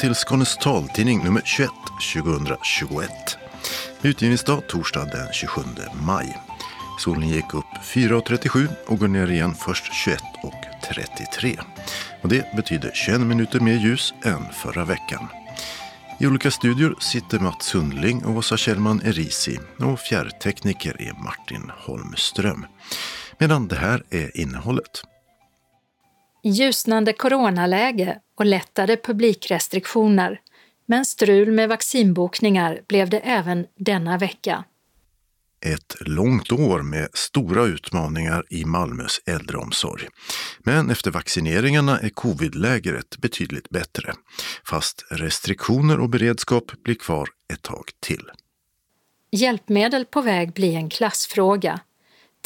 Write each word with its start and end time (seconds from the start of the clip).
Till 0.00 0.14
Skånes 0.14 0.56
taltidning 0.56 1.24
nummer 1.24 1.42
21 1.44 1.70
2021. 2.14 3.10
Utgivningsdag 4.02 4.66
torsdag 4.68 5.04
den 5.04 5.32
27 5.32 5.60
maj. 6.06 6.36
Solen 6.98 7.28
gick 7.28 7.54
upp 7.54 7.64
4.37 7.82 8.68
och 8.86 8.98
går 8.98 9.08
ner 9.08 9.30
igen 9.30 9.54
först 9.54 9.92
21.33. 9.92 11.60
Och 12.22 12.28
det 12.28 12.56
betyder 12.56 12.90
21 12.94 13.20
minuter 13.20 13.60
mer 13.60 13.74
ljus 13.74 14.14
än 14.24 14.52
förra 14.52 14.84
veckan. 14.84 15.28
I 16.20 16.26
olika 16.26 16.50
studior 16.50 16.96
sitter 17.00 17.38
Mats 17.38 17.66
Sundling 17.66 18.24
och 18.24 18.36
Åsa 18.36 18.56
Kjellman 18.56 19.00
Erisi 19.04 19.58
och 19.78 20.00
fjärrtekniker 20.00 21.02
är 21.02 21.24
Martin 21.24 21.70
Holmström. 21.86 22.66
Medan 23.38 23.68
det 23.68 23.76
här 23.76 24.02
är 24.10 24.40
innehållet. 24.40 25.02
Ljusnande 26.44 27.12
coronaläge 27.12 28.18
och 28.38 28.46
lättade 28.46 28.96
publikrestriktioner, 28.96 30.40
men 30.86 31.04
strul 31.04 31.52
med 31.52 31.68
vaccinbokningar 31.68 32.80
blev 32.88 33.10
det 33.10 33.18
även 33.18 33.66
denna 33.76 34.18
vecka. 34.18 34.64
Ett 35.66 35.96
långt 36.00 36.52
år 36.52 36.82
med 36.82 37.08
stora 37.12 37.64
utmaningar 37.64 38.44
i 38.50 38.64
Malmös 38.64 39.20
äldreomsorg. 39.26 40.08
Men 40.58 40.90
efter 40.90 41.10
vaccineringarna 41.10 42.00
är 42.00 42.08
covidlägret 42.08 43.18
betydligt 43.18 43.70
bättre. 43.70 44.14
Fast 44.64 45.04
restriktioner 45.10 46.00
och 46.00 46.08
beredskap 46.08 46.72
blir 46.84 46.94
kvar 46.94 47.28
ett 47.52 47.62
tag 47.62 47.90
till. 48.00 48.30
Hjälpmedel 49.30 50.04
på 50.04 50.20
väg 50.20 50.52
blir 50.52 50.76
en 50.76 50.90
klassfråga. 50.90 51.80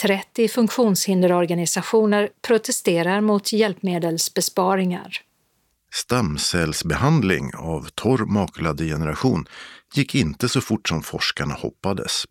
30 0.02 0.48
funktionshinderorganisationer 0.48 2.28
protesterar 2.42 3.20
mot 3.20 3.52
hjälpmedelsbesparingar. 3.52 5.22
Stamcellsbehandling 5.92 7.54
av 7.54 7.88
torr 7.94 8.26
makuladdegeneration 8.26 9.46
gick 9.94 10.14
inte 10.14 10.48
så 10.48 10.60
fort 10.60 10.88
som 10.88 11.02
forskarna 11.02 11.54
hoppades. 11.54 12.24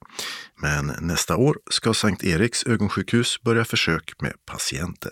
Men 0.55 0.93
nästa 1.01 1.35
år 1.35 1.57
ska 1.69 1.93
Sankt 1.93 2.23
Eriks 2.23 2.65
ögonsjukhus 2.65 3.41
börja 3.41 3.65
försök 3.65 4.21
med 4.21 4.33
patienter. 4.45 5.11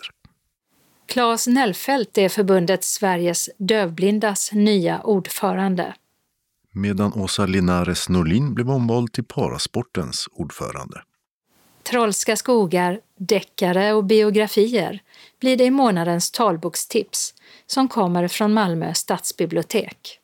Claes 1.06 1.46
Nellfelt 1.46 2.18
är 2.18 2.28
förbundet 2.28 2.84
Sveriges 2.84 3.50
dövblindas 3.58 4.52
nya 4.52 5.00
ordförande. 5.00 5.94
Medan 6.72 7.12
Åsa 7.12 7.46
Linares 7.46 8.08
Norlin 8.08 8.54
blev 8.54 8.70
omvald 8.70 9.12
till 9.12 9.24
parasportens 9.24 10.28
ordförande. 10.32 11.02
Trollska 11.82 12.36
skogar, 12.36 13.00
deckare 13.18 13.92
och 13.92 14.04
biografier 14.04 15.02
blir 15.40 15.56
det 15.56 15.64
i 15.64 15.70
månadens 15.70 16.30
talbokstips 16.30 17.34
som 17.70 17.88
kommer 17.88 18.28
från 18.28 18.52
Malmö 18.52 18.94
stadsbibliotek. 18.94 20.18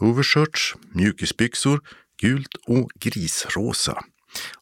Overshirts, 0.00 0.74
mjukisbyxor, 0.92 1.80
gult 2.20 2.54
och 2.66 2.90
grisrosa. 2.94 4.04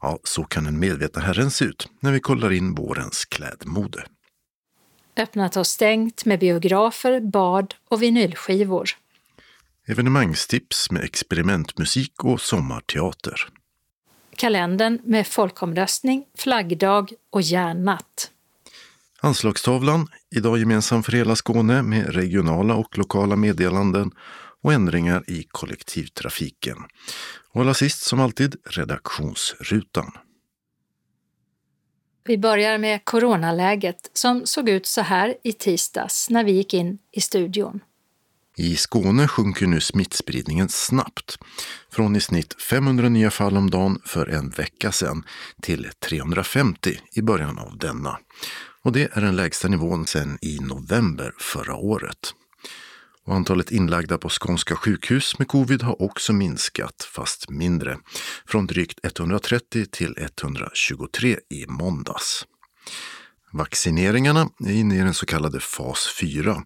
Ja, 0.00 0.19
så 0.24 0.44
kan 0.44 0.66
en 0.66 0.78
medveten 0.78 1.22
herren 1.22 1.50
se 1.50 1.64
ut 1.64 1.89
när 2.00 2.12
vi 2.12 2.20
kollar 2.20 2.52
in 2.52 2.74
vårens 2.74 3.24
klädmode. 3.24 4.06
Öppnat 5.16 5.56
och 5.56 5.66
stängt 5.66 6.24
med 6.24 6.39
biografer, 6.39 7.20
bad 7.20 7.74
och 7.89 8.02
vinylskivor. 8.02 8.91
Evenemangstips 9.86 10.91
med 10.91 11.05
experimentmusik 11.05 12.24
och 12.24 12.41
sommarteater. 12.41 13.48
Kalendern 14.36 14.98
med 15.05 15.27
folkomröstning, 15.27 16.24
flaggdag 16.39 17.12
och 17.30 17.42
järnnatt. 17.42 18.30
Anslagstavlan, 19.20 20.08
idag 20.33 20.59
gemensam 20.59 21.03
för 21.03 21.13
hela 21.13 21.37
Skåne 21.37 21.83
med 21.83 22.15
regionala 22.15 22.75
och 22.75 22.98
lokala 22.98 23.37
meddelanden 23.37 24.11
och 24.63 24.73
ändringar 24.73 25.25
i 25.27 25.47
kollektivtrafiken. 25.51 26.77
Och 27.53 27.61
allra 27.61 27.75
sist 27.75 28.03
som 28.03 28.20
alltid 28.20 28.57
redaktionsrutan. 28.65 30.13
Vi 32.25 32.39
börjar 32.39 32.79
med 32.79 33.05
coronaläget 33.05 34.11
som 34.13 34.47
såg 34.47 34.69
ut 34.69 34.87
så 34.87 35.01
här 35.01 35.35
i 35.45 35.53
tisdags 35.53 36.31
när 36.31 36.45
vi 36.45 36.53
gick 36.53 36.75
in 36.75 36.99
i 37.13 37.20
studion. 37.20 37.81
I 38.57 38.77
Skåne 38.77 39.29
sjunker 39.29 39.67
nu 39.67 39.81
smittspridningen 39.81 40.69
snabbt. 40.69 41.39
Från 41.91 42.17
i 42.17 42.20
snitt 42.20 42.63
500 42.63 43.09
nya 43.09 43.31
fall 43.31 43.57
om 43.57 43.70
dagen 43.70 43.99
för 44.05 44.27
en 44.27 44.51
vecka 44.51 44.93
sedan 44.93 45.25
till 45.63 45.89
350 46.09 46.91
i 47.13 47.23
början 47.23 47.59
av 47.59 47.79
denna. 47.79 48.19
Och 48.85 48.93
det 48.93 49.17
är 49.17 49.20
den 49.20 49.37
lägsta 49.37 49.69
nivån 49.69 50.07
sedan 50.07 50.39
i 50.43 50.59
november 50.59 51.33
förra 51.39 51.77
året. 51.77 52.35
Och 53.25 53.35
antalet 53.35 53.70
inlagda 53.70 54.19
på 54.19 54.29
skånska 54.29 54.77
sjukhus 54.77 55.39
med 55.39 55.48
covid 55.48 55.83
har 55.83 56.03
också 56.03 56.33
minskat, 56.33 57.09
fast 57.15 57.51
mindre. 57.51 57.98
Från 58.47 58.67
drygt 58.67 59.01
130 59.03 59.87
till 59.91 60.15
123 60.19 61.39
i 61.51 61.67
måndags. 61.67 62.47
Vaccineringarna 63.53 64.48
är 64.67 64.73
inne 64.73 64.97
i 64.97 64.99
den 64.99 65.14
så 65.14 65.27
kallade 65.27 65.61
fas 65.61 66.09
4, 66.20 66.63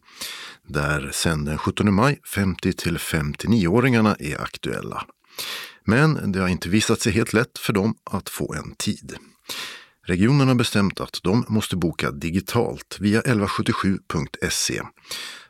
där 0.69 1.10
sedan 1.12 1.44
den 1.44 1.59
17 1.59 1.94
maj 1.94 2.21
50 2.34 2.72
till 2.72 2.98
59-åringarna 2.98 4.16
är 4.19 4.41
aktuella. 4.41 5.06
Men 5.84 6.33
det 6.33 6.41
har 6.41 6.48
inte 6.48 6.69
visat 6.69 7.00
sig 7.00 7.12
helt 7.12 7.33
lätt 7.33 7.59
för 7.59 7.72
dem 7.72 7.94
att 8.10 8.28
få 8.28 8.54
en 8.54 8.75
tid. 8.75 9.16
Regionen 10.08 10.48
har 10.48 10.54
bestämt 10.54 11.00
att 11.00 11.20
de 11.22 11.44
måste 11.48 11.76
boka 11.76 12.10
digitalt 12.10 12.96
via 13.00 13.20
1177.se 13.20 14.82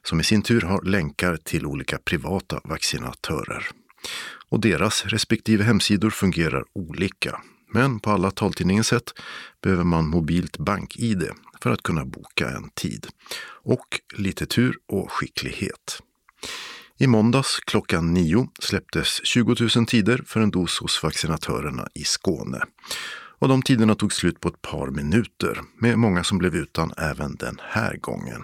som 0.02 0.20
i 0.20 0.24
sin 0.24 0.42
tur 0.42 0.60
har 0.60 0.82
länkar 0.82 1.36
till 1.36 1.66
olika 1.66 1.98
privata 1.98 2.60
vaccinatörer. 2.64 3.66
Och 4.48 4.60
deras 4.60 5.04
respektive 5.04 5.64
hemsidor 5.64 6.10
fungerar 6.10 6.64
olika. 6.72 7.40
Men 7.72 8.00
på 8.00 8.10
alla 8.10 8.30
taltidningens 8.30 8.86
sätt 8.86 9.12
behöver 9.62 9.84
man 9.84 10.08
mobilt 10.08 10.58
bank-id 10.58 11.28
för 11.62 11.70
att 11.70 11.82
kunna 11.82 12.04
boka 12.04 12.50
en 12.50 12.70
tid. 12.70 13.06
Och 13.64 14.00
lite 14.14 14.46
tur 14.46 14.76
och 14.88 15.12
skicklighet. 15.12 16.02
I 16.98 17.06
måndags 17.06 17.60
klockan 17.66 18.14
nio 18.14 18.48
släpptes 18.60 19.20
20 19.24 19.56
000 19.76 19.86
tider 19.86 20.22
för 20.26 20.40
en 20.40 20.50
dos 20.50 20.78
hos 20.78 21.02
vaccinatörerna 21.02 21.88
i 21.94 22.04
Skåne. 22.04 22.60
Och 23.38 23.48
de 23.48 23.62
tiderna 23.62 23.94
tog 23.94 24.12
slut 24.12 24.41
på 24.41 24.48
ett 24.48 24.62
par 24.62 24.91
minuter, 24.91 25.60
med 25.80 25.98
många 25.98 26.24
som 26.24 26.38
blev 26.38 26.54
utan 26.54 26.92
även 26.97 27.36
den 27.36 27.60
här 27.62 27.97
gången. 27.97 28.42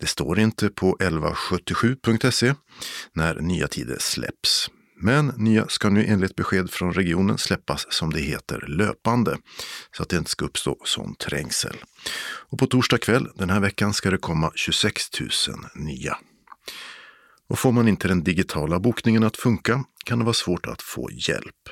Det 0.00 0.06
står 0.06 0.38
inte 0.38 0.68
på 0.68 0.96
1177.se 0.96 2.54
när 3.12 3.34
nya 3.34 3.68
tider 3.68 3.96
släpps. 4.00 4.70
Men 5.00 5.26
nya 5.26 5.68
ska 5.68 5.88
nu 5.90 6.04
enligt 6.04 6.36
besked 6.36 6.70
från 6.70 6.92
regionen 6.92 7.38
släppas 7.38 7.86
som 7.90 8.12
det 8.12 8.20
heter 8.20 8.64
löpande 8.66 9.38
så 9.96 10.02
att 10.02 10.08
det 10.08 10.16
inte 10.16 10.30
ska 10.30 10.44
uppstå 10.44 10.76
sån 10.84 11.14
trängsel. 11.14 11.76
Och 12.48 12.58
på 12.58 12.66
torsdag 12.66 12.98
kväll 12.98 13.28
den 13.34 13.50
här 13.50 13.60
veckan 13.60 13.94
ska 13.94 14.10
det 14.10 14.18
komma 14.18 14.52
26 14.54 15.20
000 15.20 15.30
nya. 15.74 16.16
Och 17.48 17.58
får 17.58 17.72
man 17.72 17.88
inte 17.88 18.08
den 18.08 18.24
digitala 18.24 18.80
bokningen 18.80 19.24
att 19.24 19.36
funka 19.36 19.84
kan 20.04 20.18
det 20.18 20.24
vara 20.24 20.34
svårt 20.34 20.66
att 20.66 20.82
få 20.82 21.10
hjälp. 21.12 21.68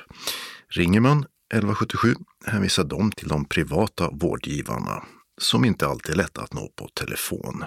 Ringer 0.68 1.00
man 1.00 1.26
1177 1.54 2.14
hänvisar 2.46 2.84
de 2.84 3.12
till 3.12 3.28
de 3.28 3.44
privata 3.44 4.10
vårdgivarna 4.10 5.02
som 5.40 5.64
inte 5.64 5.86
alltid 5.86 6.12
är 6.14 6.16
lätta 6.16 6.42
att 6.42 6.52
nå 6.52 6.68
på 6.76 6.88
telefon. 6.88 7.64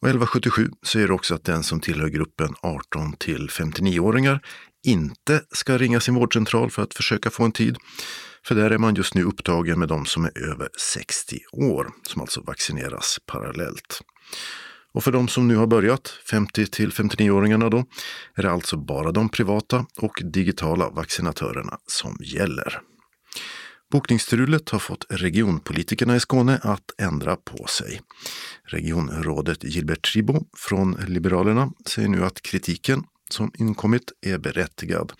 Och 0.00 0.08
1177 0.08 0.70
säger 0.86 1.10
också 1.10 1.34
att 1.34 1.44
den 1.44 1.62
som 1.62 1.80
tillhör 1.80 2.08
gruppen 2.08 2.54
18 2.62 3.12
till 3.12 3.48
59-åringar 3.48 4.40
inte 4.86 5.42
ska 5.50 5.78
ringa 5.78 6.00
sin 6.00 6.14
vårdcentral 6.14 6.70
för 6.70 6.82
att 6.82 6.94
försöka 6.94 7.30
få 7.30 7.44
en 7.44 7.52
tid. 7.52 7.76
För 8.46 8.54
där 8.54 8.70
är 8.70 8.78
man 8.78 8.94
just 8.94 9.14
nu 9.14 9.24
upptagen 9.24 9.78
med 9.78 9.88
de 9.88 10.06
som 10.06 10.24
är 10.24 10.38
över 10.38 10.68
60 10.96 11.38
år, 11.52 11.90
som 12.02 12.20
alltså 12.20 12.40
vaccineras 12.40 13.18
parallellt. 13.26 14.00
Och 14.92 15.04
för 15.04 15.12
de 15.12 15.28
som 15.28 15.48
nu 15.48 15.56
har 15.56 15.66
börjat, 15.66 16.08
50 16.30 16.66
till 16.66 16.90
59-åringarna 16.90 17.70
då, 17.70 17.84
är 18.34 18.42
det 18.42 18.50
alltså 18.50 18.76
bara 18.76 19.12
de 19.12 19.28
privata 19.28 19.86
och 19.96 20.22
digitala 20.24 20.90
vaccinatörerna 20.90 21.78
som 21.86 22.16
gäller. 22.20 22.80
Bokningsstrulet 23.92 24.70
har 24.70 24.78
fått 24.78 25.06
regionpolitikerna 25.08 26.16
i 26.16 26.20
Skåne 26.20 26.60
att 26.62 26.90
ändra 26.98 27.36
på 27.36 27.66
sig. 27.66 28.00
Regionrådet 28.64 29.64
Gilbert 29.64 30.12
Tribo 30.12 30.44
från 30.56 30.96
Liberalerna 31.06 31.72
säger 31.86 32.08
nu 32.08 32.24
att 32.24 32.42
kritiken 32.42 33.04
som 33.30 33.52
inkommit 33.58 34.12
är 34.20 34.38
berättigad 34.38 35.12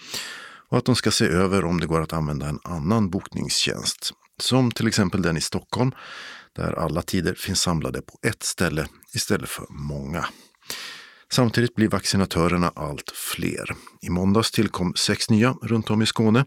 och 0.69 0.79
att 0.79 0.85
de 0.85 0.97
ska 0.97 1.11
se 1.11 1.27
över 1.27 1.65
om 1.65 1.81
det 1.81 1.87
går 1.87 2.01
att 2.01 2.13
använda 2.13 2.49
en 2.49 2.59
annan 2.65 3.11
bokningstjänst, 3.11 4.11
som 4.41 4.71
till 4.71 4.89
exempel 4.89 5.23
den 5.23 5.37
i 5.37 5.41
Stockholm, 5.41 5.93
där 6.61 6.79
alla 6.79 7.03
tider 7.03 7.35
finns 7.35 7.61
samlade 7.61 8.03
på 8.03 8.19
ett 8.23 8.43
ställe 8.43 8.87
istället 9.15 9.49
för 9.49 9.67
många. 9.69 10.27
Samtidigt 11.33 11.75
blir 11.75 11.89
vaccinatörerna 11.89 12.73
allt 12.75 13.11
fler. 13.11 13.77
I 14.01 14.11
måndags 14.11 14.51
tillkom 14.51 14.95
sex 14.95 15.31
nya 15.31 15.55
runt 15.63 15.91
om 15.91 16.03
i 16.03 16.07
Skåne 16.07 16.45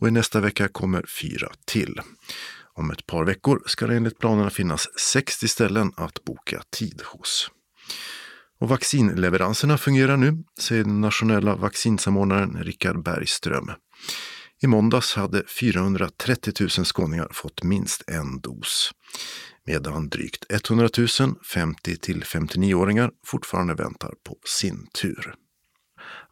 och 0.00 0.08
i 0.08 0.10
nästa 0.10 0.40
vecka 0.40 0.68
kommer 0.68 1.04
fyra 1.20 1.48
till. 1.66 2.00
Om 2.74 2.90
ett 2.90 3.06
par 3.06 3.24
veckor 3.24 3.62
ska 3.66 3.86
det 3.86 3.96
enligt 3.96 4.18
planerna 4.18 4.50
finnas 4.50 4.88
60 4.98 5.48
ställen 5.48 5.92
att 5.96 6.24
boka 6.24 6.62
tid 6.70 7.02
hos. 7.04 7.50
Och 8.60 8.68
vaccinleveranserna 8.68 9.78
fungerar 9.78 10.16
nu, 10.16 10.44
säger 10.60 10.84
den 10.84 11.00
nationella 11.00 11.56
vaccinsamordnaren 11.56 12.64
Richard 12.64 13.02
Bergström. 13.02 13.70
I 14.62 14.66
måndags 14.66 15.14
hade 15.14 15.42
430 15.46 16.52
000 16.60 16.68
skåningar 16.70 17.28
fått 17.32 17.62
minst 17.62 18.02
en 18.06 18.40
dos, 18.40 18.90
medan 19.66 20.08
drygt 20.08 20.44
100 20.48 20.88
000 20.98 21.08
50 21.54 21.96
till 21.96 22.22
59-åringar 22.22 23.10
fortfarande 23.26 23.74
väntar 23.74 24.14
på 24.24 24.36
sin 24.44 24.86
tur. 25.02 25.34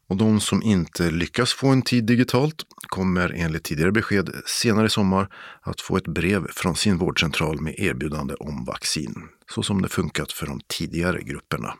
Och 0.08 0.16
de 0.16 0.40
som 0.40 0.62
inte 0.62 1.10
lyckas 1.10 1.52
få 1.52 1.68
en 1.68 1.82
tid 1.82 2.04
digitalt 2.04 2.62
kommer 2.88 3.32
enligt 3.36 3.64
tidigare 3.64 3.92
besked 3.92 4.30
senare 4.46 4.86
i 4.86 4.90
sommar 4.90 5.28
att 5.62 5.80
få 5.80 5.96
ett 5.96 6.08
brev 6.08 6.46
från 6.50 6.76
sin 6.76 6.98
vårdcentral 6.98 7.60
med 7.60 7.74
erbjudande 7.78 8.34
om 8.34 8.64
vaccin, 8.64 9.14
så 9.54 9.62
som 9.62 9.82
det 9.82 9.88
funkat 9.88 10.32
för 10.32 10.46
de 10.46 10.60
tidigare 10.66 11.22
grupperna. 11.22 11.74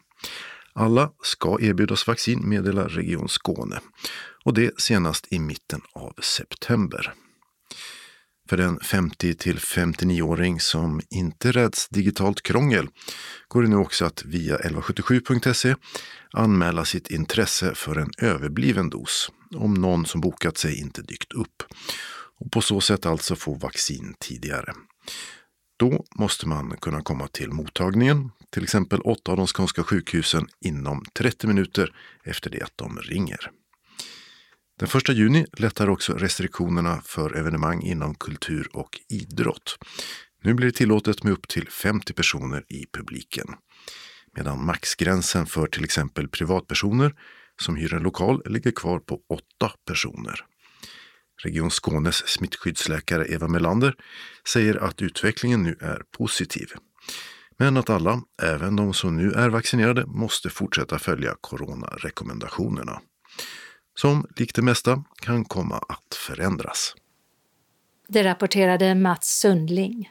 Alla 0.75 1.11
ska 1.23 1.61
erbjudas 1.61 2.07
vaccin, 2.07 2.49
meddelar 2.49 2.89
Region 2.89 3.29
Skåne. 3.29 3.81
Och 4.45 4.55
det 4.55 4.81
senast 4.81 5.33
i 5.33 5.39
mitten 5.39 5.81
av 5.93 6.15
september. 6.23 7.15
För 8.49 8.57
den 8.57 8.81
50 8.81 9.35
till 9.35 9.59
59-åring 9.59 10.61
som 10.61 11.01
inte 11.11 11.53
räds 11.53 11.89
digitalt 11.89 12.43
krångel 12.43 12.89
går 13.49 13.63
det 13.63 13.69
nu 13.69 13.77
också 13.77 14.05
att 14.05 14.25
via 14.25 14.59
1177.se 14.59 15.75
anmäla 16.33 16.85
sitt 16.85 17.11
intresse 17.11 17.75
för 17.75 17.97
en 17.97 18.11
överbliven 18.19 18.91
dos 18.91 19.31
om 19.57 19.75
någon 19.75 20.07
som 20.07 20.21
bokat 20.21 20.59
sig 20.59 20.79
inte 20.79 21.03
dykt 21.03 21.33
upp 21.33 21.63
och 22.41 22.53
på 22.53 22.61
så 22.61 22.81
sätt 22.81 23.07
alltså 23.07 23.37
få 23.37 23.55
vaccin 23.55 24.15
tidigare. 24.19 24.73
Då 25.77 26.05
måste 26.15 26.49
man 26.49 26.77
kunna 26.81 27.03
komma 27.03 27.29
till 27.29 27.51
mottagningen, 27.51 28.31
till 28.51 28.63
exempel 28.63 29.01
åtta 29.01 29.31
av 29.31 29.37
de 29.37 29.47
skånska 29.47 29.83
sjukhusen, 29.85 30.47
inom 30.61 31.05
30 31.19 31.47
minuter 31.47 31.95
efter 32.25 32.51
det 32.51 32.63
att 32.63 32.77
de 32.77 32.99
ringer. 32.99 33.51
Den 34.79 34.89
1 34.89 35.09
juni 35.09 35.47
lättar 35.53 35.89
också 35.91 36.13
restriktionerna 36.13 37.01
för 37.05 37.37
evenemang 37.37 37.83
inom 37.83 38.15
kultur 38.15 38.69
och 38.73 39.01
idrott. 39.09 39.79
Nu 40.43 40.55
blir 40.55 40.67
det 40.67 40.73
tillåtet 40.73 41.25
med 41.25 41.33
upp 41.33 41.49
till 41.49 41.69
50 41.69 42.13
personer 42.13 42.65
i 42.69 42.87
publiken. 42.93 43.47
Medan 44.37 44.65
maxgränsen 44.65 45.47
för 45.47 45.67
till 45.67 45.85
exempel 45.85 46.29
privatpersoner 46.29 47.15
som 47.61 47.77
hyr 47.77 47.95
en 47.95 48.03
lokal 48.03 48.43
ligger 48.47 48.71
kvar 48.71 48.99
på 48.99 49.21
8 49.29 49.73
personer. 49.87 50.45
Region 51.43 51.71
Skånes 51.71 52.29
smittskyddsläkare 52.29 53.27
Eva 53.27 53.49
Melander 53.49 53.95
säger 54.49 54.77
att 54.77 55.03
utvecklingen 55.03 55.63
nu 55.63 55.77
är 55.81 56.03
positiv. 56.19 56.73
Men 57.59 57.77
att 57.77 57.91
alla, 57.91 58.23
även 58.43 58.77
de 58.77 58.95
som 58.95 59.17
nu 59.17 59.33
är 59.33 59.49
vaccinerade, 59.49 60.07
måste 60.07 60.51
fortsätta 60.51 60.99
följa 60.99 61.37
coronarekommendationerna. 61.41 63.01
Som 63.95 64.27
likt 64.37 64.57
det 64.57 64.63
mesta 64.63 65.05
kan 65.17 65.45
komma 65.45 65.77
att 65.77 66.15
förändras. 66.15 66.95
Det 68.09 68.25
rapporterade 68.25 68.95
Mats 68.95 69.39
Sundling. 69.41 70.11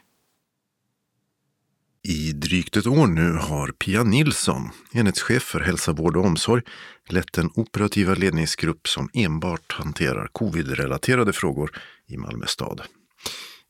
I 2.04 2.32
drygt 2.32 2.76
ett 2.76 2.86
år 2.86 3.06
nu 3.06 3.32
har 3.32 3.68
Pia 3.68 4.02
Nilsson, 4.02 4.70
enhetschef 4.92 5.42
för 5.42 5.60
hälsa, 5.60 5.92
vård 5.92 6.16
och 6.16 6.24
omsorg, 6.24 6.62
lett 7.08 7.32
den 7.32 7.50
operativa 7.54 8.14
ledningsgrupp 8.14 8.88
som 8.88 9.08
enbart 9.14 9.72
hanterar 9.72 10.26
covid-relaterade 10.32 11.32
frågor 11.32 11.70
i 12.06 12.16
Malmö 12.16 12.46
stad. 12.46 12.82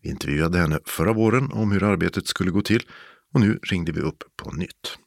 Vi 0.02 0.10
intervjuade 0.10 0.58
henne 0.58 0.78
förra 0.84 1.12
våren 1.12 1.52
om 1.52 1.72
hur 1.72 1.82
arbetet 1.82 2.26
skulle 2.26 2.50
gå 2.50 2.62
till 2.62 2.82
och 3.34 3.40
nu 3.40 3.58
ringde 3.62 3.92
vi 3.92 4.00
upp 4.00 4.24
på 4.36 4.50
nytt. 4.50 4.98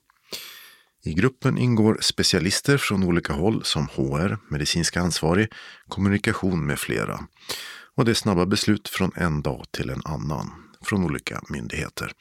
I 1.05 1.13
gruppen 1.13 1.57
ingår 1.57 1.97
specialister 2.01 2.77
från 2.77 3.03
olika 3.03 3.33
håll 3.33 3.63
som 3.63 3.87
HR, 3.87 4.37
medicinska 4.51 5.01
ansvarig, 5.01 5.47
kommunikation 5.87 6.65
med 6.65 6.79
flera. 6.79 7.19
Och 7.95 8.05
det 8.05 8.11
är 8.11 8.15
snabba 8.15 8.45
beslut 8.45 8.87
från 8.87 9.11
en 9.15 9.41
dag 9.41 9.65
till 9.71 9.89
en 9.89 10.01
annan 10.05 10.51
från 10.85 11.03
olika 11.03 11.41
myndigheter. 11.49 12.11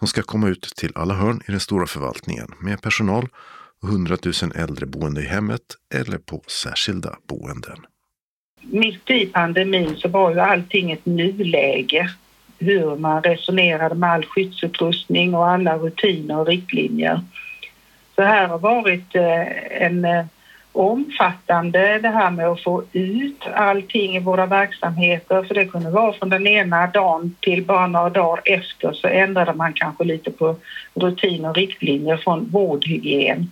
De 0.00 0.06
ska 0.06 0.22
komma 0.22 0.48
ut 0.48 0.62
till 0.76 0.92
alla 0.94 1.14
hörn 1.14 1.40
i 1.48 1.50
den 1.50 1.60
stora 1.60 1.86
förvaltningen 1.86 2.48
med 2.60 2.82
personal 2.82 3.28
och 3.82 3.88
100 3.88 4.16
000 4.24 4.34
äldreboende 4.54 5.22
i 5.22 5.26
hemmet 5.26 5.62
eller 5.94 6.18
på 6.18 6.42
särskilda 6.46 7.16
boenden. 7.28 7.78
Mitt 8.60 9.10
i 9.10 9.26
pandemin 9.26 9.96
så 9.96 10.08
var 10.08 10.30
ju 10.30 10.40
allting 10.40 10.92
ett 10.92 11.06
nuläge. 11.06 12.10
Hur 12.58 12.96
man 12.96 13.22
resonerade 13.22 13.94
med 13.94 14.10
all 14.10 14.24
skyddsutrustning 14.24 15.34
och 15.34 15.48
alla 15.48 15.78
rutiner 15.78 16.38
och 16.38 16.46
riktlinjer. 16.46 17.20
Så 18.14 18.22
här 18.22 18.48
har 18.48 18.58
varit 18.58 19.14
eh, 19.14 19.82
en 19.82 20.04
eh, 20.04 20.24
omfattande 20.74 21.98
det 21.98 22.08
här 22.08 22.30
med 22.30 22.48
att 22.48 22.62
få 22.62 22.82
ut 22.92 23.46
allting 23.54 24.16
i 24.16 24.20
våra 24.20 24.46
verksamheter 24.46 25.42
för 25.42 25.54
det 25.54 25.64
kunde 25.64 25.90
vara 25.90 26.12
från 26.12 26.28
den 26.28 26.46
ena 26.46 26.86
dagen 26.86 27.34
till 27.40 27.64
bara 27.64 27.86
några 27.86 28.10
dagar 28.10 28.42
efter 28.44 28.92
så 28.92 29.08
ändrade 29.08 29.52
man 29.52 29.72
kanske 29.72 30.04
lite 30.04 30.30
på 30.30 30.56
rutiner 30.94 31.48
och 31.48 31.56
riktlinjer 31.56 32.16
från 32.16 32.44
vårdhygien 32.44 33.50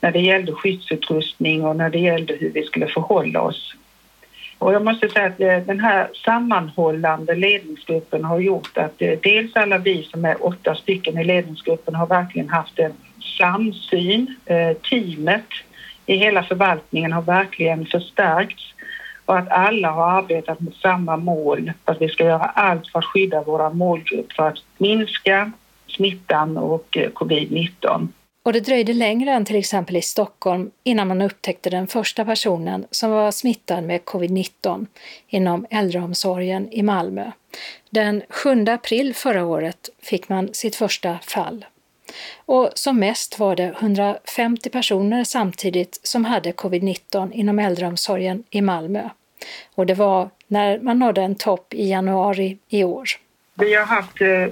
när 0.00 0.12
det 0.12 0.20
gällde 0.20 0.52
skyddsutrustning 0.52 1.64
och 1.64 1.76
när 1.76 1.90
det 1.90 1.98
gällde 1.98 2.34
hur 2.34 2.50
vi 2.50 2.62
skulle 2.62 2.86
förhålla 2.86 3.40
oss. 3.40 3.74
Och 4.58 4.74
jag 4.74 4.84
måste 4.84 5.08
säga 5.08 5.26
att 5.26 5.40
eh, 5.40 5.58
den 5.58 5.80
här 5.80 6.08
sammanhållande 6.24 7.34
ledningsgruppen 7.34 8.24
har 8.24 8.40
gjort 8.40 8.78
att 8.78 8.98
dels 8.98 9.56
alla 9.56 9.78
vi 9.78 10.02
som 10.02 10.24
är 10.24 10.46
åtta 10.46 10.74
stycken 10.74 11.18
i 11.18 11.24
ledningsgruppen 11.24 11.94
har 11.94 12.06
verkligen 12.06 12.48
haft 12.48 12.78
en 12.78 12.92
samsyn. 13.38 14.36
Eh, 14.46 14.76
teamet 14.90 15.44
i 16.06 16.16
hela 16.16 16.42
förvaltningen 16.42 17.12
har 17.12 17.22
verkligen 17.22 17.86
förstärkts 17.86 18.74
och 19.24 19.38
att 19.38 19.48
alla 19.48 19.90
har 19.90 20.10
arbetat 20.10 20.60
mot 20.60 20.76
samma 20.76 21.16
mål, 21.16 21.72
att 21.84 22.00
vi 22.00 22.08
ska 22.08 22.24
göra 22.24 22.44
allt 22.44 22.88
för 22.88 22.98
att 22.98 23.04
skydda 23.04 23.42
våra 23.42 23.70
målgrupp 23.70 24.32
för 24.32 24.48
att 24.48 24.58
minska 24.78 25.52
smittan 25.86 26.56
och 26.56 26.96
eh, 26.96 27.10
covid-19. 27.10 28.08
Och 28.44 28.52
det 28.52 28.60
dröjde 28.60 28.92
längre 28.92 29.30
än 29.30 29.44
till 29.44 29.56
exempel 29.56 29.96
i 29.96 30.02
Stockholm 30.02 30.70
innan 30.82 31.08
man 31.08 31.22
upptäckte 31.22 31.70
den 31.70 31.86
första 31.86 32.24
personen 32.24 32.86
som 32.90 33.10
var 33.10 33.30
smittad 33.30 33.84
med 33.84 34.00
covid-19 34.00 34.86
inom 35.28 35.66
äldreomsorgen 35.70 36.68
i 36.72 36.82
Malmö. 36.82 37.30
Den 37.90 38.22
7 38.28 38.64
april 38.68 39.14
förra 39.14 39.44
året 39.44 39.88
fick 40.02 40.28
man 40.28 40.48
sitt 40.52 40.76
första 40.76 41.18
fall. 41.18 41.64
Och 42.46 42.70
som 42.74 42.98
mest 42.98 43.38
var 43.38 43.56
det 43.56 43.74
150 43.80 44.70
personer 44.70 45.24
samtidigt 45.24 46.00
som 46.02 46.24
hade 46.24 46.52
covid-19 46.52 47.32
inom 47.32 47.58
äldreomsorgen 47.58 48.44
i 48.50 48.60
Malmö. 48.60 49.08
Och 49.74 49.86
det 49.86 49.94
var 49.94 50.30
när 50.48 50.78
man 50.78 50.98
nådde 50.98 51.22
en 51.22 51.34
topp 51.34 51.74
i 51.74 51.90
januari 51.90 52.58
i 52.68 52.84
år. 52.84 53.04
Vi 53.54 53.74
har 53.74 53.86
haft, 53.86 54.20
eh, 54.20 54.46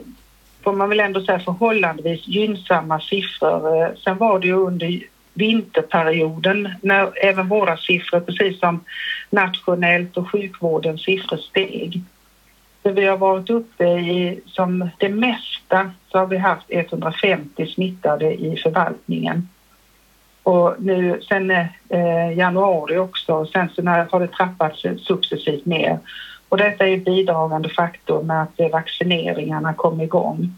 får 0.63 0.73
man 0.73 0.89
väl 0.89 1.01
ändå 1.01 1.25
säga, 1.25 1.41
förhållandevis 1.41 2.29
gynnsamma 2.29 3.01
siffror. 3.01 3.83
Eh, 3.83 3.95
sen 4.05 4.19
var 4.19 4.39
det 4.39 4.47
ju 4.47 4.55
under 4.55 5.03
vinterperioden 5.35 6.75
när 6.83 7.25
även 7.25 7.49
våra 7.49 7.77
siffror, 7.77 8.21
precis 8.21 8.61
som 8.61 8.85
nationellt 9.31 10.17
och 10.17 10.31
sjukvårdens 10.31 11.03
siffror 11.03 11.37
steg 11.37 12.03
där 12.83 12.93
vi 12.93 13.07
har 13.07 13.17
varit 13.17 13.51
uppe 13.51 13.85
i, 13.85 14.41
som 14.47 14.89
det 14.99 15.09
mesta, 15.09 15.91
så 16.09 16.19
har 16.19 16.27
vi 16.27 16.37
haft 16.37 16.67
150 16.69 17.67
smittade 17.67 18.35
i 18.35 18.57
förvaltningen. 18.57 19.49
Och 20.43 20.75
nu 20.79 21.21
sen 21.29 21.51
eh, 21.51 22.33
januari 22.37 22.99
också, 22.99 23.35
och 23.35 23.49
sen 23.49 23.69
så 23.75 23.83
när, 23.83 24.05
har 24.05 24.21
det 24.21 24.29
trappats 24.29 24.83
successivt 25.07 25.67
ner. 25.67 25.99
Och 26.49 26.59
detta 26.59 26.87
är 26.87 26.97
bidragande 26.97 27.69
faktor 27.69 28.23
med 28.23 28.43
att 28.43 28.73
vaccineringarna 28.73 29.75
kom 29.75 30.01
igång. 30.01 30.55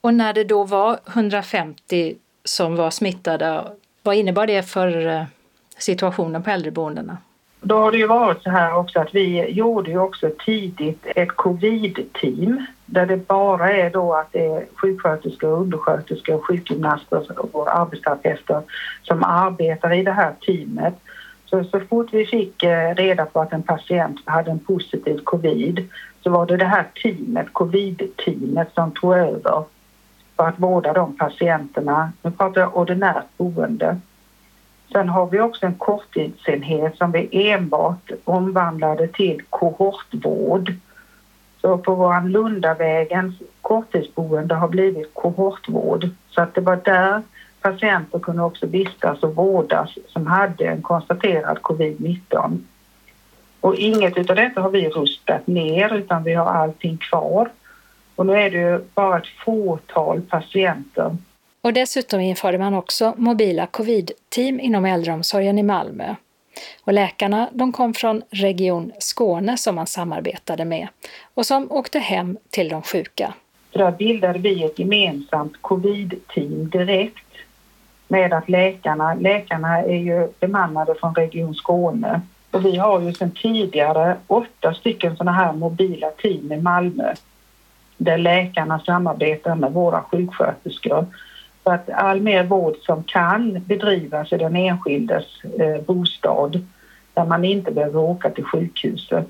Och 0.00 0.14
när 0.14 0.32
det 0.32 0.44
då 0.44 0.64
var 0.64 0.98
150 1.08 2.14
som 2.44 2.76
var 2.76 2.90
smittade, 2.90 3.64
vad 4.02 4.14
innebar 4.14 4.46
det 4.46 4.62
för 4.62 5.06
eh, 5.06 5.24
situationen 5.78 6.42
på 6.42 6.50
äldreboendena? 6.50 7.16
Då 7.66 7.78
har 7.78 7.92
det 7.92 7.98
ju 7.98 8.06
varit 8.06 8.42
så 8.42 8.50
här 8.50 8.76
också 8.76 9.00
att 9.00 9.14
vi 9.14 9.50
gjorde 9.50 9.90
ju 9.90 9.98
också 9.98 10.30
tidigt 10.44 11.06
ett 11.16 11.36
covid-team 11.36 12.66
där 12.86 13.06
det 13.06 13.16
bara 13.28 13.72
är 13.72 13.90
då 13.90 14.14
att 14.14 14.32
det 14.32 14.46
är 14.46 14.66
sjuksköterskor, 14.74 15.48
undersköterskor, 15.48 16.38
sjukgymnaster 16.38 17.56
och 17.56 17.78
arbetsterapeuter 17.78 18.62
som 19.02 19.24
arbetar 19.24 19.92
i 19.92 20.02
det 20.02 20.12
här 20.12 20.32
teamet. 20.46 20.94
Så, 21.44 21.64
så 21.64 21.80
fort 21.80 22.08
vi 22.12 22.26
fick 22.26 22.62
eh, 22.62 22.94
reda 22.94 23.26
på 23.26 23.40
att 23.40 23.52
en 23.52 23.62
patient 23.62 24.20
hade 24.24 24.50
en 24.50 24.58
positiv 24.58 25.20
covid 25.24 25.88
så 26.22 26.30
var 26.30 26.46
det 26.46 26.56
det 26.56 26.64
här 26.64 26.86
teamet, 27.02 27.46
covid-teamet, 27.52 28.74
som 28.74 28.90
tog 28.90 29.14
över 29.14 29.64
för 30.36 30.48
att 30.48 30.58
vårda 30.58 30.92
de 30.92 31.16
patienterna. 31.16 32.12
Nu 32.22 32.30
pratar 32.30 32.60
jag 32.60 32.76
ordinärt 32.76 33.24
boende. 33.36 34.00
Sen 34.92 35.08
har 35.08 35.26
vi 35.26 35.40
också 35.40 35.66
en 35.66 35.74
korttidsenhet 35.74 36.96
som 36.96 37.12
vi 37.12 37.48
enbart 37.50 38.10
omvandlade 38.24 39.08
till 39.08 39.42
kohortvård. 39.50 40.74
Så 41.60 41.78
på 41.78 41.94
vår 41.94 42.28
Lundavägens 42.28 43.34
korttidsboende 43.60 44.54
har 44.54 44.68
blivit 44.68 45.14
kohortvård. 45.14 46.08
Så 46.30 46.40
att 46.40 46.54
det 46.54 46.60
var 46.60 46.76
där 46.76 47.22
patienter 47.60 48.18
kunde 48.18 48.42
också 48.42 48.66
vistas 48.66 49.22
och 49.22 49.34
vårdas 49.34 49.98
som 50.08 50.26
hade 50.26 50.64
en 50.64 50.82
konstaterad 50.82 51.58
covid-19. 51.58 52.58
Och 53.60 53.74
inget 53.74 54.30
av 54.30 54.36
detta 54.36 54.60
har 54.60 54.70
vi 54.70 54.88
rustat 54.88 55.46
ner 55.46 55.94
utan 55.94 56.24
vi 56.24 56.34
har 56.34 56.46
allting 56.46 56.96
kvar. 56.96 57.48
Och 58.14 58.26
nu 58.26 58.32
är 58.32 58.50
det 58.50 58.58
ju 58.58 58.80
bara 58.94 59.18
ett 59.18 59.28
fåtal 59.44 60.20
patienter. 60.20 61.16
Och 61.64 61.72
dessutom 61.72 62.20
införde 62.20 62.58
man 62.58 62.74
också 62.74 63.14
mobila 63.16 63.66
covid-team 63.66 64.60
inom 64.60 64.84
äldreomsorgen 64.84 65.58
i 65.58 65.62
Malmö. 65.62 66.14
Och 66.84 66.92
läkarna 66.92 67.48
de 67.52 67.72
kom 67.72 67.94
från 67.94 68.22
Region 68.30 68.92
Skåne 68.98 69.56
som 69.56 69.74
man 69.74 69.86
samarbetade 69.86 70.64
med 70.64 70.88
och 71.34 71.46
som 71.46 71.72
åkte 71.72 71.98
hem 71.98 72.38
till 72.50 72.68
de 72.68 72.82
sjuka. 72.82 73.34
Där 73.72 73.92
bildade 73.92 74.38
vi 74.38 74.64
ett 74.64 74.78
gemensamt 74.78 75.52
covid-team 75.60 76.70
direkt 76.70 77.26
med 78.08 78.32
att 78.32 78.48
läkarna, 78.48 79.14
läkarna 79.14 79.78
är 79.78 79.98
ju 79.98 80.28
bemannade 80.40 80.94
från 80.94 81.14
Region 81.14 81.54
Skåne 81.54 82.20
och 82.50 82.64
vi 82.64 82.76
har 82.76 83.00
ju 83.00 83.12
sedan 83.12 83.30
tidigare 83.30 84.16
åtta 84.26 84.74
stycken 84.74 85.16
sådana 85.16 85.32
här 85.32 85.52
mobila 85.52 86.10
team 86.10 86.52
i 86.52 86.56
Malmö 86.56 87.14
där 87.96 88.18
läkarna 88.18 88.80
samarbetar 88.80 89.54
med 89.54 89.72
våra 89.72 90.02
sjuksköterskor 90.02 91.06
så 91.64 91.70
att 91.70 91.90
all 91.90 92.20
mer 92.20 92.44
vård 92.44 92.76
som 92.76 93.02
kan 93.02 93.64
bedrivas 93.66 94.32
i 94.32 94.36
den 94.36 94.56
enskildes 94.56 95.24
eh, 95.58 95.80
bostad 95.86 96.66
där 97.14 97.24
man 97.24 97.44
inte 97.44 97.70
behöver 97.70 98.00
åka 98.00 98.30
till 98.30 98.44
sjukhuset. 98.44 99.26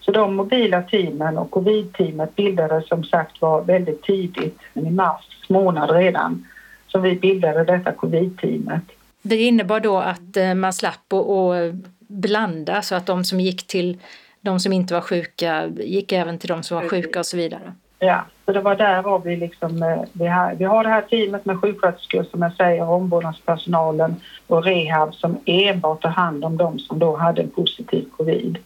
Så 0.00 0.12
de 0.12 0.34
mobila 0.34 0.82
teamen 0.82 1.38
och 1.38 1.50
covid-teamet 1.50 2.36
bildades 2.36 2.88
som 2.88 3.04
sagt 3.04 3.40
var 3.40 3.62
väldigt 3.62 4.02
tidigt, 4.02 4.58
i 4.74 4.90
mars 4.90 5.26
månad 5.48 5.90
redan, 5.90 6.46
som 6.86 7.02
vi 7.02 7.14
bildade 7.14 7.64
detta 7.64 7.92
covid-teamet. 7.92 8.82
Det 9.22 9.36
innebar 9.36 9.80
då 9.80 9.98
att 9.98 10.36
eh, 10.36 10.54
man 10.54 10.72
slapp 10.72 11.12
att 11.12 11.74
blanda 11.98 12.82
så 12.82 12.94
att 12.94 13.06
de 13.06 13.24
som 13.24 13.40
gick 13.40 13.66
till 13.66 13.98
de 14.40 14.60
som 14.60 14.72
inte 14.72 14.94
var 14.94 15.00
sjuka 15.00 15.66
gick 15.66 16.12
även 16.12 16.38
till 16.38 16.48
de 16.48 16.62
som 16.62 16.76
var 16.76 16.88
sjuka 16.88 17.18
och 17.18 17.26
så 17.26 17.36
vidare? 17.36 17.72
Ja, 18.02 18.24
så 18.44 18.52
det 18.52 18.60
var 18.60 18.76
därav 18.76 19.22
vi 19.24 19.36
liksom, 19.36 19.82
eh, 19.82 20.02
vi 20.12 20.26
har, 20.26 20.54
vi 20.54 20.64
har 20.64 20.84
det 20.84 20.90
här 20.90 21.02
teamet 21.02 21.44
med 21.44 21.60
sjuksköterskor 21.60 22.24
som 22.30 22.42
jag 22.42 22.52
säger, 22.52 22.90
omvårdnadspersonalen 22.90 24.20
och 24.46 24.64
rehab 24.64 25.14
som 25.14 25.38
enbart 25.44 26.02
tar 26.02 26.08
hand 26.08 26.44
om 26.44 26.56
de 26.56 26.78
som 26.78 26.98
då 26.98 27.16
hade 27.16 27.42
en 27.42 27.50
positiv 27.50 28.06
covid. 28.16 28.58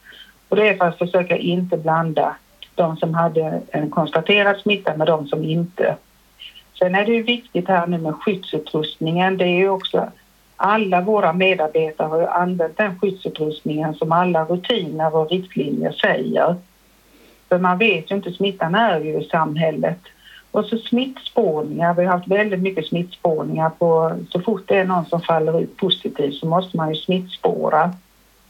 Och 0.49 0.57
det 0.57 0.69
är 0.69 0.76
för 0.76 0.88
att 0.88 0.99
försöka 0.99 1.37
inte 1.37 1.76
blanda 1.76 2.37
de 2.75 2.97
som 2.97 3.14
hade 3.14 3.61
en 3.71 3.91
konstaterad 3.91 4.57
smitta 4.57 4.97
med 4.97 5.07
de 5.07 5.26
som 5.26 5.45
inte. 5.45 5.97
Sen 6.79 6.95
är 6.95 7.05
det 7.05 7.12
ju 7.12 7.23
viktigt 7.23 7.69
här 7.69 7.87
nu 7.87 7.99
med 7.99 8.14
skyddsutrustningen. 8.14 9.37
Det 9.37 9.45
är 9.45 9.59
ju 9.59 9.69
också 9.69 10.09
alla 10.57 11.00
våra 11.00 11.33
medarbetare 11.33 12.09
har 12.09 12.21
ju 12.21 12.26
använt 12.26 12.76
den 12.76 12.99
skyddsutrustningen 12.99 13.95
som 13.95 14.12
alla 14.12 14.45
rutiner 14.45 15.17
och 15.17 15.31
riktlinjer 15.31 15.93
säger. 15.93 16.57
För 17.54 17.58
man 17.58 17.78
vet 17.78 18.11
ju 18.11 18.14
inte, 18.14 18.32
smittan 18.32 18.75
är 18.75 19.00
ju 19.00 19.20
i 19.20 19.25
samhället. 19.25 19.99
Och 20.50 20.64
så 20.64 20.78
smittspårningar, 20.78 21.94
vi 21.94 22.04
har 22.04 22.12
haft 22.12 22.28
väldigt 22.28 22.61
mycket 22.61 22.87
smittspårningar 22.87 23.70
på 23.70 24.12
så 24.30 24.40
fort 24.40 24.62
det 24.66 24.76
är 24.76 24.84
någon 24.84 25.04
som 25.04 25.20
faller 25.20 25.61
ut 25.61 25.76
positivt 25.76 26.34
så 26.34 26.46
måste 26.46 26.76
man 26.76 26.88
ju 26.88 26.94
smittspåra. 26.94 27.92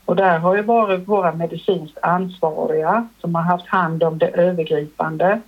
Och 0.04 0.16
där 0.16 0.38
har 0.38 0.56
ju 0.56 0.62
varit 0.62 1.08
våra 1.08 1.32
medicinskt 1.32 1.99
ansvariga 2.02 3.08
som 3.20 3.34
har 3.34 3.42
haft 3.42 3.66
hand 3.66 4.02
om 4.02 4.18
det 4.18 4.28
övergripande. 4.28 5.40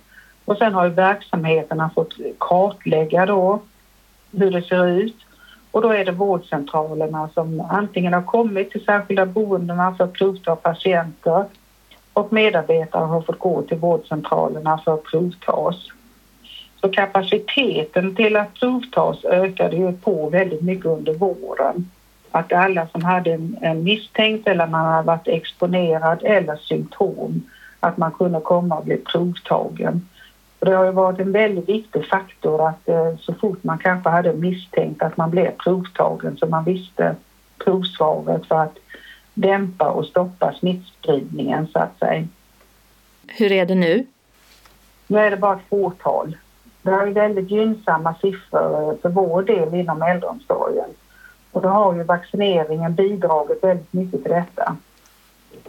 Och 0.45 0.57
sen 0.57 0.73
har 0.73 0.85
ju 0.85 0.91
verksamheterna 0.91 1.89
fått 1.95 2.13
kartlägga 2.37 3.25
då 3.25 3.61
hur 4.31 4.51
det 4.51 4.61
ser 4.61 4.87
ut. 4.87 5.17
Och 5.71 5.81
då 5.81 5.89
är 5.89 6.05
det 6.05 6.11
vårdcentralerna 6.11 7.29
som 7.33 7.67
antingen 7.69 8.13
har 8.13 8.23
kommit 8.23 8.71
till 8.71 8.85
särskilda 8.85 9.25
boendena 9.25 9.95
för 9.95 10.03
att 10.03 10.13
provta 10.13 10.55
patienter 10.55 11.45
och 12.17 12.33
medarbetare 12.33 13.05
har 13.05 13.21
fått 13.21 13.39
gå 13.39 13.61
till 13.61 13.77
vårdcentralerna 13.77 14.71
alltså 14.71 14.83
för 14.83 14.93
att 14.93 15.03
provtas. 15.03 15.75
Så 16.81 16.89
kapaciteten 16.89 18.15
till 18.15 18.35
att 18.35 18.53
provtas 18.53 19.25
ökade 19.25 19.75
ju 19.75 19.91
på 19.93 20.29
väldigt 20.29 20.61
mycket 20.61 20.85
under 20.85 21.13
våren. 21.13 21.91
Att 22.31 22.53
alla 22.53 22.87
som 22.87 23.03
hade 23.03 23.33
en, 23.33 23.57
en 23.61 23.83
misstänkt 23.83 24.47
eller 24.47 24.67
man 24.67 24.85
hade 24.85 25.07
varit 25.07 25.27
exponerad 25.27 26.23
eller 26.23 26.55
symptom, 26.55 27.43
att 27.79 27.97
man 27.97 28.11
kunde 28.11 28.39
komma 28.39 28.77
och 28.77 28.85
bli 28.85 28.97
provtagen. 28.97 30.07
Och 30.59 30.65
det 30.65 30.75
har 30.75 30.85
ju 30.85 30.91
varit 30.91 31.19
en 31.19 31.31
väldigt 31.31 31.69
viktig 31.69 32.05
faktor 32.05 32.67
att 32.67 32.89
eh, 32.89 33.15
så 33.19 33.33
fort 33.33 33.63
man 33.63 33.77
kanske 33.77 34.09
hade 34.09 34.33
misstänkt 34.33 35.03
att 35.03 35.17
man 35.17 35.29
blev 35.31 35.51
provtagen 35.51 36.37
så 36.37 36.45
man 36.45 36.63
visste 36.63 37.15
provsvaret 37.57 38.45
för 38.45 38.63
att 38.63 38.77
dämpa 39.37 39.91
och 39.91 40.05
stoppa 40.05 40.53
smittspridningen 40.53 41.67
så 41.67 41.79
att 41.79 41.99
säga. 41.99 42.27
Hur 43.27 43.51
är 43.51 43.65
det 43.65 43.75
nu? 43.75 44.05
Nu 45.07 45.19
är 45.19 45.31
det 45.31 45.37
bara 45.37 45.55
ett 45.55 45.69
fåtal. 45.69 46.37
Det 46.81 46.91
är 46.91 47.05
väldigt 47.05 47.51
gynnsamma 47.51 48.15
siffror 48.21 48.97
för 49.01 49.09
vår 49.09 49.43
del 49.43 49.73
inom 49.73 50.01
äldreomsorgen. 50.01 50.89
Och 51.51 51.61
då 51.61 51.67
har 51.67 51.95
ju 51.95 52.03
vaccineringen 52.03 52.95
bidragit 52.95 53.63
väldigt 53.63 53.93
mycket 53.93 54.23
till 54.23 54.31
detta. 54.31 54.75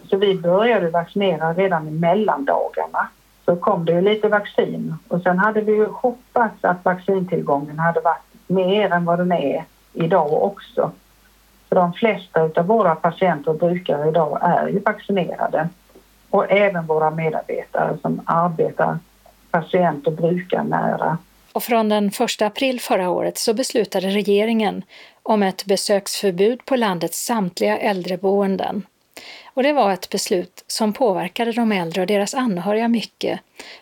Så 0.09 0.17
vi 0.17 0.35
började 0.35 0.89
vaccinera 0.89 1.53
redan 1.53 1.87
i 1.87 1.91
mellandagarna. 1.91 3.07
Så 3.45 3.55
kom 3.55 3.85
det 3.85 3.91
ju 3.91 4.01
lite 4.01 4.27
vaccin 4.27 4.95
och 5.07 5.21
sen 5.21 5.39
hade 5.39 5.61
vi 5.61 5.71
ju 5.71 5.85
hoppats 5.85 6.55
att 6.61 6.85
vaccintillgången 6.85 7.79
hade 7.79 8.01
varit 8.01 8.47
mer 8.47 8.91
än 8.91 9.05
vad 9.05 9.19
den 9.19 9.31
är 9.31 9.65
idag 9.93 10.43
också. 10.43 10.91
För 11.69 11.75
de 11.75 11.93
flesta 11.93 12.41
av 12.41 12.67
våra 12.67 12.95
patienter 12.95 13.51
och 13.51 13.57
brukare 13.57 14.09
idag 14.09 14.39
är 14.41 14.67
ju 14.67 14.79
vaccinerade. 14.79 15.69
Och 16.29 16.51
även 16.51 16.85
våra 16.85 17.11
medarbetare 17.11 17.97
som 18.01 18.21
arbetar 18.25 18.99
patient 19.51 20.07
och 20.07 20.13
brukarnära. 20.13 21.17
Och 21.51 21.63
från 21.63 21.89
den 21.89 22.07
1 22.07 22.41
april 22.41 22.79
förra 22.79 23.09
året 23.09 23.37
så 23.37 23.53
beslutade 23.53 24.07
regeringen 24.07 24.83
om 25.23 25.43
ett 25.43 25.65
besöksförbud 25.65 26.65
på 26.65 26.75
landets 26.75 27.25
samtliga 27.25 27.77
äldreboenden. 27.77 28.85
Och 29.53 29.63
det 29.63 29.73
var 29.73 29.91
ett 29.91 30.09
beslut 30.09 30.63
som 30.67 30.93
påverkade 30.93 31.51
de 31.51 31.71
äldre 31.71 32.01
och 32.01 32.07
deras 32.07 32.33
anhöriga 32.33 32.87
mycket 32.87 33.39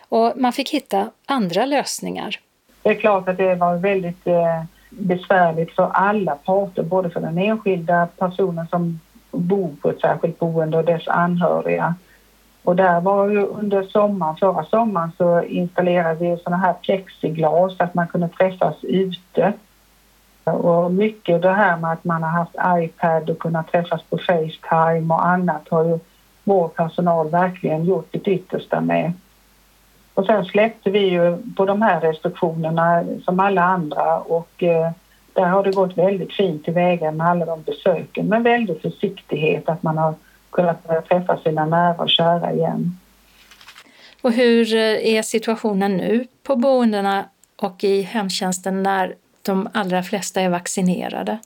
och 0.08 0.32
man 0.36 0.52
fick 0.52 0.70
hitta 0.70 1.10
andra 1.26 1.66
lösningar. 1.66 2.40
Det 2.82 2.88
är 2.88 2.94
klart 2.94 3.28
att 3.28 3.36
det 3.36 3.54
var 3.54 3.76
väldigt 3.76 4.26
eh, 4.26 4.62
besvärligt 4.90 5.74
för 5.74 5.90
alla 5.92 6.34
parter, 6.34 6.82
både 6.82 7.10
för 7.10 7.20
den 7.20 7.38
enskilda 7.38 8.08
personen 8.18 8.66
som 8.66 9.00
bor 9.30 9.70
på 9.82 9.90
ett 9.90 10.00
särskilt 10.00 10.38
boende 10.38 10.78
och 10.78 10.84
dess 10.84 11.08
anhöriga. 11.08 11.94
Och 12.62 12.76
där 12.76 13.00
var 13.00 13.28
ju 13.28 13.46
under 13.46 13.82
sommaren, 13.82 14.36
förra 14.36 14.64
sommaren 14.64 15.12
så 15.16 15.42
installerade 15.42 16.14
vi 16.14 16.36
sådana 16.36 16.56
här 16.56 16.74
plexiglas 16.82 17.76
så 17.76 17.84
att 17.84 17.94
man 17.94 18.06
kunde 18.06 18.28
träffas 18.28 18.76
ute. 18.82 19.52
Och 20.44 20.92
mycket 20.92 21.42
det 21.42 21.52
här 21.52 21.76
med 21.76 21.92
att 21.92 22.04
man 22.04 22.22
har 22.22 22.30
haft 22.30 22.84
iPad 22.84 23.30
och 23.30 23.38
kunnat 23.38 23.72
träffas 23.72 24.02
på 24.02 24.18
Facetime 24.18 25.14
och 25.14 25.26
annat 25.26 25.68
har 25.70 25.84
ju 25.84 25.98
vår 26.44 26.68
personal 26.68 27.30
verkligen 27.30 27.84
gjort 27.84 28.08
det 28.10 28.28
yttersta 28.28 28.80
med. 28.80 29.12
Och 30.18 30.26
sen 30.26 30.44
släppte 30.44 30.90
vi 30.90 30.98
ju 30.98 31.36
på 31.56 31.64
de 31.64 31.82
här 31.82 32.00
restriktionerna 32.00 33.04
som 33.24 33.40
alla 33.40 33.62
andra 33.62 34.18
och 34.18 34.62
eh, 34.62 34.90
där 35.32 35.44
har 35.44 35.64
det 35.64 35.70
gått 35.70 35.98
väldigt 35.98 36.32
fint 36.32 36.64
tillväga 36.64 37.12
med 37.12 37.26
alla 37.26 37.44
de 37.44 37.62
besöken 37.62 38.26
med 38.26 38.42
väldigt 38.42 38.82
försiktighet 38.82 39.68
att 39.68 39.82
man 39.82 39.98
har 39.98 40.14
kunnat 40.50 40.86
börja 40.86 41.02
träffa 41.02 41.38
sina 41.38 41.66
nära 41.66 41.94
och 41.94 42.10
kära 42.10 42.52
igen. 42.52 42.98
Och 44.22 44.32
hur 44.32 44.74
eh, 44.74 45.16
är 45.16 45.22
situationen 45.22 45.96
nu 45.96 46.26
på 46.42 46.56
boendena 46.56 47.24
och 47.56 47.84
i 47.84 48.02
hemtjänsten 48.02 48.82
när 48.82 49.14
de 49.42 49.68
allra 49.74 50.02
flesta 50.02 50.40
är 50.40 50.48
vaccinerade? 50.48 51.38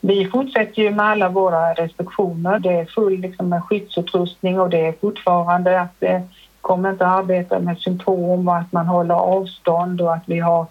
Vi 0.00 0.28
fortsätter 0.30 0.82
ju 0.82 0.90
med 0.90 1.06
alla 1.06 1.28
våra 1.28 1.74
restriktioner. 1.74 2.58
Det 2.58 2.72
är 2.72 2.84
full 2.84 3.20
liksom, 3.20 3.48
med 3.48 3.64
skyddsutrustning 3.64 4.60
och 4.60 4.70
det 4.70 4.86
är 4.86 4.92
fortfarande 4.92 5.80
att 5.80 6.02
eh, 6.02 6.20
kommer 6.62 6.90
inte 6.90 7.06
att 7.06 7.18
arbeta 7.18 7.58
med 7.58 7.78
symptom 7.78 8.48
och 8.48 8.56
att 8.56 8.72
man 8.72 8.86
håller 8.86 9.14
avstånd 9.14 10.00
och 10.00 10.14
att 10.14 10.22
vi 10.26 10.38
har 10.38 10.66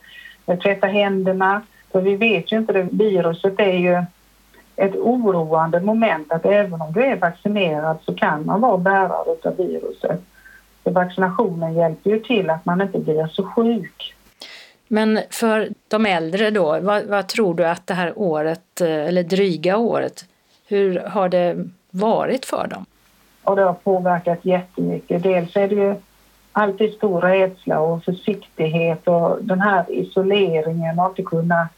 eh, 0.46 0.60
tvättat 0.60 0.92
händerna. 0.92 1.62
För 1.92 2.02
vi 2.02 2.16
vet 2.16 2.52
ju 2.52 2.58
inte, 2.58 2.74
det 2.74 2.88
viruset 2.92 3.60
är 3.60 3.78
ju 3.78 4.04
ett 4.76 4.96
oroande 4.96 5.80
moment 5.80 6.32
att 6.32 6.46
även 6.46 6.82
om 6.82 6.94
du 6.94 7.04
är 7.06 7.16
vaccinerad 7.16 7.98
så 8.06 8.14
kan 8.14 8.46
man 8.46 8.62
vara 8.62 8.78
bärare 8.78 9.36
av 9.44 9.58
viruset. 9.58 10.22
Så 10.84 10.92
vaccinationen 10.92 11.74
hjälper 11.74 12.10
ju 12.10 12.20
till 12.20 12.50
att 12.50 12.66
man 12.66 12.82
inte 12.82 13.00
blir 13.00 13.28
så 13.28 13.44
sjuk. 13.44 14.16
Men 14.88 15.20
för 15.30 15.70
de 15.88 16.06
äldre 16.06 16.52
då, 16.52 16.80
vad, 16.80 17.04
vad, 17.06 17.28
tror 17.28 17.54
du 17.56 17.66
att 17.66 17.88
det 17.88 17.94
här 17.94 18.14
året, 18.16 18.82
eh, 18.82 18.88
eller 18.88 19.24
dryga 19.24 19.78
året, 19.78 20.26
hur 20.68 21.00
har 21.00 21.30
det 21.30 21.66
varit 21.90 22.46
för 22.46 22.68
dem? 22.68 22.86
Och 23.44 23.56
det 23.56 23.64
har 23.64 23.74
påverkat 23.74 24.46
jättemycket. 24.46 25.24
Dels 25.24 25.56
är 25.56 25.68
det 25.68 25.76
ju 25.76 25.96
alltid 26.52 26.94
stor 26.94 27.22
rädsla 27.22 27.80
och 27.80 28.04
försiktighet 28.04 29.08
och 29.08 29.38
den 29.42 29.62
här 29.62 29.86
isoleringen 29.90 31.00
och 31.00 31.10
inte 31.10 31.24
kunna 31.24 31.70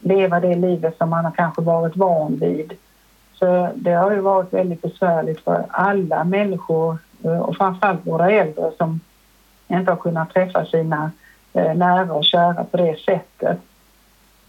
leva 0.00 0.40
det 0.40 0.54
livet 0.54 0.98
som 0.98 1.10
man 1.10 1.24
har 1.24 1.32
kanske 1.32 1.62
varit 1.62 1.96
van 1.96 2.36
vid. 2.36 2.72
Så 3.34 3.68
det 3.74 3.92
har 3.92 4.10
ju 4.12 4.20
varit 4.20 4.52
väldigt 4.52 4.82
besvärligt 4.82 5.40
för 5.40 5.66
alla 5.68 6.24
människor 6.24 6.98
eh, 7.24 7.38
och 7.38 7.56
framförallt 7.56 8.06
våra 8.06 8.30
äldre 8.30 8.70
som 8.78 9.00
inte 9.68 9.92
har 9.92 9.96
kunnat 9.96 10.34
träffa 10.34 10.64
sina 10.64 11.10
eh, 11.52 11.74
nära 11.74 12.12
och 12.12 12.24
kära 12.24 12.64
på 12.64 12.76
det 12.76 12.98
sättet. 12.98 13.58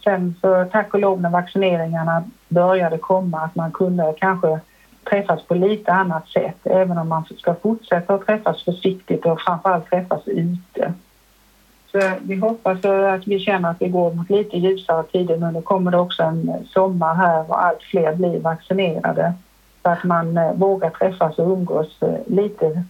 Sen 0.03 0.35
så 0.41 0.65
tack 0.71 0.93
och 0.93 0.99
lov 0.99 1.21
när 1.21 1.29
vaccineringarna 1.29 2.23
började 2.49 2.97
komma 2.97 3.39
att 3.41 3.55
man 3.55 3.71
kunde 3.71 4.13
kanske 4.17 4.59
träffas 5.09 5.43
på 5.43 5.53
lite 5.53 5.91
annat 5.91 6.27
sätt 6.29 6.57
även 6.63 6.97
om 6.97 7.09
man 7.09 7.25
ska 7.37 7.55
fortsätta 7.55 8.13
att 8.13 8.25
träffas 8.25 8.63
försiktigt 8.63 9.25
och 9.25 9.41
framförallt 9.41 9.89
träffas 9.89 10.27
ute. 10.27 10.93
Så 11.91 11.99
vi 12.21 12.35
hoppas 12.35 12.85
att 12.85 13.27
vi 13.27 13.39
känner 13.39 13.69
att 13.69 13.81
vi 13.81 13.87
går 13.87 14.13
mot 14.13 14.29
lite 14.29 14.57
ljusare 14.57 15.03
tider 15.03 15.37
nu. 15.37 15.51
Nu 15.51 15.61
kommer 15.61 15.91
det 15.91 15.97
också 15.97 16.23
en 16.23 16.67
sommar 16.69 17.15
här 17.15 17.49
och 17.49 17.63
allt 17.63 17.83
fler 17.83 18.15
blir 18.15 18.39
vaccinerade 18.39 19.33
så 19.81 19.89
att 19.89 20.03
man 20.03 20.37
eh, 20.37 20.53
vågar 20.53 20.89
träffas 20.89 21.39
och 21.39 21.51
umgås 21.51 22.01
eh, 22.01 22.35
lite, 22.35 22.83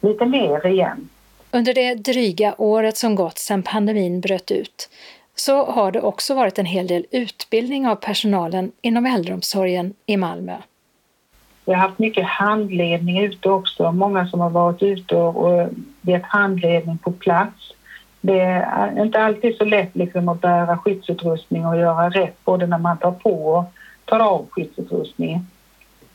lite 0.00 0.26
mer 0.26 0.66
igen. 0.66 1.08
Under 1.50 1.74
det 1.74 1.94
dryga 1.94 2.54
året 2.58 2.96
som 2.96 3.14
gått 3.14 3.38
sedan 3.38 3.62
pandemin 3.62 4.20
bröt 4.20 4.50
ut 4.50 4.88
så 5.34 5.64
har 5.64 5.92
det 5.92 6.00
också 6.00 6.34
varit 6.34 6.58
en 6.58 6.66
hel 6.66 6.86
del 6.86 7.06
utbildning 7.10 7.88
av 7.88 7.94
personalen 7.94 8.72
inom 8.80 9.06
äldreomsorgen 9.06 9.94
i 10.06 10.16
Malmö. 10.16 10.56
Vi 11.66 11.72
har 11.72 11.80
haft 11.80 11.98
mycket 11.98 12.26
handledning 12.26 13.18
ute 13.24 13.48
också, 13.50 13.92
många 13.92 14.26
som 14.26 14.40
har 14.40 14.50
varit 14.50 14.82
ute 14.82 15.16
och 15.16 15.68
gett 16.00 16.22
handledning 16.22 16.98
på 16.98 17.12
plats. 17.12 17.72
Det 18.20 18.40
är 18.40 19.02
inte 19.02 19.20
alltid 19.20 19.56
så 19.56 19.64
lätt 19.64 19.96
liksom 19.96 20.28
att 20.28 20.40
bära 20.40 20.78
skyddsutrustning 20.78 21.66
och 21.66 21.78
göra 21.78 22.10
rätt 22.10 22.44
både 22.44 22.66
när 22.66 22.78
man 22.78 22.98
tar 22.98 23.12
på 23.12 23.46
och 23.46 23.64
tar 24.04 24.20
av 24.20 24.46
skyddsutrustning. 24.50 25.46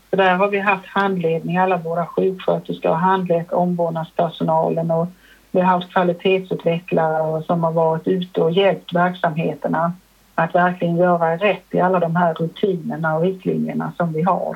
Så 0.10 0.16
där 0.16 0.36
har 0.36 0.48
vi 0.48 0.60
haft 0.60 0.86
handledning, 0.88 1.58
alla 1.58 1.78
våra 1.78 2.06
sjuksköterskor 2.06 2.90
har 2.90 2.96
handlett 2.96 3.52
omvårdnadspersonalen 3.52 4.92
och 4.92 5.08
vi 5.52 5.60
har 5.62 5.68
haft 5.68 5.92
kvalitetsutvecklare 5.92 7.44
som 7.44 7.64
har 7.64 7.72
varit 7.72 8.08
ute 8.08 8.42
och 8.42 8.52
hjälpt 8.52 8.94
verksamheterna 8.94 9.94
att 10.36 10.56
verkligen 10.56 10.98
göra 10.98 11.38
rätt 11.38 11.66
i 11.72 11.80
alla 11.80 12.00
de 12.00 12.16
här 12.16 12.34
rutinerna 12.34 13.16
och 13.16 13.22
riktlinjerna 13.22 13.92
som 13.98 14.14
vi 14.14 14.22
har. 14.22 14.56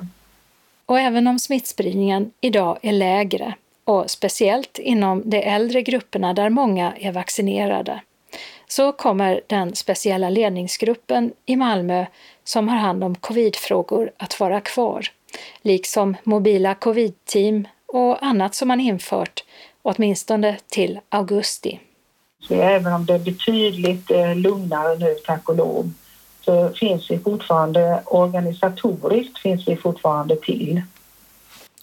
Och 0.85 0.99
även 0.99 1.27
om 1.27 1.39
smittspridningen 1.39 2.31
idag 2.41 2.77
är 2.81 2.91
lägre, 2.91 3.55
och 3.83 4.11
speciellt 4.11 4.79
inom 4.79 5.21
de 5.25 5.37
äldre 5.37 5.81
grupperna 5.81 6.33
där 6.33 6.49
många 6.49 6.93
är 6.99 7.11
vaccinerade, 7.11 8.01
så 8.67 8.91
kommer 8.91 9.41
den 9.47 9.75
speciella 9.75 10.29
ledningsgruppen 10.29 11.33
i 11.45 11.55
Malmö 11.55 12.05
som 12.43 12.69
har 12.69 12.77
hand 12.77 13.03
om 13.03 13.15
covidfrågor 13.15 14.11
att 14.17 14.39
vara 14.39 14.61
kvar, 14.61 15.07
liksom 15.61 16.15
mobila 16.23 16.75
covidteam 16.75 17.67
och 17.85 18.25
annat 18.25 18.55
som 18.55 18.67
man 18.67 18.79
infört 18.79 19.43
åtminstone 19.81 20.57
till 20.67 20.99
augusti. 21.09 21.79
Så 22.47 22.53
även 22.53 22.93
om 22.93 23.05
det 23.05 23.13
är 23.13 23.19
betydligt 23.19 24.11
eh, 24.11 24.35
lugnare 24.35 24.97
nu, 24.97 25.15
tack 25.25 25.49
och 25.49 25.55
lov, 25.55 25.91
finns 26.75 27.11
vi 27.11 27.19
fortfarande 27.19 28.01
organisatoriskt 28.05 29.37
finns 29.37 29.67
vi 29.67 29.75
fortfarande 29.75 30.35
till. 30.35 30.81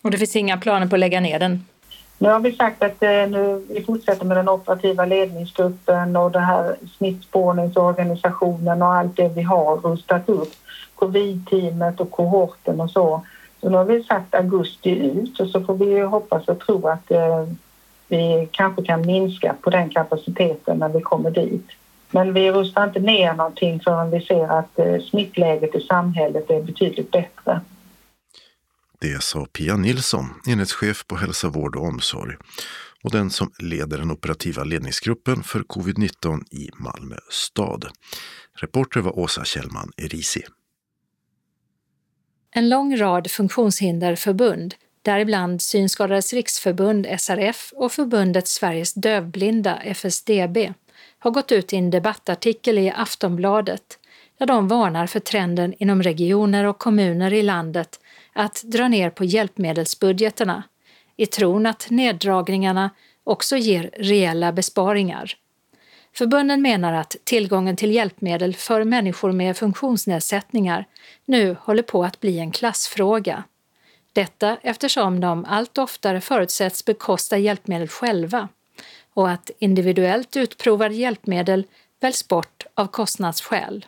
Och 0.03 0.11
det 0.11 0.19
finns 0.19 0.37
inga 0.37 0.57
planer 0.57 0.87
på 0.87 0.97
att 0.97 1.01
lägga 1.01 1.21
ner 1.21 1.39
den? 1.39 1.65
Nu 2.19 2.29
har 2.29 2.41
vi 2.41 2.53
sagt 2.53 2.83
att 2.83 3.03
eh, 3.03 3.09
nu, 3.11 3.67
vi 3.69 3.83
fortsätter 3.83 4.25
med 4.25 4.37
den 4.37 4.49
operativa 4.49 5.05
ledningsgruppen 5.05 6.17
och 6.17 6.31
den 6.31 6.43
här 6.43 6.77
smittspårningsorganisationen 6.97 8.83
och 8.83 8.95
allt 8.95 9.17
det 9.17 9.29
vi 9.29 9.43
har 9.43 9.77
rustat 9.77 10.29
upp. 10.29 10.53
Covid-teamet 10.95 12.01
och 12.01 12.11
kohorten 12.11 12.81
och 12.81 12.91
så. 12.91 13.23
Så 13.61 13.71
nu 13.71 13.77
har 13.77 13.85
vi 13.85 14.05
sagt 14.05 14.35
augusti 14.35 14.91
ut 14.91 15.41
och 15.41 15.49
så 15.49 15.61
får 15.61 15.75
vi 15.75 16.01
hoppas 16.01 16.49
och 16.49 16.61
tro 16.61 16.89
att 16.89 17.11
eh, 17.11 17.47
vi 18.09 18.49
kanske 18.51 18.83
kan 18.83 19.07
minska 19.07 19.55
på 19.61 19.71
den 19.71 19.91
kapaciteten 19.91 20.79
när 20.79 20.89
vi 20.89 21.01
kommer 21.01 21.31
dit. 21.31 21.67
Men 22.13 22.35
vi 22.35 22.51
rustar 22.51 22.87
inte 22.87 23.01
ner 23.01 23.35
någonting 23.35 23.81
förrän 23.81 24.11
vi 24.11 24.21
ser 24.21 24.59
att 24.59 24.79
eh, 24.79 25.01
smittläget 25.01 25.75
i 25.75 25.81
samhället 25.81 26.51
är 26.51 26.63
betydligt 26.63 27.11
bättre. 27.11 27.61
Det 29.01 29.23
sa 29.23 29.47
Pia 29.53 29.77
Nilsson, 29.77 30.27
enhetschef 30.49 31.07
på 31.07 31.17
hälsa, 31.17 31.49
vård 31.49 31.77
och 31.77 31.85
omsorg 31.85 32.37
och 33.03 33.11
den 33.11 33.31
som 33.31 33.53
leder 33.59 33.99
den 33.99 34.11
operativa 34.11 34.65
ledningsgruppen 34.65 35.43
för 35.43 35.61
covid-19 35.61 36.41
i 36.51 36.71
Malmö 36.75 37.17
stad. 37.31 37.89
Reporter 38.55 39.01
var 39.01 39.19
Åsa 39.19 39.45
Kjellman 39.45 39.93
Erisi. 39.97 40.43
En 42.55 42.69
lång 42.69 42.97
rad 42.97 43.31
funktionshinderförbund 43.31 44.75
däribland 45.03 45.63
Synskadades 45.63 46.33
riksförbund 46.33 47.07
SRF 47.19 47.73
och 47.77 47.93
förbundet 47.93 48.49
Sveriges 48.49 48.95
dövblinda 48.95 49.77
FSDB, 49.77 50.73
har 51.23 51.31
gått 51.31 51.53
ut 51.53 51.73
i 51.73 51.77
en 51.77 51.91
debattartikel 51.91 52.79
i 52.79 52.91
Aftonbladet 52.91 53.99
där 54.39 54.47
de 54.47 54.69
varnar 54.69 55.07
för 55.07 55.21
trenden 55.21 55.75
inom 55.79 56.03
regioner 56.03 56.65
och 56.65 56.79
kommuner 56.79 57.33
i 57.33 57.43
landet 57.43 58.01
att 58.33 58.63
dra 58.65 58.89
ner 58.89 59.11
på 59.11 59.25
hjälpmedelsbudgeterna 59.25 60.63
i 61.17 61.27
tron 61.27 61.67
att 61.67 61.91
neddragningarna 61.91 62.91
också 63.25 63.57
ger 63.57 63.91
reella 63.97 64.53
besparingar. 64.53 65.35
Förbunden 66.15 66.63
menar 66.63 66.93
att 66.93 67.17
tillgången 67.25 67.77
till 67.77 67.95
hjälpmedel 67.95 68.55
för 68.55 68.85
människor 68.85 69.33
med 69.33 69.57
funktionsnedsättningar 69.57 70.87
nu 71.25 71.57
håller 71.61 71.83
på 71.83 72.05
att 72.05 72.21
bli 72.21 72.39
en 72.39 72.51
klassfråga 72.51 73.45
detta 74.13 74.57
eftersom 74.63 75.21
de 75.21 75.45
allt 75.45 75.79
oftare 75.79 76.21
förutsätts 76.21 76.85
bekosta 76.85 77.39
hjälpmedel 77.39 77.89
själva 77.89 78.49
och 79.15 79.31
att 79.31 79.51
individuellt 79.59 80.37
utprovade 80.37 80.95
hjälpmedel 80.95 81.67
väljs 82.01 82.29
bort 82.29 82.67
av 82.75 82.87
kostnadsskäl. 82.87 83.87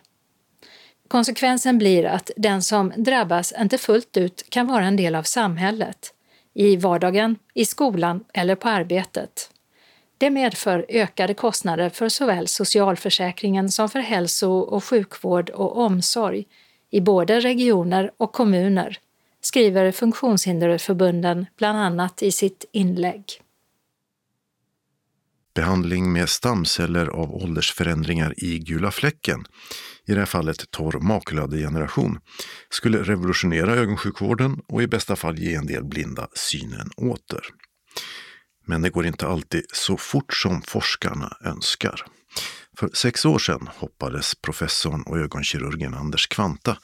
Konsekvensen 1.08 1.78
blir 1.78 2.04
att 2.04 2.30
den 2.37 2.62
som 2.62 2.92
drabbas 2.96 3.54
inte 3.60 3.78
fullt 3.78 4.16
ut 4.16 4.44
kan 4.48 4.66
vara 4.66 4.84
en 4.84 4.96
del 4.96 5.14
av 5.14 5.22
samhället, 5.22 6.14
i 6.54 6.76
vardagen, 6.76 7.37
i 7.54 7.64
skolan 7.64 8.24
eller 8.34 8.54
på 8.54 8.68
arbetet. 8.68 9.50
Det 10.18 10.30
medför 10.30 10.87
ökade 10.88 11.34
kostnader 11.34 11.88
för 11.88 12.08
såväl 12.08 12.48
socialförsäkringen 12.48 13.70
som 13.70 13.88
för 13.88 13.98
hälso 13.98 14.50
och 14.50 14.84
sjukvård 14.84 15.50
och 15.50 15.76
omsorg 15.78 16.44
i 16.90 17.00
både 17.00 17.40
regioner 17.40 18.10
och 18.16 18.32
kommuner 18.32 18.98
skriver 19.40 19.92
Funktionshinderförbunden 19.92 21.46
bland 21.56 21.78
annat 21.78 22.22
i 22.22 22.32
sitt 22.32 22.64
inlägg. 22.72 23.43
Behandling 25.55 26.12
med 26.12 26.29
stamceller 26.29 27.07
av 27.07 27.35
åldersförändringar 27.35 28.45
i 28.45 28.59
gula 28.59 28.90
fläcken, 28.90 29.45
i 30.07 30.12
det 30.12 30.19
här 30.19 30.27
fallet 30.27 30.71
torr 30.71 31.01
makulödegeneration, 31.01 32.19
skulle 32.71 33.03
revolutionera 33.03 33.75
ögonsjukvården 33.75 34.61
och 34.69 34.83
i 34.83 34.87
bästa 34.87 35.17
fall 35.17 35.38
ge 35.38 35.55
en 35.55 35.67
del 35.67 35.85
blinda 35.85 36.29
synen 36.35 36.90
åter. 36.97 37.43
Men 38.67 38.83
det 38.83 38.90
går 38.90 39.07
inte 39.07 39.27
alltid 39.27 39.64
så 39.73 39.97
fort 39.97 40.35
som 40.35 40.62
forskarna 40.62 41.37
önskar. 41.45 42.07
För 42.79 42.90
sex 42.95 43.25
år 43.25 43.38
sedan 43.38 43.69
hoppades 43.77 44.35
professorn 44.35 45.03
och 45.03 45.19
ögonkirurgen 45.19 45.95
Anders 45.95 46.27
Kvanta 46.27 46.79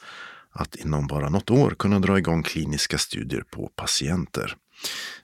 att 0.53 0.75
inom 0.75 1.07
bara 1.07 1.29
något 1.29 1.49
år 1.49 1.75
kunna 1.79 1.99
dra 1.99 2.17
igång 2.17 2.43
kliniska 2.43 2.97
studier 2.97 3.43
på 3.51 3.71
patienter. 3.75 4.55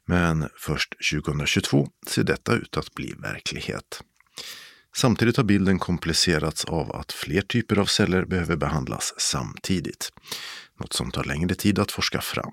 Men 0.06 0.50
först 0.58 0.96
2022 1.12 1.88
ser 2.08 2.24
detta 2.24 2.54
ut 2.54 2.78
att 2.78 2.94
bli 2.94 3.14
verklighet. 3.18 4.04
Samtidigt 4.96 5.38
har 5.38 5.44
bilden 5.44 5.80
komplicerats 5.80 6.66
av 6.66 6.96
att 6.96 7.12
fler 7.12 7.42
typer 7.42 7.80
av 7.80 7.86
celler 7.86 8.26
behöver 8.26 8.56
behandlas 8.56 9.14
samtidigt. 9.18 10.12
Något 10.80 10.94
som 10.94 11.12
tar 11.12 11.24
längre 11.24 11.56
tid 11.56 11.80
att 11.80 11.92
forska 11.92 12.22
fram. 12.22 12.52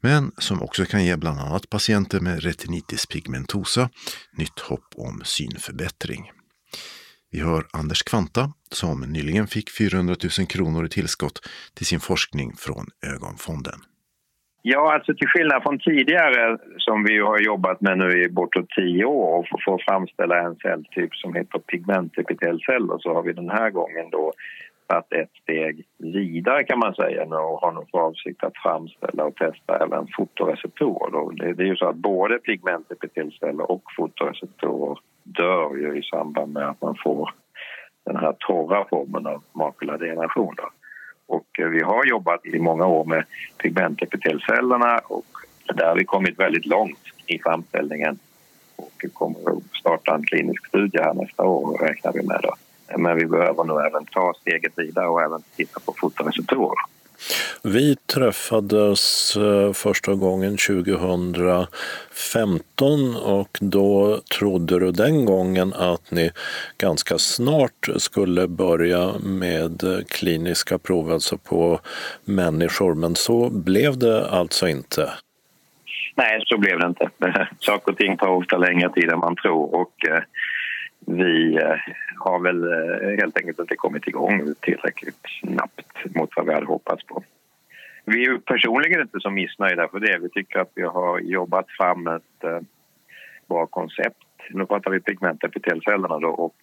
Men 0.00 0.32
som 0.38 0.62
också 0.62 0.84
kan 0.84 1.04
ge 1.04 1.16
bland 1.16 1.40
annat 1.40 1.70
patienter 1.70 2.20
med 2.20 2.42
retinitis 2.42 3.06
pigmentosa 3.06 3.90
nytt 4.32 4.58
hopp 4.58 4.94
om 4.94 5.22
synförbättring. 5.24 6.30
Vi 7.30 7.40
hör 7.40 7.66
Anders 7.72 8.02
Kvanta 8.02 8.52
som 8.72 9.00
nyligen 9.00 9.46
fick 9.48 9.70
400 9.70 10.16
000 10.38 10.46
kronor 10.46 10.86
i 10.86 10.88
tillskott 10.88 11.46
till 11.74 11.86
sin 11.86 12.00
forskning 12.00 12.56
från 12.56 12.86
Ögonfonden. 13.02 13.80
Ja, 14.62 14.94
alltså 14.94 15.14
till 15.14 15.28
skillnad 15.28 15.62
från 15.62 15.78
tidigare 15.78 16.58
som 16.78 17.04
vi 17.04 17.18
har 17.18 17.38
jobbat 17.38 17.80
med 17.80 17.98
nu 17.98 18.22
i 18.22 18.28
bortåt 18.28 18.70
tio 18.70 19.04
år 19.04 19.48
för 19.64 19.74
att 19.74 19.84
framställa 19.88 20.38
en 20.38 20.56
celltyp 20.56 21.14
som 21.14 21.34
heter 21.34 21.58
pigmentepitelceller 21.58 22.94
typ 22.94 23.02
så 23.02 23.14
har 23.14 23.22
vi 23.22 23.32
den 23.32 23.50
här 23.50 23.70
gången 23.70 24.10
då 24.10 24.32
tagit 24.86 25.12
ett 25.12 25.42
steg 25.42 25.84
vidare 25.98 26.64
kan 26.64 26.78
man 26.78 26.94
säga 26.94 27.24
nu 27.24 27.36
och 27.36 27.60
har 27.60 27.72
nu 27.72 27.80
för 27.90 27.98
avsikt 27.98 28.44
att 28.44 28.62
framställa 28.62 29.24
och 29.24 29.36
testa 29.36 29.84
även 29.84 30.06
fotoreceptorer. 30.16 31.54
Det 31.54 31.62
är 31.62 31.66
ju 31.66 31.76
så 31.76 31.88
att 31.88 31.96
både 31.96 32.38
pigmentepitelceller 32.38 33.52
typ 33.52 33.70
och 33.70 33.82
fotoreceptorer 33.96 34.98
dör 35.22 35.76
ju 35.76 35.98
i 35.98 36.02
samband 36.02 36.52
med 36.52 36.68
att 36.68 36.82
man 36.82 36.96
får 37.04 37.30
den 38.06 38.16
här 38.16 38.34
torra 38.38 38.84
formen 38.90 39.26
av 39.26 39.42
makuladegeneration. 39.52 40.54
Och 41.30 41.58
eh, 41.58 41.68
vi 41.68 41.82
har 41.82 42.04
jobbat 42.04 42.46
i 42.46 42.58
många 42.58 42.86
år 42.86 43.04
med 43.04 43.24
pigmentepitelcellerna 43.58 44.98
och 44.98 45.26
där 45.74 45.86
har 45.86 45.96
vi 45.96 46.04
kommit 46.04 46.38
väldigt 46.38 46.66
långt 46.66 46.98
i 47.26 47.38
framställningen 47.38 48.18
och 48.76 49.04
kommer 49.12 49.50
att 49.50 49.76
starta 49.80 50.14
en 50.14 50.26
klinisk 50.26 50.66
studie 50.66 50.98
här 50.98 51.14
nästa 51.14 51.42
år 51.42 51.78
räknar 51.78 52.12
vi 52.12 52.22
med. 52.22 52.40
Då. 52.42 52.54
Men 52.98 53.16
vi 53.16 53.26
behöver 53.26 53.64
nog 53.64 53.80
även 53.80 54.04
ta 54.04 54.34
steget 54.40 54.72
vidare 54.76 55.08
och 55.08 55.22
även 55.22 55.42
titta 55.56 55.80
på 55.80 55.94
fotoreceptorer. 55.96 56.84
Vi 57.62 57.96
träffades 57.96 59.36
eh, 59.36 59.72
första 59.72 60.14
gången 60.14 60.56
2015 60.56 63.16
och 63.16 63.58
då 63.60 64.20
trodde 64.38 64.78
du 64.78 64.92
den 64.92 65.24
gången 65.24 65.72
att 65.72 66.10
ni 66.10 66.30
ganska 66.78 67.18
snart 67.18 67.88
skulle 67.96 68.48
börja 68.48 69.12
med 69.22 69.84
eh, 69.84 69.98
kliniska 70.08 70.78
prov, 70.78 71.12
alltså 71.12 71.38
på 71.38 71.80
människor, 72.24 72.94
men 72.94 73.14
så 73.14 73.50
blev 73.50 73.98
det 73.98 74.30
alltså 74.30 74.68
inte. 74.68 75.10
Nej, 76.14 76.42
så 76.46 76.58
blev 76.58 76.78
det 76.78 76.86
inte. 76.86 77.10
Saker 77.58 77.92
och 77.92 77.98
ting 77.98 78.16
tar 78.16 78.28
ofta 78.28 78.56
längre 78.56 78.92
tid 78.92 79.10
än 79.10 79.18
man 79.18 79.36
tror 79.36 79.74
och 79.74 80.08
eh, 80.08 80.22
vi 81.06 81.56
eh, 81.56 81.76
har 82.16 82.38
väl 82.38 82.64
eh, 82.64 83.20
helt 83.20 83.36
enkelt 83.36 83.58
inte 83.58 83.76
kommit 83.76 84.06
igång 84.06 84.54
tillräckligt 84.60 85.20
snabbt 85.40 86.14
mot 86.14 86.30
vad 86.36 86.46
vi 86.46 86.54
hade 86.54 86.66
hoppats 86.66 87.04
på. 87.04 87.22
Vi 88.04 88.24
är 88.24 88.38
personligen 88.38 89.00
inte 89.00 89.20
så 89.20 89.30
missnöjda 89.30 89.88
för 89.88 90.00
det. 90.00 90.18
Vi 90.22 90.28
tycker 90.28 90.58
att 90.58 90.72
vi 90.74 90.82
har 90.82 91.18
jobbat 91.20 91.66
fram 91.70 92.06
ett 92.06 92.44
eh, 92.44 92.60
bra 93.48 93.66
koncept. 93.66 94.24
Nu 94.50 94.66
pratar 94.66 94.90
vi 94.90 95.00
pigmentepitelcellerna 95.00 96.18
då 96.18 96.28
och 96.28 96.56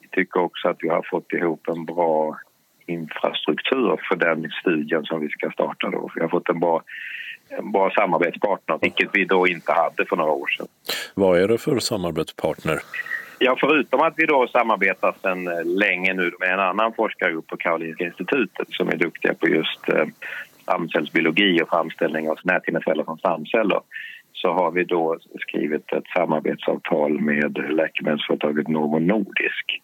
vi 0.00 0.08
tycker 0.10 0.40
också 0.40 0.68
att 0.68 0.76
vi 0.80 0.88
har 0.88 1.06
fått 1.10 1.32
ihop 1.32 1.68
en 1.68 1.84
bra 1.84 2.38
infrastruktur 2.86 4.00
för 4.08 4.16
den 4.16 4.50
studien 4.60 5.04
som 5.04 5.20
vi 5.20 5.28
ska 5.28 5.50
starta 5.50 5.90
då. 5.90 6.10
Vi 6.14 6.20
har 6.20 6.28
fått 6.28 6.48
en 6.48 6.60
bra 6.60 6.82
en 7.48 7.72
bra 7.72 7.90
samarbetspartner, 7.90 8.78
vilket 8.80 9.08
vi 9.12 9.24
då 9.24 9.46
inte 9.46 9.72
hade 9.72 10.06
för 10.06 10.16
några 10.16 10.32
år 10.32 10.46
sedan. 10.46 10.66
Vad 11.14 11.40
är 11.40 11.48
det 11.48 11.58
för 11.58 11.78
samarbetspartner? 11.78 12.78
Ja, 13.44 13.56
förutom 13.60 14.00
att 14.00 14.14
vi 14.16 14.26
då 14.26 14.48
samarbetar 14.48 15.14
sedan 15.22 15.48
eh, 15.48 15.64
länge 15.64 16.14
nu 16.14 16.32
med 16.40 16.52
en 16.52 16.60
annan 16.60 16.92
forskargrupp 16.92 17.46
på 17.46 17.56
Karolinska 17.56 18.04
institutet 18.04 18.66
som 18.70 18.88
är 18.88 18.96
duktiga 18.96 19.34
på 19.34 19.48
just 19.48 19.88
eh, 19.88 20.04
stamcellsbiologi 20.62 21.62
och 21.62 21.68
framställning 21.68 22.30
av 22.30 22.38
näthinneceller 22.44 23.04
från 23.04 23.18
stamceller 23.18 23.80
så 24.32 24.52
har 24.52 24.70
vi 24.70 24.84
då 24.84 25.18
skrivit 25.40 25.92
ett 25.92 26.06
samarbetsavtal 26.16 27.20
med 27.20 27.58
läkemedelsföretaget 27.70 28.68
Novo 28.68 28.98
Nordisk. 28.98 29.82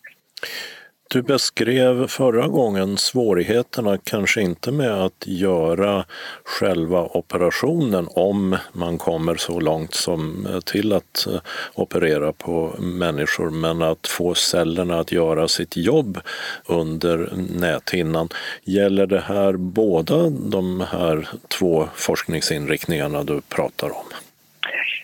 Du 1.10 1.22
beskrev 1.22 2.06
förra 2.06 2.48
gången 2.48 2.96
svårigheterna 2.96 3.98
kanske 4.04 4.40
inte 4.40 4.72
med 4.72 4.92
att 4.92 5.24
göra 5.26 6.04
själva 6.44 7.02
operationen 7.02 8.08
om 8.10 8.56
man 8.72 8.98
kommer 8.98 9.34
så 9.34 9.60
långt 9.60 9.94
som 9.94 10.46
till 10.66 10.92
att 10.92 11.26
eh, 11.26 11.40
operera 11.74 12.32
på 12.32 12.74
människor, 12.78 13.50
men 13.50 13.82
att 13.82 14.06
få 14.06 14.34
cellerna 14.34 14.98
att 14.98 15.12
göra 15.12 15.48
sitt 15.48 15.76
jobb 15.76 16.18
under 16.66 17.30
näthinnan. 17.60 18.28
Gäller 18.64 19.06
det 19.06 19.20
här 19.20 19.52
båda 19.52 20.30
de 20.30 20.80
här 20.80 21.28
två 21.58 21.88
forskningsinriktningarna 21.94 23.24
du 23.24 23.40
pratar 23.40 23.86
om? 23.86 24.06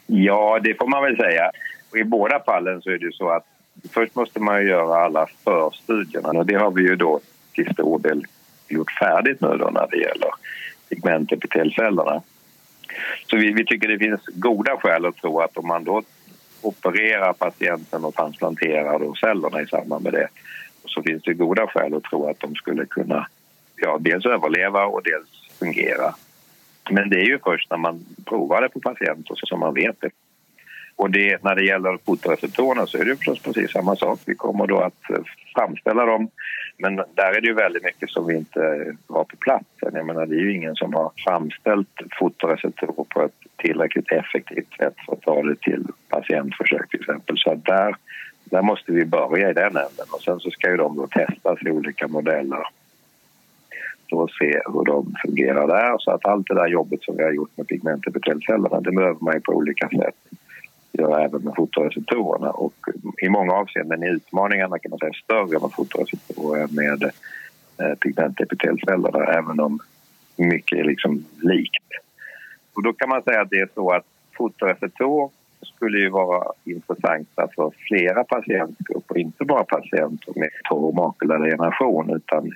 Ja, 0.07 0.61
det 0.63 0.75
får 0.75 0.87
man 0.87 1.03
väl 1.03 1.17
säga. 1.17 1.51
I 1.97 2.05
båda 2.05 2.41
fallen 2.47 2.83
så 2.83 2.91
är 2.91 2.99
det 2.99 3.15
så 3.15 3.29
att 3.29 3.47
Först 3.91 4.15
måste 4.15 4.41
man 4.41 4.67
göra 4.67 5.05
alla 5.05 5.27
förstudierna 5.45 6.29
och 6.29 6.47
det 6.47 6.55
har 6.55 6.71
vi 6.71 6.83
ju 6.83 6.97
då 6.97 7.21
till 7.53 7.73
stor 7.73 7.99
del 7.99 8.27
gjort 8.69 8.91
färdigt 8.91 9.41
nu 9.41 9.49
då 9.49 9.71
när 9.71 9.87
det 9.91 9.97
gäller 9.97 10.31
pigmentepitelcellerna. 10.89 12.23
Så 13.31 13.37
vi, 13.37 13.53
vi 13.53 13.65
tycker 13.65 13.89
det 13.89 13.99
finns 13.99 14.21
goda 14.27 14.77
skäl 14.77 15.07
att 15.07 15.17
tro 15.17 15.41
att 15.41 15.57
om 15.57 15.67
man 15.67 15.85
då 15.85 16.03
opererar 16.63 17.33
patienten 17.33 18.05
och 18.05 18.15
transplanterar 18.15 18.99
då 18.99 19.15
cellerna 19.15 19.63
i 19.63 19.67
samband 19.67 20.05
med 20.05 20.13
det 20.13 20.29
så 20.85 21.03
finns 21.03 21.23
det 21.23 21.35
goda 21.35 21.67
skäl 21.67 21.95
att 21.95 22.05
tro 22.05 22.29
att 22.29 22.41
de 22.41 22.55
skulle 22.55 22.87
kunna 22.87 23.27
ja, 23.77 23.99
dels 24.01 24.27
överleva 24.27 24.85
och 24.87 25.03
dels 25.03 25.59
fungera. 25.59 26.15
Men 26.91 27.11
det 27.11 27.17
är 27.17 27.27
ju 27.27 27.39
först 27.39 27.71
när 27.71 27.79
man 27.79 28.07
provar 28.25 28.63
det 28.63 28.69
på 28.69 28.81
patienter 28.81 29.35
som 29.35 29.61
man 29.61 29.75
vet 29.75 30.01
det. 30.01 30.11
Och 30.97 31.11
det, 31.11 31.43
när 31.45 31.55
det 31.55 31.65
gäller 31.65 31.99
fotoreceptorerna 32.07 32.87
så 32.87 32.99
är 32.99 33.05
det 33.05 33.17
förstås 33.17 33.43
precis 33.43 33.73
samma 33.73 33.97
sak. 33.97 34.21
Vi 34.27 34.35
kommer 34.35 34.67
då 34.67 34.79
att 34.79 35.11
eh, 35.11 35.23
framställa 35.55 36.07
dem 36.07 36.29
men 36.79 36.97
där 36.97 37.37
är 37.37 37.41
det 37.41 37.47
ju 37.47 37.55
väldigt 37.55 37.85
mycket 37.85 38.11
som 38.11 38.27
vi 38.27 38.37
inte 38.37 38.95
har 39.09 39.25
på 39.25 39.37
plats. 39.37 39.65
Jag 39.81 40.07
menar, 40.07 40.27
det 40.27 40.35
är 40.35 40.41
ju 40.41 40.55
ingen 40.55 40.75
som 40.75 40.95
har 40.95 41.13
framställt 41.17 41.89
fotoreceptorer 42.19 43.05
på 43.09 43.23
ett 43.23 43.35
tillräckligt 43.57 44.13
effektivt 44.13 44.77
sätt 44.77 44.95
för 45.07 45.13
att 45.13 45.23
ta 45.23 45.43
det 45.43 45.61
till 45.61 45.85
patientförsök 46.09 46.91
till 46.91 47.01
exempel. 47.01 47.39
Så 47.39 47.55
där, 47.55 47.97
där 48.45 48.63
måste 48.63 48.93
vi 48.93 49.05
börja 49.05 49.51
i 49.51 49.53
den 49.53 49.77
änden 49.77 50.07
och 50.13 50.23
sen 50.23 50.41
så 50.41 50.51
ska 50.51 50.71
ju 50.71 50.77
de 50.77 50.97
då 50.97 51.07
testas 51.07 51.59
i 51.63 51.71
olika 51.71 52.09
modeller 52.09 52.67
för 54.11 54.25
att 54.25 54.31
se 54.31 54.61
hur 54.73 54.85
de 54.85 55.15
fungerar 55.23 55.67
där. 55.67 55.99
Så 55.99 56.11
att 56.11 56.27
allt 56.27 56.47
det 56.47 56.55
där 56.55 56.69
jobbet 56.69 57.03
som 57.03 57.17
vi 57.17 57.23
har 57.23 57.33
gjort 57.33 57.57
med 57.57 57.67
pigmentepitelcellerna 57.67 58.81
det 58.81 58.93
behöver 58.93 59.21
man 59.21 59.35
ju 59.35 59.41
på 59.41 59.53
olika 59.53 59.89
sätt 59.89 60.17
göra 60.99 61.25
även 61.25 61.43
med 61.43 61.55
fotoreceptorerna 61.57 62.51
och 62.51 62.75
i 63.23 63.29
många 63.29 63.53
avseenden 63.53 64.03
är 64.03 64.15
utmaningarna 64.15 64.79
kan 64.79 64.91
man 64.91 64.99
säga 64.99 65.13
större 65.25 65.61
med 65.61 65.73
fotoreceptorer 65.73 66.63
än 66.63 66.75
med 66.75 67.03
eh, 67.81 67.95
pigmentepitelcellerna 68.01 69.25
även 69.25 69.61
om 69.61 69.79
mycket 70.37 70.79
är 70.79 70.85
liksom 70.85 71.25
likt. 71.41 71.89
Och 72.75 72.83
då 72.83 72.93
kan 72.93 73.09
man 73.09 73.23
säga 73.23 73.41
att 73.41 73.51
det 73.51 73.61
är 73.61 73.69
så 73.75 73.91
att 73.91 74.07
fotoreceptorer 74.37 75.31
skulle 75.63 75.99
ju 75.99 76.09
vara 76.09 76.53
intressanta 76.65 77.49
för 77.57 77.71
flera 77.89 78.25
patientgrupper, 78.25 79.19
inte 79.19 79.45
bara 79.45 79.65
patienter 79.65 80.33
med 80.37 80.51
torr 80.69 80.93
makuladegeneration 80.93 82.17
utan 82.17 82.53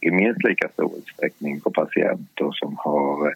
i 0.00 0.10
minst 0.10 0.44
lika 0.44 0.68
stor 0.68 0.98
utsträckning 0.98 1.60
för 1.60 1.70
patienter 1.70 2.50
som 2.52 2.76
har 2.78 3.26
eh, 3.26 3.32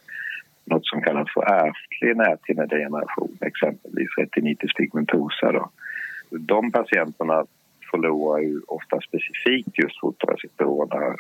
något 0.65 0.87
som 0.87 1.03
kallas 1.03 1.29
för 1.35 1.43
ärftlig 1.43 2.17
näthinnedegeneration, 2.17 3.39
exempelvis 3.41 4.09
retinitis 4.19 4.75
pigmentosa. 4.75 5.53
Då. 5.53 5.71
De 6.31 6.73
patienterna 6.73 7.47
förlorar 7.91 8.39
ju 8.39 8.61
ofta 8.67 9.01
specifikt 9.01 9.79
just 9.79 10.01
fotoreceptorerna 10.01 11.17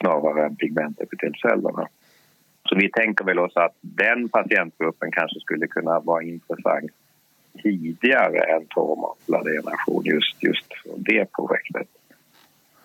snarare 0.00 0.46
än 0.46 0.56
pigmentepitelcellerna. 0.56 1.88
Så 2.68 2.76
vi 2.76 2.90
tänker 2.90 3.24
väl 3.24 3.38
oss 3.38 3.56
att 3.56 3.76
den 3.80 4.28
patientgruppen 4.28 5.10
kanske 5.10 5.40
skulle 5.40 5.66
kunna 5.66 6.00
vara 6.00 6.22
intressant 6.22 6.90
tidigare 7.62 8.38
än 8.38 8.66
torrmakuladegeneration 8.66 10.04
just, 10.04 10.42
just 10.42 10.66
för 10.82 10.92
det 10.96 11.32
projektet. 11.32 11.88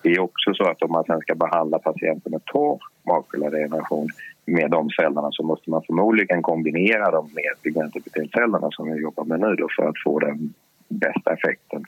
Det 0.02 0.10
är 0.10 0.20
också 0.20 0.54
så 0.54 0.64
att 0.64 0.82
om 0.82 0.92
man 0.92 1.04
sen 1.04 1.22
ska 1.22 1.36
behandla 1.36 1.80
patienter 1.80 2.30
med 2.30 2.46
torr 2.46 2.80
makuladegeneration 3.04 4.08
med 4.46 4.72
de 4.72 4.90
cellerna 4.90 5.30
så 5.32 5.44
måste 5.44 5.70
man 5.70 5.84
förmodligen 5.84 6.42
kombinera 6.42 7.12
dem 7.12 7.30
med 7.34 7.64
pigmentepitelcellerna 7.64 8.70
som 8.72 8.92
vi 8.92 9.02
jobbar 9.02 9.24
med 9.24 9.40
nu 9.40 9.56
då 9.56 9.68
för 9.78 9.90
att 9.90 10.04
få 10.04 10.20
den 10.20 10.54
bästa 10.88 11.34
effekten. 11.34 11.86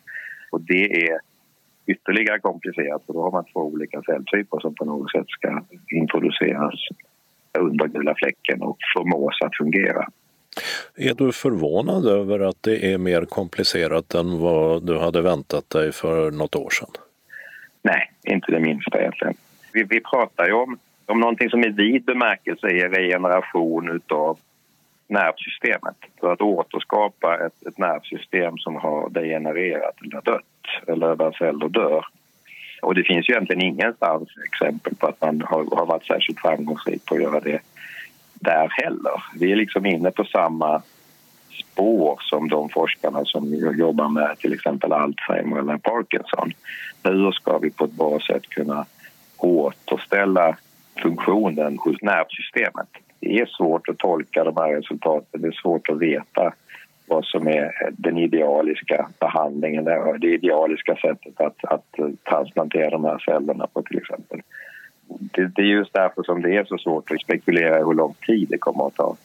Och 0.52 0.62
det 0.62 1.08
är 1.08 1.20
ytterligare 1.86 2.40
komplicerat 2.40 3.06
för 3.06 3.14
då 3.14 3.22
har 3.22 3.32
man 3.32 3.46
två 3.54 3.60
olika 3.60 4.02
celltyper 4.02 4.60
som 4.60 4.76
på 4.76 4.86
något 4.86 5.12
sätt 5.12 5.26
ska 5.28 5.62
introduceras 5.92 6.74
under 7.60 7.88
gula 7.88 8.16
fläcken 8.16 8.62
och 8.62 8.78
förmås 8.98 9.42
att 9.42 9.58
fungera. 9.58 10.08
Är 10.96 11.14
du 11.14 11.32
förvånad 11.32 12.06
över 12.06 12.40
att 12.40 12.64
det 12.64 12.94
är 12.94 12.98
mer 12.98 13.26
komplicerat 13.26 14.14
än 14.14 14.40
vad 14.40 14.88
du 14.88 15.00
hade 15.00 15.22
väntat 15.22 15.70
dig 15.70 15.92
för 15.92 16.32
något 16.32 16.56
år 16.56 16.70
sedan? 16.70 16.90
Nej, 17.82 18.12
inte 18.24 18.52
det 18.52 18.60
minsta 18.60 19.00
egentligen. 19.00 19.34
Vi, 19.74 19.84
vi 19.84 20.02
pratar 20.02 20.46
ju 20.46 20.54
om 20.54 20.78
om 21.06 21.20
någonting 21.20 21.50
som 21.50 21.64
i 21.64 21.70
vid 21.70 22.04
bemärkelse 22.04 22.68
är 22.68 22.90
regeneration 22.90 23.90
utav 23.90 24.40
nervsystemet 25.08 25.96
för 26.20 26.34
att 26.34 26.42
återskapa 26.42 27.46
ett, 27.46 27.68
ett 27.68 27.78
nervsystem 27.78 28.58
som 28.58 28.76
har 28.76 29.10
degenererat 29.10 30.02
eller 30.02 30.22
dött 30.22 30.88
eller 30.88 31.16
där 31.16 31.32
celler 31.32 31.70
dör. 31.70 32.06
Och 32.82 32.96
det 32.96 33.04
finns 33.04 33.30
ju 33.30 33.34
egentligen 33.34 33.62
ingenstans 33.62 34.30
exempel 34.46 34.96
på 34.96 35.08
att 35.08 35.22
man 35.22 35.42
har, 35.42 35.76
har 35.76 35.86
varit 35.86 36.06
särskilt 36.06 36.40
framgångsrik 36.40 37.06
på 37.06 37.16
att 37.16 37.22
göra 37.22 37.40
det 37.40 37.60
där 38.34 38.68
heller. 38.70 39.24
Vi 39.40 39.52
är 39.52 39.56
liksom 39.56 39.86
inne 39.86 40.12
på 40.12 40.24
samma 40.24 40.82
spår 41.60 42.20
som 42.22 42.50
de 42.50 42.70
forskarna 42.70 43.26
som 43.26 43.54
jobbar 43.78 44.10
med 44.10 44.38
till 44.40 44.54
exempel 44.54 44.94
Alzheimer 44.94 45.60
eller 45.60 45.78
Parkinson. 45.78 46.54
Hur 47.04 47.32
ska 47.32 47.58
vi 47.58 47.70
på 47.72 47.86
ett 47.86 47.92
bra 47.92 48.20
sätt 48.20 48.50
kunna 48.50 48.86
återställa 49.38 50.58
funktionen 51.02 51.78
hos 51.78 52.02
nervsystemet. 52.02 52.88
Det 53.20 53.40
är 53.40 53.46
svårt 53.46 53.90
att 53.90 53.98
tolka 53.98 54.44
de 54.44 54.58
här 54.58 54.76
resultaten, 54.76 55.42
det 55.42 55.48
är 55.48 55.52
svårt 55.62 55.90
att 55.90 55.98
veta 55.98 56.54
vad 57.08 57.26
som 57.26 57.48
är 57.48 57.92
den 57.92 58.18
idealiska 58.18 59.10
behandlingen, 59.20 59.84
det 60.20 60.28
idealiska 60.28 60.96
sättet 60.96 61.42
att, 61.42 61.66
att 61.66 61.86
transplantera 62.30 62.90
de 62.90 63.04
här 63.04 63.20
cellerna 63.20 63.68
på 63.74 63.82
till 63.82 63.98
exempel. 63.98 64.42
Det, 65.08 65.48
det 65.56 65.62
är 65.62 65.66
just 65.66 65.94
därför 65.94 66.24
som 66.24 66.42
det 66.42 66.56
är 66.56 66.64
så 66.64 66.78
svårt 66.78 67.12
att 67.12 67.22
spekulera 67.22 67.80
i 67.80 67.84
hur 67.84 67.94
lång 67.94 68.14
tid 68.28 68.48
det 68.50 68.58
kommer 68.58 68.88
att 68.88 68.96
ta. 68.96 69.16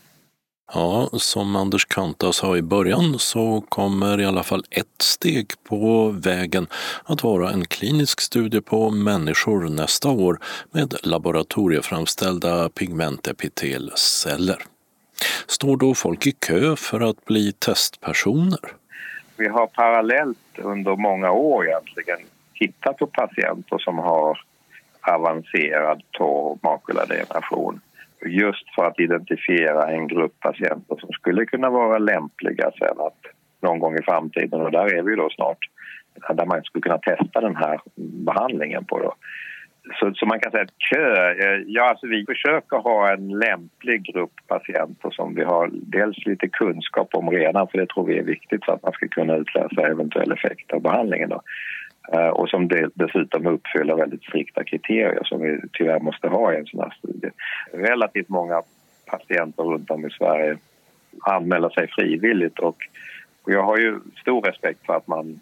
Ja, 0.74 1.08
som 1.12 1.56
Anders 1.56 1.84
Kanta 1.84 2.32
sa 2.32 2.56
i 2.56 2.62
början 2.62 3.18
så 3.18 3.60
kommer 3.68 4.20
i 4.20 4.24
alla 4.24 4.42
fall 4.42 4.64
ett 4.70 5.02
steg 5.02 5.46
på 5.68 6.08
vägen 6.08 6.66
att 7.04 7.22
vara 7.22 7.50
en 7.50 7.64
klinisk 7.64 8.20
studie 8.20 8.60
på 8.60 8.90
människor 8.90 9.68
nästa 9.68 10.08
år 10.10 10.38
med 10.70 10.94
laboratorieframställda 11.02 12.68
pigmentepitelceller. 12.68 14.58
Står 15.46 15.76
då 15.76 15.94
folk 15.94 16.26
i 16.26 16.32
kö 16.32 16.76
för 16.76 17.00
att 17.00 17.24
bli 17.24 17.52
testpersoner? 17.52 18.60
Vi 19.36 19.48
har 19.48 19.66
parallellt 19.66 20.58
under 20.58 20.96
många 20.96 21.30
år 21.30 21.66
egentligen 21.66 22.18
tittat 22.54 22.96
på 22.96 23.06
patienter 23.06 23.78
som 23.78 23.98
har 23.98 24.38
avancerad 25.00 26.02
torr 26.10 26.58
makuladegeneration 26.62 27.80
just 28.26 28.74
för 28.74 28.84
att 28.84 29.00
identifiera 29.00 29.90
en 29.90 30.08
grupp 30.08 30.40
patienter 30.40 30.96
som 31.00 31.12
skulle 31.12 31.46
kunna 31.46 31.70
vara 31.70 31.98
lämpliga 31.98 32.70
sen 32.78 33.00
att 33.00 33.20
någon 33.60 33.78
gång 33.78 33.94
i 33.94 34.02
framtiden, 34.02 34.60
och 34.60 34.70
där 34.70 34.98
är 34.98 35.02
vi 35.02 35.16
då 35.16 35.28
snart, 35.30 35.58
där 36.34 36.46
man 36.46 36.62
skulle 36.62 36.82
kunna 36.82 36.98
testa 36.98 37.40
den 37.40 37.56
här 37.56 37.80
behandlingen 37.96 38.84
på. 38.84 38.98
Då. 38.98 39.14
Så, 40.00 40.12
så 40.14 40.26
man 40.26 40.40
kan 40.40 40.52
säga 40.52 40.62
att 40.62 40.78
kö, 40.90 41.30
eh, 41.30 41.62
ja 41.66 41.88
alltså 41.90 42.06
vi 42.06 42.24
försöker 42.26 42.76
ha 42.76 43.12
en 43.12 43.28
lämplig 43.28 44.14
grupp 44.14 44.32
patienter 44.46 45.10
som 45.10 45.34
vi 45.34 45.44
har 45.44 45.70
dels 45.72 46.26
lite 46.26 46.48
kunskap 46.48 47.08
om 47.14 47.30
redan, 47.30 47.68
för 47.68 47.78
det 47.78 47.86
tror 47.86 48.06
vi 48.06 48.18
är 48.18 48.22
viktigt 48.22 48.64
för 48.64 48.72
att 48.72 48.82
man 48.82 48.92
ska 48.92 49.08
kunna 49.08 49.36
utläsa 49.36 49.86
eventuell 49.86 50.32
effekt 50.32 50.72
av 50.72 50.82
behandlingen. 50.82 51.28
Då. 51.28 51.42
Eh, 52.12 52.28
och 52.28 52.48
som 52.48 52.68
dessutom 52.94 53.46
uppfyller 53.46 53.94
väldigt 53.94 54.22
strikta 54.22 54.64
kriterier 54.64 55.24
som 55.24 55.40
vi 55.40 55.60
tyvärr 55.72 56.00
måste 56.00 56.28
ha 56.28 56.52
i 56.52 56.56
en 56.56 56.66
sån 56.66 56.80
här 56.80 56.94
studie. 56.98 57.30
Relativt 57.72 58.28
många 58.28 58.62
patienter 59.06 59.62
runt 59.62 59.90
om 59.90 60.06
i 60.06 60.10
Sverige 60.10 60.58
anmäler 61.20 61.68
sig 61.68 61.88
frivilligt 61.88 62.58
och 62.58 62.76
jag 63.46 63.62
har 63.62 63.78
ju 63.78 64.00
stor 64.20 64.42
respekt 64.42 64.86
för 64.86 64.96
att 64.96 65.06
man 65.06 65.40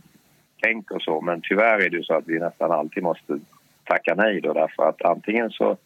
tänker 0.63 0.99
så 0.99 1.21
men 1.21 1.41
tyvärr 1.43 1.79
är 1.79 1.91
det 1.91 2.05
så 2.05 2.15
att 2.15 2.29
vi 2.29 2.39
nästan 2.39 2.71
alltid 2.73 3.03
måste 3.03 3.39
tacka 3.85 4.15
nej 4.15 4.41
då 4.41 4.53
därför 4.53 4.89
att 4.89 5.03
antingen 5.03 5.51
så, 5.51 5.77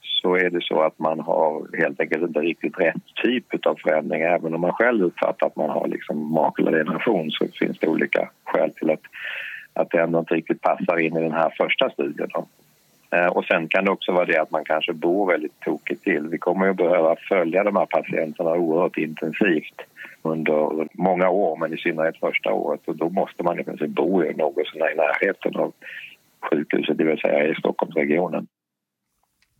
så 0.00 0.36
är 0.36 0.50
det 0.50 0.62
så 0.62 0.82
att 0.82 0.98
man 0.98 1.20
har 1.20 1.66
helt 1.78 2.00
enkelt 2.00 2.22
inte 2.22 2.40
riktigt 2.40 2.78
rätt 2.78 3.14
typ 3.22 3.66
av 3.66 3.74
förändring 3.74 4.22
även 4.22 4.54
om 4.54 4.60
man 4.60 4.72
själv 4.72 5.04
uppfattar 5.04 5.46
att 5.46 5.56
man 5.56 5.70
har 5.70 5.88
liksom 5.88 6.32
makuladegeneration 6.32 7.30
så 7.30 7.46
finns 7.58 7.78
det 7.78 7.86
olika 7.86 8.30
skäl 8.44 8.70
till 8.70 8.90
att 8.90 9.02
att 9.72 9.90
det 9.90 10.00
ändå 10.00 10.18
inte 10.18 10.34
riktigt 10.34 10.60
passar 10.60 10.98
in 10.98 11.16
i 11.16 11.20
den 11.20 11.32
här 11.32 11.54
första 11.58 11.90
studien. 11.90 12.28
Då. 12.34 12.46
Eh, 13.16 13.26
och 13.26 13.44
sen 13.44 13.68
kan 13.68 13.84
det 13.84 13.90
också 13.90 14.12
vara 14.12 14.24
det 14.24 14.42
att 14.42 14.50
man 14.50 14.64
kanske 14.64 14.92
bor 14.92 15.26
väldigt 15.26 15.60
tokigt 15.60 16.04
till. 16.04 16.28
Vi 16.28 16.38
kommer 16.38 16.66
ju 16.66 16.72
behöva 16.72 17.16
följa 17.28 17.64
de 17.64 17.76
här 17.76 17.86
patienterna 17.86 18.50
oerhört 18.50 18.96
intensivt 18.96 19.80
under 20.22 20.88
många 20.94 21.28
år, 21.28 21.56
men 21.56 21.74
i 21.74 21.76
synnerhet 21.76 22.16
första 22.20 22.52
året. 22.52 22.80
Och 22.84 22.96
då 22.96 23.08
måste 23.08 23.42
man 23.42 23.60
i 23.60 23.64
princip 23.64 23.90
bo 23.90 24.24
i 24.24 24.34
något 24.34 24.66
sånär 24.66 24.92
i 24.92 24.96
närheten 24.96 25.56
av 25.56 25.72
sjukhuset, 26.50 26.98
det 26.98 27.04
vill 27.04 27.18
säga 27.18 27.46
i 27.46 27.54
Stockholmsregionen. 27.54 28.46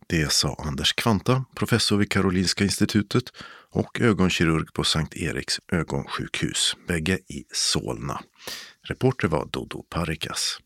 Det 0.07 0.31
sa 0.31 0.55
Anders 0.67 0.93
Kvanta, 0.93 1.45
professor 1.55 1.97
vid 1.97 2.11
Karolinska 2.11 2.63
institutet 2.63 3.23
och 3.71 4.01
ögonkirurg 4.01 4.73
på 4.73 4.83
Sankt 4.83 5.17
Eriks 5.17 5.59
ögonsjukhus, 5.71 6.77
bägge 6.87 7.13
i 7.13 7.43
Solna. 7.51 8.19
Reporter 8.87 9.27
var 9.27 9.45
Dodo 9.45 9.83
Parikas. 9.89 10.57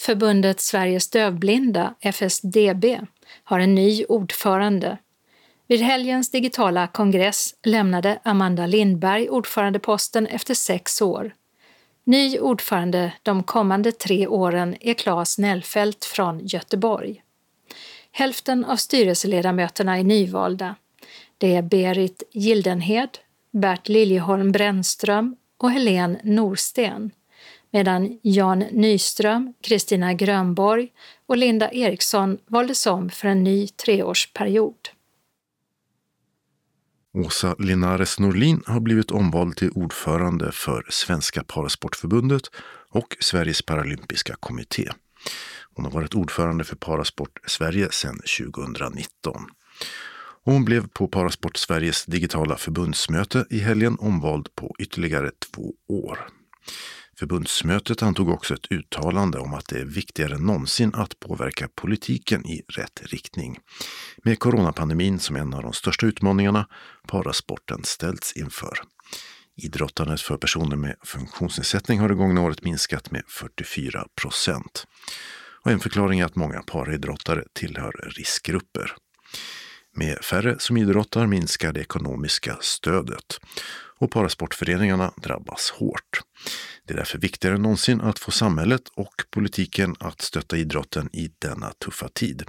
Förbundet 0.00 0.60
Sveriges 0.60 1.10
dövblinda, 1.10 1.94
FSDB, 2.00 2.84
har 3.44 3.58
en 3.60 3.74
ny 3.74 4.04
ordförande. 4.04 4.98
Vid 5.66 5.80
helgens 5.80 6.30
digitala 6.30 6.86
kongress 6.86 7.54
lämnade 7.62 8.20
Amanda 8.24 8.66
Lindberg 8.66 9.28
ordförandeposten 9.28 10.26
efter 10.26 10.54
sex 10.54 11.02
år. 11.02 11.34
Ny 12.04 12.38
ordförande 12.38 13.12
de 13.22 13.42
kommande 13.42 13.92
tre 13.92 14.26
åren 14.26 14.76
är 14.80 14.94
Claes 14.94 15.38
Nellfelt 15.38 16.04
från 16.04 16.46
Göteborg. 16.46 17.22
Hälften 18.12 18.64
av 18.64 18.76
styrelseledamöterna 18.76 19.98
är 19.98 20.04
nyvalda. 20.04 20.74
Det 21.38 21.54
är 21.54 21.62
Berit 21.62 22.22
Gildenhed, 22.32 23.18
Bert 23.50 23.88
Liljeholm 23.88 24.52
Brännström 24.52 25.36
och 25.60 25.70
Helene 25.70 26.20
Norsten, 26.24 27.10
medan 27.72 28.18
Jan 28.22 28.58
Nyström, 28.58 29.54
Kristina 29.62 30.14
Grönborg 30.14 30.88
och 31.26 31.36
Linda 31.36 31.70
Eriksson 31.70 32.38
valdes 32.46 32.86
om 32.86 33.10
för 33.10 33.28
en 33.28 33.44
ny 33.44 33.68
treårsperiod. 33.68 34.88
Åsa 37.14 37.54
Linares 37.58 38.18
Norlin 38.18 38.62
har 38.66 38.80
blivit 38.80 39.10
omvald 39.10 39.56
till 39.56 39.70
ordförande 39.70 40.52
för 40.52 40.86
Svenska 40.90 41.44
Parasportförbundet 41.44 42.42
och 42.90 43.16
Sveriges 43.20 43.62
Paralympiska 43.62 44.36
kommitté. 44.40 44.88
Hon 45.74 45.84
har 45.84 45.92
varit 45.92 46.14
ordförande 46.14 46.64
för 46.64 46.76
Parasport 46.76 47.38
Sverige 47.46 47.88
sedan 47.90 48.20
2019 48.38 49.46
och 50.44 50.52
hon 50.52 50.64
blev 50.64 50.88
på 50.88 51.08
Parasport 51.08 51.56
Sveriges 51.56 52.04
digitala 52.04 52.56
förbundsmöte 52.56 53.46
i 53.50 53.58
helgen 53.58 53.96
omvald 53.98 54.54
på 54.54 54.74
ytterligare 54.78 55.30
två 55.30 55.72
år. 55.88 56.18
Förbundsmötet 57.18 58.02
antog 58.02 58.28
också 58.28 58.54
ett 58.54 58.72
uttalande 58.72 59.38
om 59.38 59.54
att 59.54 59.68
det 59.68 59.80
är 59.80 59.84
viktigare 59.84 60.34
än 60.34 60.46
någonsin 60.46 60.94
att 60.94 61.20
påverka 61.20 61.68
politiken 61.74 62.46
i 62.46 62.62
rätt 62.68 63.02
riktning. 63.04 63.58
Med 64.24 64.38
coronapandemin 64.38 65.18
som 65.18 65.36
en 65.36 65.54
av 65.54 65.62
de 65.62 65.72
största 65.72 66.06
utmaningarna 66.06 66.66
parasporten 67.08 67.84
ställts 67.84 68.36
inför. 68.36 68.78
Idrottandet 69.56 70.20
för 70.20 70.36
personer 70.36 70.76
med 70.76 70.96
funktionsnedsättning 71.04 72.00
har 72.00 72.08
det 72.08 72.14
gångna 72.14 72.40
året 72.40 72.64
minskat 72.64 73.10
med 73.10 73.22
44 73.28 74.06
procent. 74.20 74.86
Och 75.64 75.70
en 75.70 75.80
förklaring 75.80 76.20
är 76.20 76.24
att 76.24 76.36
många 76.36 76.62
paraidrottare 76.62 77.44
tillhör 77.52 78.12
riskgrupper. 78.16 78.96
Med 79.92 80.18
färre 80.18 80.58
som 80.58 80.76
idrottar 80.76 81.26
minskar 81.26 81.72
det 81.72 81.80
ekonomiska 81.80 82.58
stödet 82.60 83.40
och 83.98 84.10
parasportföreningarna 84.10 85.12
drabbas 85.16 85.70
hårt. 85.70 86.20
Det 86.84 86.92
är 86.92 86.96
därför 86.96 87.18
viktigare 87.18 87.54
än 87.54 87.62
någonsin 87.62 88.00
att 88.00 88.18
få 88.18 88.30
samhället 88.30 88.82
och 88.94 89.14
politiken 89.30 89.96
att 90.00 90.20
stötta 90.20 90.56
idrotten 90.56 91.08
i 91.12 91.30
denna 91.38 91.70
tuffa 91.70 92.08
tid, 92.08 92.42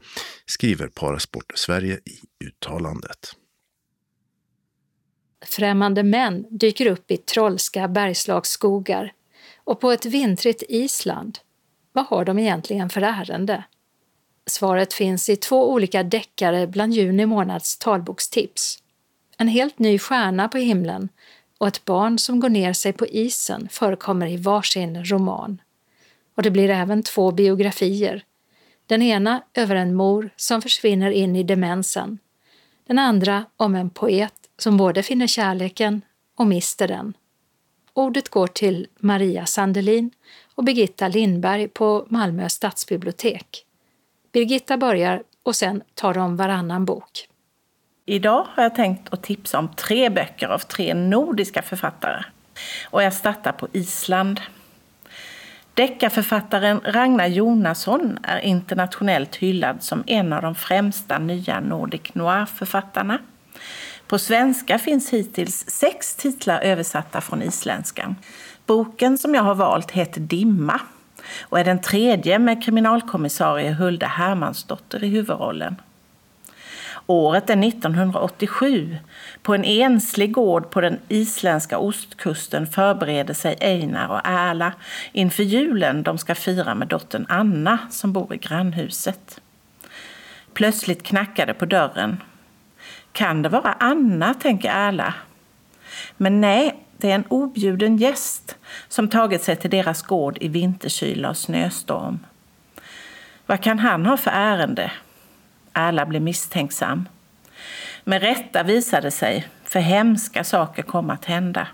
skriver 0.45 0.87
Parasport 0.87 1.51
Sverige 1.55 1.99
i 2.05 2.45
uttalandet. 2.45 3.35
Främmande 5.45 6.03
män 6.03 6.45
dyker 6.49 6.85
upp 6.85 7.11
i 7.11 7.17
trollska 7.17 7.87
bergslagsskogar 7.87 9.13
och 9.63 9.79
på 9.79 9.91
ett 9.91 10.05
vintrigt 10.05 10.63
Island. 10.69 11.39
Vad 11.93 12.05
har 12.05 12.25
de 12.25 12.39
egentligen 12.39 12.89
för 12.89 13.01
ärende? 13.01 13.63
Svaret 14.51 14.93
finns 14.93 15.29
i 15.29 15.35
två 15.35 15.71
olika 15.71 16.03
deckare 16.03 16.67
bland 16.67 16.93
juni 16.93 17.25
månads 17.25 17.77
talbokstips. 17.77 18.79
En 19.37 19.47
helt 19.47 19.79
ny 19.79 19.99
stjärna 19.99 20.49
på 20.49 20.57
himlen 20.57 21.09
och 21.57 21.67
ett 21.67 21.85
barn 21.85 22.19
som 22.19 22.39
går 22.39 22.49
ner 22.49 22.73
sig 22.73 22.93
på 22.93 23.07
isen 23.07 23.67
förekommer 23.71 24.27
i 24.27 24.37
varsin 24.37 25.05
roman. 25.05 25.61
Och 26.35 26.43
det 26.43 26.51
blir 26.51 26.69
även 26.69 27.03
två 27.03 27.31
biografier. 27.31 28.23
Den 28.85 29.01
ena 29.01 29.43
över 29.53 29.75
en 29.75 29.95
mor 29.95 30.29
som 30.35 30.61
försvinner 30.61 31.11
in 31.11 31.35
i 31.35 31.43
demensen. 31.43 32.19
Den 32.87 32.99
andra 32.99 33.45
om 33.57 33.75
en 33.75 33.89
poet 33.89 34.33
som 34.57 34.77
både 34.77 35.03
finner 35.03 35.27
kärleken 35.27 36.01
och 36.37 36.47
mister 36.47 36.87
den. 36.87 37.13
Ordet 37.93 38.29
går 38.29 38.47
till 38.47 38.87
Maria 38.99 39.45
Sandelin 39.45 40.11
och 40.55 40.63
Birgitta 40.63 41.07
Lindberg 41.07 41.67
på 41.67 42.05
Malmö 42.09 42.49
stadsbibliotek. 42.49 43.65
Birgitta 44.33 44.77
börjar 44.77 45.23
och 45.43 45.55
sen 45.55 45.83
tar 45.93 46.13
de 46.13 46.37
varannan 46.37 46.85
bok. 46.85 47.27
Idag 48.05 48.47
har 48.49 48.63
jag 48.63 48.75
tänkt 48.75 49.13
att 49.13 49.23
tipsa 49.23 49.59
om 49.59 49.69
tre 49.75 50.09
böcker 50.09 50.47
av 50.47 50.59
tre 50.59 50.93
nordiska 50.93 51.61
författare. 51.61 52.23
Och 52.89 53.03
jag 53.03 53.13
startar 53.13 53.51
på 53.51 53.67
Island. 53.71 54.41
Deckarförfattaren 55.73 56.81
Ragnar 56.85 57.27
Jonasson 57.27 58.17
är 58.23 58.39
internationellt 58.39 59.35
hyllad 59.35 59.83
som 59.83 60.03
en 60.07 60.33
av 60.33 60.41
de 60.41 60.55
främsta 60.55 61.19
nya 61.19 61.59
Nordic 61.59 62.13
noir-författarna. 62.13 63.17
På 64.07 64.19
svenska 64.19 64.79
finns 64.79 65.09
hittills 65.09 65.69
sex 65.69 66.15
titlar 66.15 66.61
översatta 66.61 67.21
från 67.21 67.41
isländskan. 67.41 68.15
Boken 68.65 69.17
som 69.17 69.35
jag 69.35 69.43
har 69.43 69.55
valt 69.55 69.91
heter 69.91 70.21
Dimma 70.21 70.81
och 71.41 71.59
är 71.59 71.63
den 71.63 71.81
tredje 71.81 72.39
med 72.39 72.63
kriminalkommissarie 72.63 73.71
Hulda 73.71 74.07
Hermansdotter 74.07 75.03
i 75.03 75.07
huvudrollen. 75.07 75.75
Året 77.07 77.49
är 77.49 77.67
1987. 77.67 78.97
På 79.41 79.55
en 79.55 79.63
enslig 79.63 80.31
gård 80.31 80.69
på 80.69 80.81
den 80.81 80.99
isländska 81.07 81.77
ostkusten 81.77 82.67
förbereder 82.67 83.33
sig 83.33 83.57
Einar 83.61 84.07
och 84.07 84.21
Erla 84.23 84.73
inför 85.11 85.43
julen 85.43 86.03
de 86.03 86.17
ska 86.17 86.35
fira 86.35 86.75
med 86.75 86.87
dottern 86.87 87.25
Anna 87.29 87.77
som 87.89 88.13
bor 88.13 88.33
i 88.33 88.37
grannhuset. 88.37 89.41
Plötsligt 90.53 91.03
knackar 91.03 91.45
det 91.45 91.53
på 91.53 91.65
dörren. 91.65 92.23
Kan 93.11 93.41
det 93.41 93.49
vara 93.49 93.75
Anna, 93.79 94.33
tänker 94.33 94.69
Erla. 94.69 95.13
Men 96.17 96.41
nej, 96.41 96.83
det 97.01 97.11
är 97.11 97.15
en 97.15 97.25
objuden 97.27 97.97
gäst 97.97 98.57
som 98.87 99.09
tagit 99.09 99.43
sig 99.43 99.55
till 99.55 99.69
deras 99.69 100.01
gård 100.01 100.37
i 100.41 100.47
vinterkyla 100.47 101.29
och 101.29 101.37
snöstorm. 101.37 102.19
Vad 103.45 103.63
kan 103.63 103.79
han 103.79 104.05
ha 104.05 104.17
för 104.17 104.31
ärende? 104.31 104.91
Alla 105.71 106.05
blir 106.05 106.19
misstänksam. 106.19 107.09
Med 108.03 108.21
rätta 108.21 108.63
visar 108.63 109.01
det 109.01 109.11
sig, 109.11 109.47
för 109.63 109.79
hemska 109.79 110.43
saker 110.43 110.83
kommer 110.83 111.13
att 111.13 111.25
hända. 111.25 111.67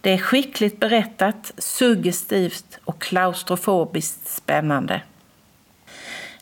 Det 0.00 0.10
är 0.10 0.18
skickligt 0.18 0.80
berättat, 0.80 1.52
suggestivt 1.58 2.78
och 2.84 3.00
klaustrofobiskt 3.00 4.28
spännande. 4.28 5.02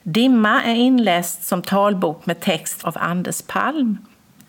Dimma 0.02 0.62
är 0.62 0.74
inläst 0.74 1.44
som 1.44 1.62
talbok 1.62 2.26
med 2.26 2.40
text 2.40 2.84
av 2.84 2.96
Anders 3.00 3.42
Palm. 3.42 3.98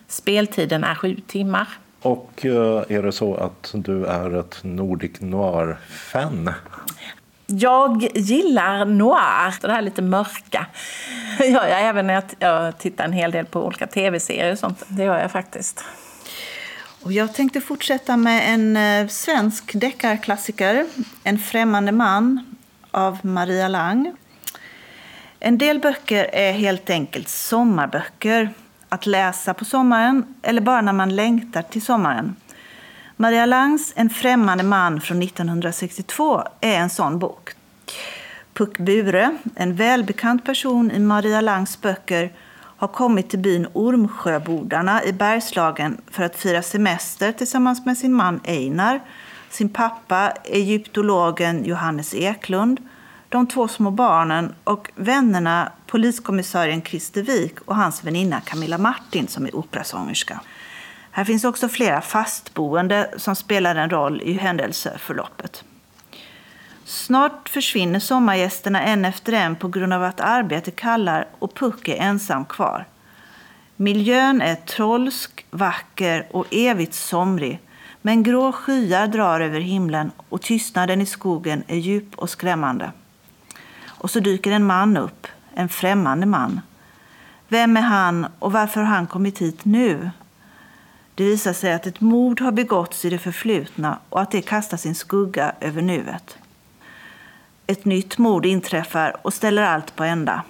Speltiden 0.07 0.83
är 0.83 0.95
sju 0.95 1.19
timmar. 1.27 1.67
Och 2.03 2.45
eh, 2.45 2.83
är 2.89 3.01
det 3.01 3.11
så 3.11 3.35
att 3.35 3.71
du 3.73 4.05
är 4.05 4.39
ett 4.39 4.59
Nordic 4.63 5.21
Noir-fan? 5.21 6.51
Jag 7.45 8.07
gillar 8.15 8.85
noir, 8.85 9.61
det 9.61 9.71
här 9.71 9.81
lite 9.81 10.01
mörka. 10.01 10.65
Det 11.37 11.47
gör 11.47 11.67
jag 11.67 11.81
även 11.81 12.07
när 12.07 12.23
jag 12.39 12.77
tittar 12.77 13.05
en 13.05 13.13
hel 13.13 13.31
del 13.31 13.45
på 13.45 13.65
olika 13.65 13.87
tv-serier 13.87 14.51
och 14.51 14.59
sånt. 14.59 14.83
Det 14.87 15.03
gör 15.03 15.19
jag 15.19 15.31
faktiskt. 15.31 15.83
Och 17.03 17.11
jag 17.11 17.33
tänkte 17.33 17.61
fortsätta 17.61 18.17
med 18.17 18.53
en 18.53 18.77
eh, 18.77 19.07
svensk 19.07 19.71
deckarklassiker, 19.73 20.85
En 21.23 21.39
främmande 21.39 21.91
man 21.91 22.55
av 22.91 23.19
Maria 23.21 23.67
Lang. 23.67 24.15
En 25.39 25.57
del 25.57 25.79
böcker 25.79 26.29
är 26.33 26.51
helt 26.51 26.89
enkelt 26.89 27.29
sommarböcker 27.29 28.49
att 28.93 29.05
läsa 29.05 29.53
på 29.53 29.65
sommaren 29.65 30.25
eller 30.41 30.61
bara 30.61 30.81
när 30.81 30.93
man 30.93 31.15
längtar 31.15 31.61
till 31.61 31.81
sommaren. 31.81 32.35
Maria 33.15 33.45
Langs 33.45 33.93
En 33.95 34.09
främmande 34.09 34.63
man 34.63 35.01
från 35.01 35.21
1962 35.21 36.43
är 36.61 36.77
en 36.77 36.89
sån 36.89 37.19
bok. 37.19 37.49
Puck 38.53 38.77
Bure, 38.77 39.37
en 39.55 39.75
välbekant 39.75 40.45
person 40.45 40.91
i 40.91 40.99
Maria 40.99 41.41
Langs 41.41 41.81
böcker, 41.81 42.31
har 42.55 42.87
kommit 42.87 43.29
till 43.29 43.39
byn 43.39 43.67
Ormsjöbodarna 43.73 45.03
i 45.03 45.13
Bergslagen 45.13 46.01
för 46.11 46.23
att 46.23 46.35
fira 46.35 46.61
semester 46.61 47.31
tillsammans 47.31 47.85
med 47.85 47.97
sin 47.97 48.13
man 48.13 48.39
Einar, 48.43 49.01
sin 49.49 49.69
pappa, 49.69 50.31
egyptologen 50.43 51.65
Johannes 51.65 52.13
Eklund, 52.13 52.79
de 53.33 53.47
två 53.47 53.67
små 53.67 53.91
barnen 53.91 54.55
och 54.63 54.91
vännerna 54.95 55.71
poliskommissarien 55.87 56.81
Christer 56.81 57.21
Wik 57.21 57.61
och 57.65 57.75
hans 57.75 58.03
väninna 58.03 58.41
Camilla 58.41 58.77
Martin 58.77 59.27
som 59.27 59.45
är 59.45 59.55
operasångerska. 59.55 60.39
Här 61.11 61.25
finns 61.25 61.43
också 61.43 61.69
flera 61.69 62.01
fastboende 62.01 63.13
som 63.17 63.35
spelar 63.35 63.75
en 63.75 63.89
roll 63.89 64.21
i 64.21 64.33
händelseförloppet. 64.33 65.63
Snart 66.85 67.49
försvinner 67.49 67.99
sommargästerna 67.99 68.81
en 68.81 69.05
efter 69.05 69.33
en 69.33 69.55
på 69.55 69.67
grund 69.67 69.93
av 69.93 70.03
att 70.03 70.19
arbetet 70.19 70.75
kallar 70.75 71.27
och 71.39 71.55
Puck 71.55 71.87
är 71.87 71.95
ensam 71.95 72.45
kvar. 72.45 72.85
Miljön 73.75 74.41
är 74.41 74.55
trolsk, 74.55 75.45
vacker 75.51 76.27
och 76.31 76.45
evigt 76.51 76.93
somrig 76.93 77.59
men 78.01 78.23
grå 78.23 78.51
skyar 78.51 79.07
drar 79.07 79.39
över 79.39 79.59
himlen 79.59 80.11
och 80.29 80.41
tystnaden 80.41 81.01
i 81.01 81.05
skogen 81.05 81.63
är 81.67 81.77
djup 81.77 82.15
och 82.15 82.29
skrämmande. 82.29 82.91
Och 84.03 84.11
så 84.11 84.19
dyker 84.19 84.51
en 84.51 84.65
man 84.65 84.97
upp, 84.97 85.27
en 85.53 85.69
främmande 85.69 86.25
man. 86.25 86.61
Vem 87.47 87.77
är 87.77 87.81
han 87.81 88.27
och 88.39 88.51
varför 88.51 88.81
har 88.81 88.95
han 88.95 89.07
kommit 89.07 89.39
hit 89.39 89.65
nu? 89.65 90.11
Det 91.15 91.23
visar 91.23 91.53
sig 91.53 91.73
att 91.73 91.87
ett 91.87 92.01
mord 92.01 92.41
har 92.41 92.51
begåtts 92.51 93.05
i 93.05 93.09
det 93.09 93.17
förflutna 93.17 93.99
och 94.09 94.21
att 94.21 94.31
det 94.31 94.41
kastar 94.41 94.77
sin 94.77 94.95
skugga 94.95 95.53
över 95.59 95.81
nuet. 95.81 96.37
Ett 97.67 97.85
nytt 97.85 98.17
mord 98.17 98.45
inträffar 98.45 99.15
och 99.21 99.33
ställer 99.33 99.63
allt 99.63 99.95
på 99.95 100.03
ända. 100.03 100.43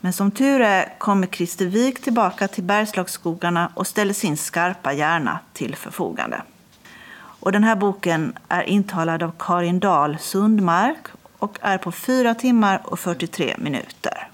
Men 0.00 0.12
som 0.12 0.30
tur 0.30 0.60
är 0.60 0.98
kommer 0.98 1.26
Christer 1.26 1.66
Wik 1.66 2.02
tillbaka 2.02 2.48
till 2.48 2.64
Bergslagsskogarna 2.64 3.70
och 3.74 3.86
ställer 3.86 4.14
sin 4.14 4.36
skarpa 4.36 4.92
hjärna 4.92 5.38
till 5.52 5.76
förfogande. 5.76 6.42
Och 7.16 7.52
den 7.52 7.64
här 7.64 7.76
boken 7.76 8.32
är 8.48 8.62
intalad 8.62 9.22
av 9.22 9.32
Karin 9.38 9.80
Dahl 9.80 10.18
Sundmark 10.20 11.13
och 11.44 11.58
är 11.60 11.78
på 11.78 11.92
4 11.92 12.34
timmar 12.34 12.80
och 12.84 12.98
43 12.98 13.54
minuter. 13.58 14.28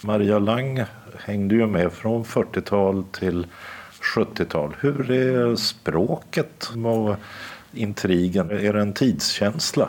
Maria 0.00 0.38
Lang 0.38 0.84
hängde 1.18 1.54
ju 1.54 1.66
med 1.66 1.92
från 1.92 2.24
40-tal 2.24 3.04
till 3.04 3.46
70-tal. 4.16 4.76
Hur 4.80 5.10
är 5.10 5.56
språket 5.56 6.70
och 6.84 7.16
intrigen? 7.72 8.50
Är 8.50 8.72
det 8.72 8.80
en 8.80 8.92
tidskänsla? 8.92 9.88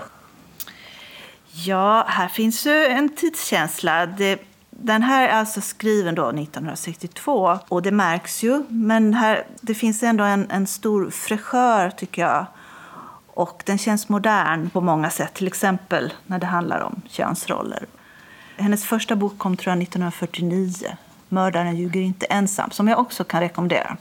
Ja, 1.52 2.06
här 2.08 2.28
finns 2.28 2.66
ju 2.66 2.86
en 2.86 3.16
tidskänsla. 3.16 4.06
Det, 4.06 4.40
den 4.70 5.02
här 5.02 5.28
är 5.28 5.34
alltså 5.40 5.62
skriven 5.62 6.16
då 6.16 6.30
1962 6.30 7.60
och 7.68 7.82
det 7.82 7.92
märks 7.92 8.44
ju. 8.44 8.64
Men 8.70 9.14
här, 9.14 9.48
det 9.62 9.76
finns 9.76 10.04
ändå 10.04 10.24
en, 10.24 10.52
en 10.52 10.68
stor 10.68 11.10
fräschör 11.10 11.90
tycker 11.90 12.22
jag. 12.22 12.46
Och 13.36 13.64
den 13.66 13.78
känns 13.78 14.10
modern 14.10 14.70
på 14.70 14.82
många 14.82 15.10
sätt, 15.10 15.34
till 15.34 15.48
exempel 15.48 16.14
när 16.26 16.40
det 16.40 16.46
handlar 16.46 16.80
om 16.80 17.02
könsroller. 17.08 17.86
Hennes 18.58 18.86
första 18.86 19.16
bok 19.16 19.38
kom 19.38 19.58
tror 19.58 19.72
jag 19.72 19.84
1949, 19.84 20.98
Mördaren 21.30 21.76
ljuger 21.76 22.02
inte 22.02 22.26
ensam, 22.26 22.72
som 22.72 22.88
jag 22.88 23.00
också 23.00 23.24
kan 23.24 23.42
rekommendera. 23.42 23.98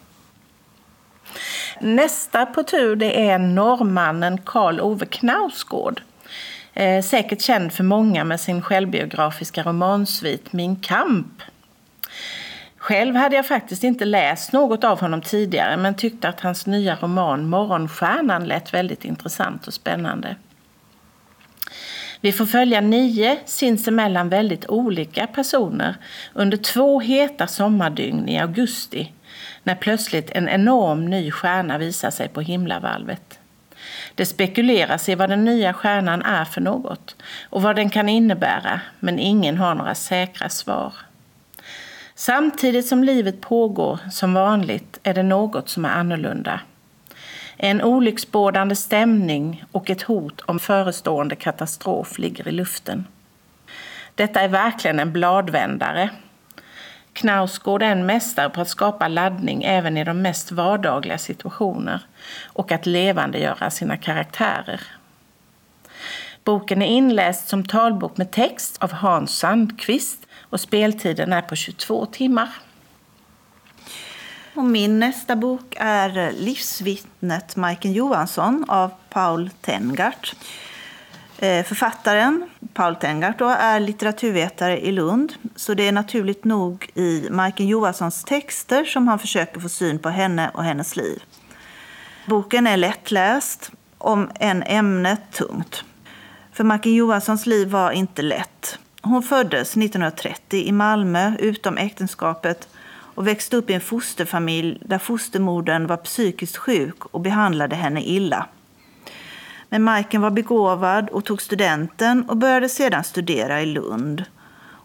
Nästa 1.80 2.46
på 2.46 2.62
tur 2.62 2.96
det 2.96 3.28
är 3.28 3.38
norrmannen 3.38 4.40
Karl 4.44 4.80
Ove 4.80 5.06
Knausgård. 5.06 6.02
Eh, 6.72 7.02
säkert 7.02 7.40
känd 7.40 7.72
för 7.72 7.84
många 7.84 8.24
med 8.24 8.40
sin 8.40 8.62
självbiografiska 8.62 9.62
romansvit 9.62 10.52
Min 10.52 10.76
kamp. 10.76 11.42
Själv 12.84 13.16
hade 13.16 13.36
jag 13.36 13.46
faktiskt 13.46 13.84
inte 13.84 14.04
läst 14.04 14.52
något 14.52 14.84
av 14.84 15.00
honom 15.00 15.22
tidigare 15.22 15.76
men 15.76 15.94
tyckte 15.94 16.28
att 16.28 16.40
hans 16.40 16.66
nya 16.66 16.96
roman 16.96 17.48
Morgonstjärnan 17.48 18.44
lät 18.44 18.74
väldigt 18.74 19.04
intressant 19.04 19.66
och 19.66 19.74
spännande. 19.74 20.36
Vi 22.20 22.32
får 22.32 22.46
följa 22.46 22.80
nio 22.80 23.38
sinsemellan 23.44 24.28
väldigt 24.28 24.68
olika 24.68 25.26
personer 25.26 25.96
under 26.32 26.56
två 26.56 27.00
heta 27.00 27.46
sommardygn 27.46 28.28
i 28.28 28.38
augusti 28.38 29.12
när 29.62 29.74
plötsligt 29.74 30.30
en 30.30 30.48
enorm 30.48 31.04
ny 31.04 31.30
stjärna 31.30 31.78
visar 31.78 32.10
sig 32.10 32.28
på 32.28 32.40
himlavalvet. 32.40 33.38
Det 34.14 34.26
spekuleras 34.26 35.08
i 35.08 35.14
vad 35.14 35.30
den 35.30 35.44
nya 35.44 35.72
stjärnan 35.72 36.22
är 36.22 36.44
för 36.44 36.60
något 36.60 37.16
och 37.50 37.62
vad 37.62 37.76
den 37.76 37.90
kan 37.90 38.08
innebära, 38.08 38.80
men 39.00 39.18
ingen 39.18 39.58
har 39.58 39.74
några 39.74 39.94
säkra 39.94 40.48
svar. 40.48 40.92
Samtidigt 42.16 42.86
som 42.86 43.04
livet 43.04 43.40
pågår 43.40 43.98
som 44.10 44.34
vanligt 44.34 44.98
är 45.02 45.14
det 45.14 45.22
något 45.22 45.68
som 45.68 45.84
är 45.84 45.88
annorlunda. 45.88 46.60
En 47.56 47.82
olycksbådande 47.82 48.76
stämning 48.76 49.64
och 49.72 49.90
ett 49.90 50.02
hot 50.02 50.40
om 50.40 50.58
förestående 50.58 51.36
katastrof 51.36 52.18
ligger 52.18 52.48
i 52.48 52.52
luften. 52.52 53.06
Detta 54.14 54.40
är 54.40 54.48
verkligen 54.48 55.00
en 55.00 55.12
bladvändare. 55.12 56.10
Knausgård 57.12 57.82
är 57.82 57.90
en 57.90 58.06
mästare 58.06 58.50
på 58.50 58.60
att 58.60 58.68
skapa 58.68 59.08
laddning 59.08 59.64
även 59.64 59.96
i 59.96 60.04
de 60.04 60.22
mest 60.22 60.52
vardagliga 60.52 61.18
situationer 61.18 62.06
och 62.44 62.72
att 62.72 62.86
levandegöra 62.86 63.70
sina 63.70 63.96
karaktärer. 63.96 64.80
Boken 66.44 66.82
är 66.82 66.86
inläst 66.86 67.48
som 67.48 67.64
talbok 67.64 68.16
med 68.16 68.30
text 68.30 68.82
av 68.82 68.92
Hans 68.92 69.38
Sandqvist 69.38 70.23
och 70.54 70.60
speltiden 70.60 71.32
är 71.32 71.42
på 71.42 71.56
22 71.56 72.06
timmar. 72.06 72.48
Och 74.54 74.64
min 74.64 74.98
nästa 74.98 75.36
bok 75.36 75.76
är 75.76 76.32
Livsvittnet 76.32 77.56
Majken 77.56 77.92
Johansson 77.92 78.64
av 78.68 78.90
Paul 79.10 79.50
Tengart. 79.60 80.34
Eh, 81.38 81.64
författaren, 81.64 82.50
Paul 82.74 82.96
Tengart, 82.96 83.38
då, 83.38 83.48
är 83.48 83.80
litteraturvetare 83.80 84.80
i 84.80 84.92
Lund. 84.92 85.34
Så 85.56 85.74
det 85.74 85.88
är 85.88 85.92
naturligt 85.92 86.44
nog 86.44 86.90
i 86.94 87.28
Majken 87.30 87.68
Johanssons 87.68 88.24
texter 88.24 88.84
som 88.84 89.08
han 89.08 89.18
försöker 89.18 89.60
få 89.60 89.68
syn 89.68 89.98
på 89.98 90.08
henne 90.08 90.50
och 90.54 90.64
hennes 90.64 90.96
liv. 90.96 91.22
Boken 92.26 92.66
är 92.66 92.76
lättläst, 92.76 93.70
om 93.98 94.30
en 94.40 94.62
ämnet 94.62 95.32
tungt. 95.32 95.84
För 96.52 96.64
Majken 96.64 96.94
Johanssons 96.94 97.46
liv 97.46 97.68
var 97.68 97.90
inte 97.90 98.22
lätt. 98.22 98.78
Hon 99.06 99.22
föddes 99.22 99.76
1930 99.76 100.58
i 100.58 100.72
Malmö 100.72 101.36
utom 101.38 101.78
äktenskapet 101.78 102.68
och 103.14 103.26
växte 103.26 103.56
upp 103.56 103.70
i 103.70 103.72
en 103.72 103.80
fosterfamilj 103.80 104.78
där 104.80 104.98
fostermodern 104.98 105.86
var 105.86 105.96
psykiskt 105.96 106.56
sjuk 106.56 107.04
och 107.04 107.20
behandlade 107.20 107.76
henne 107.76 108.02
illa. 108.02 108.46
Men 109.68 109.82
Majken 109.82 110.20
var 110.20 110.30
begåvad 110.30 111.08
och 111.08 111.24
tog 111.24 111.42
studenten 111.42 112.28
och 112.28 112.36
började 112.36 112.68
sedan 112.68 113.04
studera 113.04 113.62
i 113.62 113.66
Lund. 113.66 114.24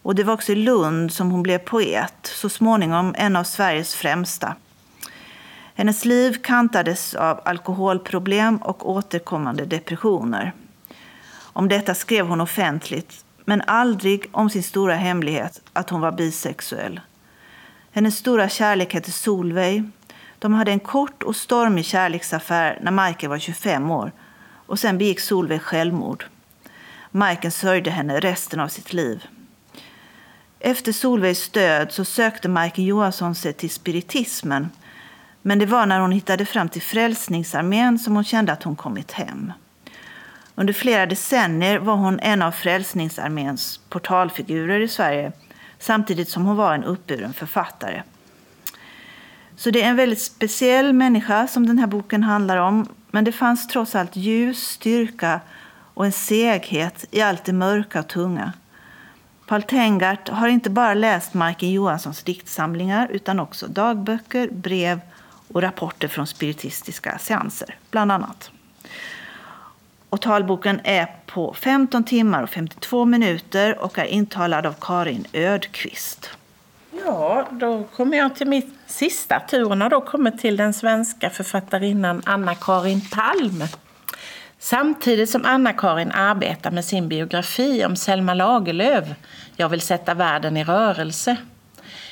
Och 0.02 0.16
det 0.16 0.24
var 0.24 0.34
också 0.34 0.52
i 0.52 0.56
Lund 0.56 1.14
som 1.14 1.32
hon 1.32 1.44
blev 1.44 1.58
poet, 1.58 2.20
så 2.24 2.50
småningom 2.50 3.16
en 3.18 3.36
av 3.36 3.44
Sveriges 3.44 3.96
främsta. 3.96 4.56
Hennes 5.76 6.06
liv 6.06 6.42
kantades 6.44 7.16
av 7.16 7.42
alkoholproblem 7.46 8.58
och 8.58 8.90
återkommande 8.90 9.66
depressioner. 9.66 10.54
Om 11.40 11.68
detta 11.68 11.96
skrev 11.96 12.28
hon 12.28 12.42
offentligt, 12.42 13.26
men 13.50 13.62
aldrig 13.68 14.26
om 14.32 14.50
sin 14.50 14.64
stora 14.64 14.96
hemlighet 14.96 15.62
att 15.74 15.90
hon 15.90 16.02
var 16.02 16.12
bisexuell. 16.12 17.00
Hennes 17.92 18.18
stora 18.18 18.50
kärlek 18.50 18.94
hette 18.94 19.12
Solveig. 19.12 19.84
De 20.40 20.54
hade 20.54 20.72
en 20.72 20.80
kort 20.80 21.24
och 21.24 21.36
stormig 21.36 21.86
kärleksaffär 21.86 22.80
när 22.82 22.92
Michael 22.92 23.30
var 23.30 23.40
25 23.40 23.92
år 23.92 24.12
och 24.66 24.80
sen 24.80 24.98
begick 24.98 25.20
Solveig 25.20 25.62
självmord. 25.62 26.26
Majken 27.12 27.52
sörjde 27.52 27.90
henne 27.90 28.20
resten 28.20 28.60
av 28.60 28.68
sitt 28.68 28.94
liv. 28.94 29.28
Efter 30.60 30.92
Solveigs 30.92 31.50
död 31.50 31.92
så 31.92 32.06
sökte 32.06 32.50
Majken 32.50 32.86
Johansson 32.86 33.36
sig 33.36 33.54
till 33.54 33.70
spiritismen 33.70 34.70
men 35.42 35.60
det 35.60 35.66
var 35.66 35.86
när 35.86 36.00
hon 36.00 36.12
hittade 36.12 36.46
fram 36.46 36.70
till 36.70 36.82
Frälsningsarmén 36.82 38.00
som 38.00 38.16
hon 38.16 38.24
kände 38.24 38.52
att 38.52 38.64
hon 38.64 38.76
kommit 38.76 39.12
hem. 39.12 39.54
Under 40.60 40.74
flera 40.74 41.06
decennier 41.06 41.80
var 41.80 41.96
hon 41.96 42.20
en 42.20 42.42
av 42.42 42.52
Frälsningsarméns 42.52 43.80
portalfigurer 43.90 44.80
i 44.80 44.88
Sverige 44.88 45.32
samtidigt 45.78 46.30
som 46.30 46.46
hon 46.46 46.56
var 46.56 46.74
en 46.74 46.84
uppburen 46.84 47.34
författare. 47.34 48.04
Så 49.56 49.72
det 49.72 49.82
är 49.82 49.90
en 49.90 49.96
väldigt 49.96 50.22
speciell 50.22 50.94
människa 50.94 51.48
som 51.48 51.68
den 51.68 51.78
här 51.78 51.88
boken 51.88 52.24
handlar 52.24 52.58
om 52.58 52.88
men 53.12 53.24
det 53.24 53.32
fanns 53.32 53.68
trots 53.68 53.96
allt 53.96 54.16
ljus, 54.16 54.68
styrka 54.68 55.42
och 55.94 56.06
en 56.06 56.12
seghet 56.12 57.06
i 57.12 57.22
allt 57.22 57.46
det 57.46 57.54
mörka 57.54 58.00
och 58.00 58.08
tunga. 58.08 58.54
Paul 59.48 59.64
Tengart 59.64 60.30
har 60.30 60.48
inte 60.48 60.70
bara 60.70 60.94
läst 60.94 61.34
Majken 61.34 61.72
Johanssons 61.72 62.24
diktsamlingar 62.24 63.08
utan 63.12 63.40
också 63.40 63.68
dagböcker, 63.68 64.50
brev 64.52 65.02
och 65.48 65.62
rapporter 65.62 66.08
från 66.08 66.28
spiritistiska 66.28 67.18
seanser, 67.18 67.76
bland 67.92 68.12
annat. 68.12 68.52
Och 70.10 70.22
talboken 70.22 70.80
är 70.84 71.08
på 71.26 71.54
15 71.54 72.04
timmar 72.04 72.44
och 72.44 72.50
52 72.50 73.06
minuter 73.06 73.80
och 73.80 74.00
är 74.00 74.06
intalad 74.06 74.66
av 74.66 74.76
Karin 74.82 75.26
Ödqvist. 75.34 76.30
Ja, 77.06 77.48
då 77.52 77.84
kommer 77.84 78.18
jag 78.18 78.36
till 78.36 78.48
min 78.48 78.76
sista 78.88 79.40
Turen 79.40 79.82
har 79.82 79.90
då 79.90 80.02
kommit 80.02 80.40
till 80.40 80.58
den 80.58 80.74
svenska 80.74 81.30
författarinnan 81.30 82.22
Anna-Karin 82.26 83.02
Palm. 83.02 83.64
Samtidigt 84.60 85.30
som 85.30 85.46
Anna-Karin 85.46 86.12
arbetar 86.12 86.72
med 86.72 86.86
sin 86.86 87.10
biografi 87.10 87.86
om 87.86 87.96
Selma 87.96 88.34
Lagerlöf, 88.34 89.08
Jag 89.56 89.70
vill 89.70 89.82
sätta 89.82 90.14
världen 90.14 90.58
i 90.58 90.64
rörelse, 90.64 91.36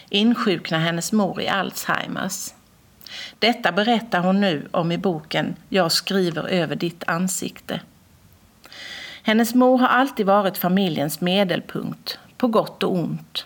insjuknar 0.10 0.80
hennes 0.80 1.12
mor 1.12 1.41
i 1.41 1.48
Alzheimers. 1.48 2.50
Detta 3.39 3.72
berättar 3.72 4.20
hon 4.20 4.41
nu 4.41 4.68
om 4.72 4.91
i 4.91 4.97
boken 4.97 5.55
Jag 5.70 5.91
skriver 5.91 6.47
över 6.47 6.76
ditt 6.76 7.03
ansikte. 7.07 7.82
Hennes 9.24 9.55
mor 9.55 9.78
har 9.78 9.88
alltid 9.88 10.26
varit 10.26 10.57
familjens 10.57 11.22
medelpunkt, 11.22 12.20
på 12.38 12.47
gott 12.47 12.84
och 12.84 12.93
ont. 12.93 13.45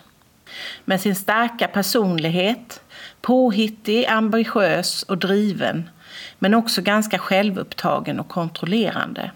Med 0.84 1.00
sin 1.00 1.16
starka 1.16 1.68
personlighet, 1.68 2.82
påhittig, 3.20 4.06
ambitiös 4.06 5.02
och 5.02 5.18
driven, 5.18 5.90
men 6.38 6.54
också 6.54 6.82
ganska 6.82 7.18
självupptagen 7.18 8.20
och 8.20 8.28
kontrollerande. 8.28 9.30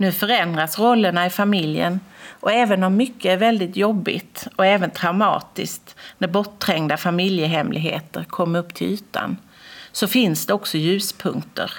Nu 0.00 0.12
förändras 0.12 0.78
rollerna 0.78 1.26
i 1.26 1.30
familjen 1.30 2.00
och 2.40 2.52
även 2.52 2.82
om 2.82 2.96
mycket 2.96 3.24
är 3.24 3.36
väldigt 3.36 3.76
jobbigt 3.76 4.48
och 4.56 4.66
även 4.66 4.90
traumatiskt 4.90 5.96
när 6.18 6.28
bortträngda 6.28 6.96
familjehemligheter 6.96 8.24
kommer 8.24 8.58
upp 8.58 8.74
till 8.74 8.86
ytan 8.86 9.36
så 9.92 10.06
finns 10.08 10.46
det 10.46 10.54
också 10.54 10.78
ljuspunkter. 10.78 11.72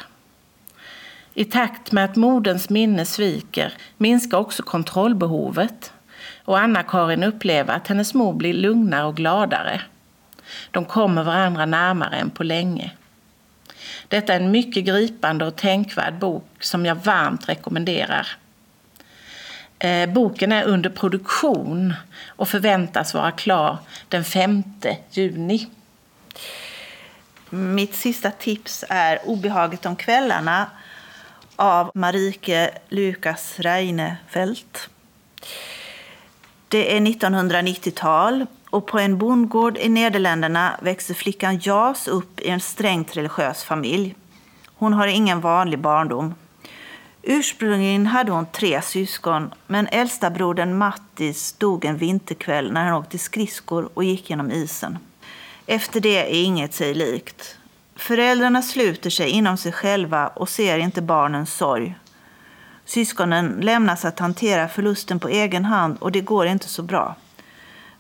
I 1.34 1.46
takt 1.46 1.92
med 1.92 2.06
att 2.06 2.16
moderns 2.16 2.70
minne 2.70 3.06
sviker 3.06 3.74
minskar 3.98 4.38
också 4.38 4.64
kontrollbehovet 4.64 5.94
och 6.46 6.60
Anna-Karin 6.60 7.24
upplever 7.24 7.74
att 7.74 7.88
hennes 7.88 8.14
mor 8.14 8.34
blir 8.34 8.54
lugnare 8.54 9.06
och 9.06 9.16
gladare. 9.16 9.82
De 10.72 10.86
kommer 10.86 11.24
varandra 11.24 11.66
närmare 11.66 12.16
än 12.16 12.30
på 12.30 12.44
länge. 12.44 12.92
Detta 14.08 14.34
är 14.34 14.40
en 14.40 14.52
mycket 14.52 14.86
gripande 14.86 15.46
och 15.46 15.56
tänkvärd 15.56 16.20
bok 16.20 16.46
som 16.60 16.86
jag 16.86 16.96
varmt 16.96 17.50
rekommenderar. 17.50 18.28
Eh, 19.80 20.10
boken 20.10 20.52
är 20.52 20.64
under 20.64 20.90
produktion 20.90 21.94
och 22.28 22.50
förväntas 22.50 23.14
vara 23.14 23.32
klar 23.32 23.78
den 24.08 24.24
5 24.24 24.64
juni. 25.12 25.68
Mitt 27.50 27.96
sista 27.96 28.32
tips 28.32 28.86
är 28.90 29.20
Obehaget 29.30 29.86
om 29.86 29.96
kvällarna 29.96 30.70
av 31.56 31.92
Marike 31.94 32.72
Lukas 32.90 33.60
Reinefelt. 33.60 34.90
Det 36.68 36.96
är 36.96 37.00
1990-tal 37.00 38.46
och 38.72 38.86
på 38.86 39.00
en 39.00 39.18
bondgård 39.18 39.78
i 39.78 39.90
Nederländerna 39.90 40.80
växer 40.82 41.14
flickan 41.14 41.60
Jas 41.60 42.08
upp 42.08 42.40
i 42.40 42.50
en 42.50 42.60
strängt 42.60 43.18
religiös 43.18 43.64
familj. 43.64 44.16
Hon 44.66 44.94
har 44.94 45.08
ingen 45.08 45.42
vanlig 45.42 45.80
barndom. 45.80 46.36
Ursprungligen 47.24 48.08
hade 48.08 48.32
hon 48.32 48.46
tre 48.46 48.82
syskon, 48.82 49.54
men 49.68 49.88
äldsta 49.88 50.30
brodern 50.30 50.78
Mattis 50.78 51.54
dog 51.54 51.86
en 51.86 51.98
vinterkväll 51.98 52.72
när 52.72 52.84
han 52.84 52.94
åkte 52.94 53.18
skridskor 53.18 53.90
och 53.94 54.04
gick 54.04 54.30
genom 54.30 54.52
isen. 54.52 54.98
Efter 55.66 56.00
det 56.00 56.18
är 56.18 56.44
inget 56.44 56.74
sig 56.74 56.94
likt. 56.94 57.58
Föräldrarna 57.96 58.62
sluter 58.62 59.10
sig 59.10 59.30
inom 59.30 59.58
sig 59.58 59.72
själva 59.72 60.28
och 60.28 60.50
ser 60.50 60.78
inte 60.78 61.02
barnens 61.02 61.54
sorg. 61.54 61.96
Syskonen 62.86 63.58
lämnas 63.62 64.06
att 64.06 64.20
hantera 64.20 64.68
förlusten 64.68 65.20
på 65.20 65.30
egen 65.30 65.66
hand 65.66 65.98
och 66.00 66.12
det 66.12 66.22
går 66.22 66.46
inte 66.46 66.68
så 66.68 66.84
bra. 66.84 67.16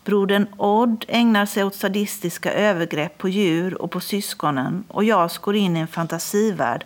Brodern 0.03 0.47
Odd 0.57 1.05
ägnar 1.07 1.45
sig 1.45 1.63
åt 1.63 1.75
sadistiska 1.75 2.53
övergrepp 2.53 3.17
på 3.17 3.29
djur 3.29 3.81
och 3.81 3.91
på 3.91 3.99
syskonen 3.99 4.83
och 4.87 5.03
jag 5.03 5.29
går 5.41 5.55
in 5.55 5.77
i 5.77 5.79
en 5.79 5.87
fantasivärld 5.87 6.85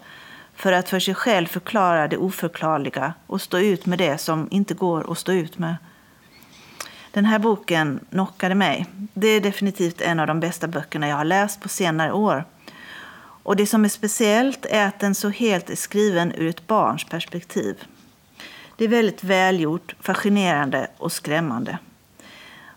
för 0.56 0.72
att 0.72 0.90
för 0.90 1.00
sig 1.00 1.16
själv 1.16 1.48
förklara 1.48 2.08
det 2.08 2.18
oförklarliga 2.18 3.14
och 3.28 3.42
stå 3.42 3.58
ut 3.58 3.86
med 3.86 4.00
det 4.00 4.18
som 4.18 4.48
inte 4.52 4.74
går 4.74 5.12
att 5.12 5.18
stå 5.18 5.32
ut 5.32 5.58
med. 5.58 5.76
Den 7.12 7.26
här 7.26 7.40
boken 7.40 8.00
knockade 8.10 8.56
mig. 8.56 8.86
Det 9.14 9.28
är 9.28 9.42
definitivt 9.42 10.02
en 10.02 10.20
av 10.20 10.28
de 10.28 10.40
bästa 10.40 10.68
böckerna 10.68 11.08
jag 11.08 11.16
har 11.16 11.26
läst 11.26 11.62
på 11.62 11.70
senare 11.70 12.12
år. 12.12 12.46
Och 13.44 13.56
det 13.56 13.68
som 13.68 13.86
är 13.86 13.90
speciellt 13.90 14.66
är 14.66 14.88
att 14.88 15.00
den 15.00 15.16
så 15.16 15.30
helt 15.30 15.70
är 15.70 15.76
skriven 15.76 16.32
ur 16.32 16.48
ett 16.48 16.68
barns 16.68 17.04
perspektiv. 17.04 17.84
Det 18.76 18.84
är 18.84 18.90
väldigt 18.90 19.24
välgjort, 19.24 19.96
fascinerande 20.00 20.88
och 20.98 21.12
skrämmande. 21.12 21.78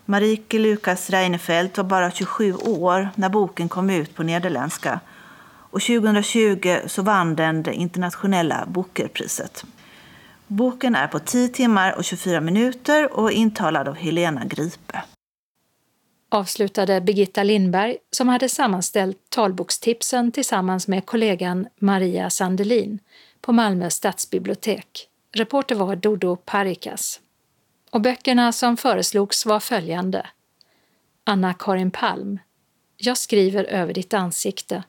Marike 0.09 0.59
Lukas 0.59 1.09
Reinfeldt 1.09 1.77
var 1.77 1.83
bara 1.83 2.11
27 2.11 2.53
år 2.53 3.09
när 3.15 3.29
boken 3.29 3.69
kom 3.69 3.89
ut 3.89 4.15
på 4.15 4.23
nederländska. 4.23 4.99
Och 5.71 5.81
2020 5.81 6.77
så 6.87 7.01
vann 7.01 7.35
den 7.35 7.63
det 7.63 7.73
internationella 7.73 8.65
Bookerpriset. 8.67 9.65
Boken 10.47 10.95
är 10.95 11.07
på 11.07 11.19
10 11.19 11.47
timmar 11.47 11.97
och 11.97 12.03
24 12.03 12.41
minuter 12.41 13.13
och 13.13 13.31
är 13.31 13.35
intalad 13.35 13.87
av 13.87 13.95
Helena 13.95 14.45
Gripe. 14.45 15.03
Avslutade 16.29 17.01
Birgitta 17.01 17.43
Lindberg 17.43 17.97
som 18.11 18.27
hade 18.27 18.49
sammanställt 18.49 19.17
talbokstipsen 19.29 20.31
tillsammans 20.31 20.87
med 20.87 21.05
kollegan 21.05 21.67
Maria 21.79 22.29
Sandelin 22.29 22.99
på 23.41 23.51
Malmö 23.51 23.89
stadsbibliotek. 23.89 25.07
Reporter 25.35 25.75
var 25.75 25.95
Dodo 25.95 26.35
Parikas. 26.35 27.19
Och 27.89 28.01
böckerna 28.01 28.51
som 28.51 28.77
föreslogs 28.77 29.45
var 29.45 29.59
följande. 29.59 30.27
Anna-Karin 31.23 31.91
Palm. 31.91 32.39
Jag 32.97 33.17
skriver 33.17 33.63
över 33.63 33.93
ditt 33.93 34.13
ansikte. 34.13 34.83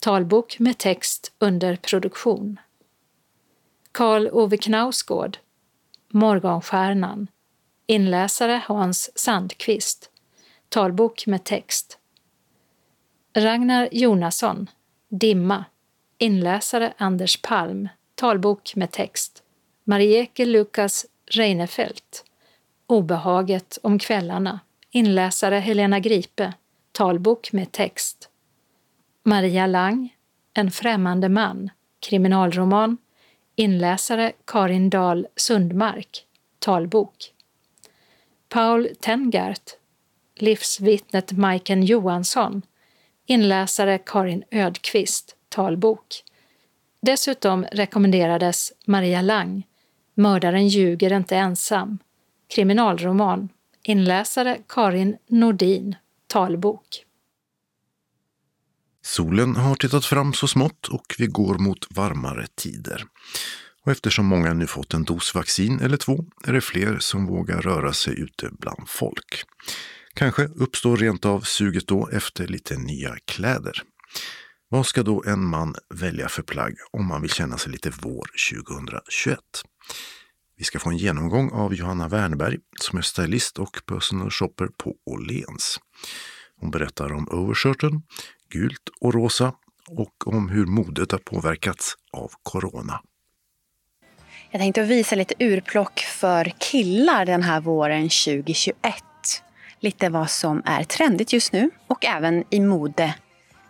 Talbok 0.00 0.58
med 0.58 0.78
text 0.78 1.32
under 1.38 1.76
produktion. 1.76 2.60
Karl 3.92 4.28
Ove 4.32 4.56
Knausgård. 4.56 5.38
Morgonstjärnan. 6.08 7.26
Inläsare 7.86 8.62
Hans 8.66 9.18
Sandqvist. 9.18 10.10
Talbok 10.68 11.26
med 11.26 11.44
text. 11.44 11.98
Ragnar 13.34 13.88
Jonasson. 13.92 14.70
Dimma. 15.08 15.64
Inläsare 16.18 16.94
Anders 16.96 17.42
Palm. 17.42 17.88
Talbok 18.14 18.76
med 18.76 18.90
text. 18.90 19.42
Marieke 19.84 20.44
Lukas 20.44 21.06
Reinefelt. 21.32 22.24
Obehaget 22.86 23.78
om 23.82 23.98
kvällarna. 23.98 24.60
Inläsare 24.90 25.58
Helena 25.58 25.98
Gripe. 25.98 26.52
talbok 26.92 27.52
med 27.52 27.72
text. 27.72 28.28
Maria 29.22 29.66
Lang, 29.66 30.16
En 30.54 30.70
främmande 30.70 31.28
man, 31.28 31.70
kriminalroman, 32.00 32.96
inläsare 33.56 34.32
Karin 34.44 34.90
Dahl 34.90 35.26
Sundmark, 35.36 36.24
talbok. 36.58 37.16
Paul 38.48 38.88
Tengart, 39.00 39.70
livsvittnet 40.36 41.32
Majken 41.32 41.82
Johansson, 41.82 42.62
inläsare 43.26 43.98
Karin 43.98 44.44
Ödqvist, 44.50 45.36
talbok. 45.48 46.06
Dessutom 47.02 47.64
rekommenderades 47.72 48.72
Maria 48.86 49.22
Lang, 49.22 49.62
Mördaren 50.20 50.68
ljuger 50.68 51.12
inte 51.16 51.36
ensam, 51.36 51.98
kriminalroman, 52.54 53.48
inläsare 53.82 54.58
Karin 54.68 55.16
Nordin, 55.28 55.96
talbok. 56.26 57.04
Solen 59.02 59.56
har 59.56 59.74
tittat 59.74 60.04
fram 60.04 60.32
så 60.32 60.48
smått 60.48 60.88
och 60.88 61.14
vi 61.18 61.26
går 61.26 61.58
mot 61.58 61.86
varmare 61.90 62.46
tider. 62.54 63.04
Och 63.84 63.92
eftersom 63.92 64.26
många 64.26 64.52
nu 64.52 64.66
fått 64.66 64.94
en 64.94 65.04
dos 65.04 65.34
vaccin 65.34 65.80
eller 65.80 65.96
två 65.96 66.24
är 66.44 66.52
det 66.52 66.60
fler 66.60 66.98
som 66.98 67.26
vågar 67.26 67.60
röra 67.60 67.92
sig 67.92 68.20
ute 68.20 68.50
bland 68.58 68.88
folk. 68.88 69.44
Kanske 70.14 70.44
uppstår 70.44 70.96
rent 70.96 71.24
av 71.24 71.40
suget 71.40 71.86
då 71.86 72.08
efter 72.08 72.46
lite 72.46 72.76
nya 72.76 73.16
kläder. 73.24 73.82
Vad 74.72 74.86
ska 74.86 75.02
då 75.02 75.24
en 75.26 75.44
man 75.44 75.74
välja 75.94 76.28
för 76.28 76.42
plagg 76.42 76.74
om 76.90 77.06
man 77.06 77.22
vill 77.22 77.30
känna 77.30 77.58
sig 77.58 77.72
lite 77.72 77.90
vår 78.02 78.26
2021? 78.52 79.38
Vi 80.56 80.64
ska 80.64 80.78
få 80.78 80.90
en 80.90 80.96
genomgång 80.96 81.50
av 81.50 81.74
Johanna 81.74 82.08
Wernberg 82.08 82.58
som 82.80 82.98
är 82.98 83.02
stylist 83.02 83.58
och 83.58 83.82
personal 83.86 84.30
shopper 84.30 84.66
på 84.66 84.94
Åhléns. 85.06 85.80
Hon 86.56 86.70
berättar 86.70 87.12
om 87.12 87.28
overshirten, 87.28 88.02
gult 88.50 88.88
och 89.00 89.14
rosa 89.14 89.52
och 89.88 90.26
om 90.26 90.48
hur 90.48 90.66
modet 90.66 91.12
har 91.12 91.18
påverkats 91.18 91.94
av 92.12 92.30
corona. 92.42 93.00
Jag 94.50 94.60
tänkte 94.60 94.82
visa 94.82 95.16
lite 95.16 95.34
urplock 95.38 96.00
för 96.00 96.52
killar 96.58 97.26
den 97.26 97.42
här 97.42 97.60
våren 97.60 98.02
2021. 98.02 98.74
Lite 99.80 100.08
vad 100.08 100.30
som 100.30 100.62
är 100.64 100.84
trendigt 100.84 101.32
just 101.32 101.52
nu 101.52 101.70
och 101.86 102.04
även 102.04 102.44
i 102.50 102.60
mode, 102.60 103.14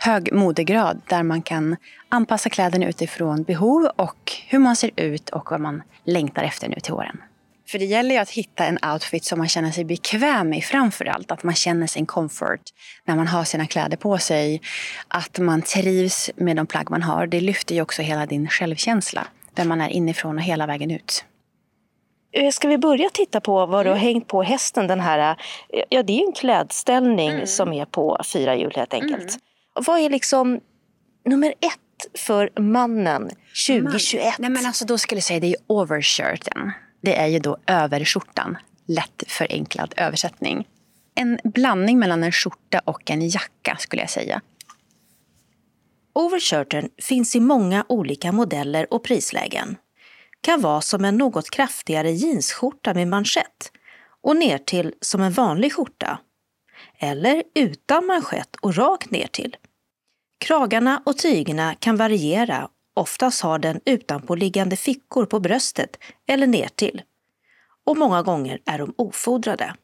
hög 0.02 0.32
modegrad 0.32 1.00
där 1.08 1.22
man 1.22 1.42
kan 1.42 1.76
anpassa 2.08 2.50
kläderna 2.50 2.86
utifrån 2.86 3.42
behov 3.42 3.90
och 3.96 4.32
hur 4.48 4.58
man 4.58 4.76
ser 4.76 4.90
ut 4.96 5.30
och 5.30 5.50
vad 5.50 5.60
man 5.60 5.82
längtar 6.04 6.42
efter 6.42 6.68
nu 6.68 6.76
till 6.80 6.92
våren. 6.92 7.22
För 7.68 7.78
det 7.78 7.84
gäller 7.84 8.14
ju 8.14 8.20
att 8.20 8.30
hitta 8.30 8.64
en 8.64 8.78
outfit 8.92 9.24
som 9.24 9.38
man 9.38 9.48
känner 9.48 9.70
sig 9.70 9.84
bekväm 9.84 10.52
i 10.52 10.62
framför 10.62 11.04
allt. 11.04 11.30
Att 11.30 11.42
man 11.42 11.54
känner 11.54 11.86
sin 11.86 12.06
comfort 12.06 12.60
när 13.04 13.16
man 13.16 13.26
har 13.26 13.44
sina 13.44 13.66
kläder 13.66 13.96
på 13.96 14.18
sig. 14.18 14.60
Att 15.08 15.38
man 15.38 15.62
trivs 15.62 16.30
med 16.36 16.56
de 16.56 16.66
plagg 16.66 16.90
man 16.90 17.02
har. 17.02 17.26
Det 17.26 17.40
lyfter 17.40 17.74
ju 17.74 17.82
också 17.82 18.02
hela 18.02 18.26
din 18.26 18.48
självkänsla. 18.48 19.26
Vem 19.54 19.68
man 19.68 19.80
är 19.80 19.88
inifrån 19.88 20.36
och 20.36 20.44
hela 20.44 20.66
vägen 20.66 20.90
ut. 20.90 21.24
Eh, 22.32 22.50
ska 22.50 22.68
vi 22.68 22.78
börja 22.78 23.10
titta 23.10 23.40
på 23.40 23.66
vad 23.66 23.86
du 23.86 23.90
har 23.90 23.96
hängt 23.96 24.28
på 24.28 24.42
hästen? 24.42 24.86
Den 24.86 25.00
här, 25.00 25.36
eh, 25.68 25.82
ja, 25.88 26.02
det 26.02 26.20
är 26.20 26.26
en 26.26 26.32
klädställning 26.32 27.30
mm. 27.30 27.46
som 27.46 27.72
är 27.72 27.84
på 27.84 28.20
fyra 28.32 28.56
hjul 28.56 28.72
helt 28.76 28.94
enkelt. 28.94 29.12
Mm. 29.12 29.40
Vad 29.74 30.00
är 30.00 30.10
liksom 30.10 30.60
nummer 31.24 31.48
ett 31.48 32.20
för 32.20 32.60
mannen 32.60 33.30
2021? 33.68 34.24
Man. 34.24 34.32
Nej, 34.38 34.50
men 34.50 34.66
alltså, 34.66 34.84
då 34.84 34.98
skulle 34.98 35.16
jag 35.16 35.24
säga 35.24 35.40
det 35.40 35.46
är 35.46 35.56
overshirten. 35.66 36.72
Det 37.02 37.16
är 37.16 37.26
ju 37.26 37.38
då 37.38 37.56
överskjortan. 37.66 38.56
Lätt 38.86 39.24
förenklad 39.26 39.94
översättning. 39.96 40.68
En 41.14 41.38
blandning 41.44 41.98
mellan 41.98 42.22
en 42.22 42.32
skjorta 42.32 42.80
och 42.84 43.10
en 43.10 43.28
jacka 43.28 43.76
skulle 43.78 44.02
jag 44.02 44.10
säga. 44.10 44.40
Overshirten 46.12 46.88
finns 47.02 47.36
i 47.36 47.40
många 47.40 47.84
olika 47.88 48.32
modeller 48.32 48.94
och 48.94 49.04
prislägen. 49.04 49.76
Kan 50.40 50.60
vara 50.60 50.80
som 50.80 51.04
en 51.04 51.16
något 51.16 51.50
kraftigare 51.50 52.10
jeansskjorta 52.10 52.94
med 52.94 53.08
manschett 53.08 53.72
och 54.22 54.36
ner 54.36 54.58
till 54.58 54.94
som 55.00 55.20
en 55.20 55.32
vanlig 55.32 55.72
skjorta. 55.72 56.18
Eller 57.00 57.42
utan 57.54 58.06
manschett 58.06 58.56
och 58.56 58.76
rakt 58.76 59.10
ner 59.10 59.26
till. 59.26 59.56
Kragarna 60.38 61.02
och 61.06 61.18
tygerna 61.18 61.74
kan 61.74 61.96
variera 61.96 62.68
Oftast 62.94 63.40
har 63.40 63.58
den 63.58 63.80
utanpåliggande 63.84 64.76
fickor 64.76 65.26
på 65.26 65.40
bröstet 65.40 65.98
eller 66.28 66.46
ner 66.46 66.68
till. 66.68 67.02
Och 67.86 67.96
många 67.96 68.22
gånger 68.22 68.60
är 68.66 68.78
de 68.78 68.94
ofodrade. 68.98 69.74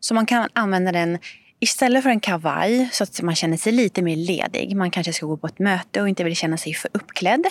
Så 0.00 0.14
man 0.14 0.26
kan 0.26 0.48
använda 0.52 0.92
den 0.92 1.18
istället 1.60 2.02
för 2.02 2.10
en 2.10 2.20
kavaj 2.20 2.88
så 2.92 3.04
att 3.04 3.22
man 3.22 3.34
känner 3.34 3.56
sig 3.56 3.72
lite 3.72 4.02
mer 4.02 4.16
ledig. 4.16 4.76
Man 4.76 4.90
kanske 4.90 5.12
ska 5.12 5.26
gå 5.26 5.36
på 5.36 5.46
ett 5.46 5.58
möte 5.58 6.02
och 6.02 6.08
inte 6.08 6.24
vill 6.24 6.36
känna 6.36 6.56
sig 6.56 6.74
för 6.74 6.90
uppklädd. 6.94 7.46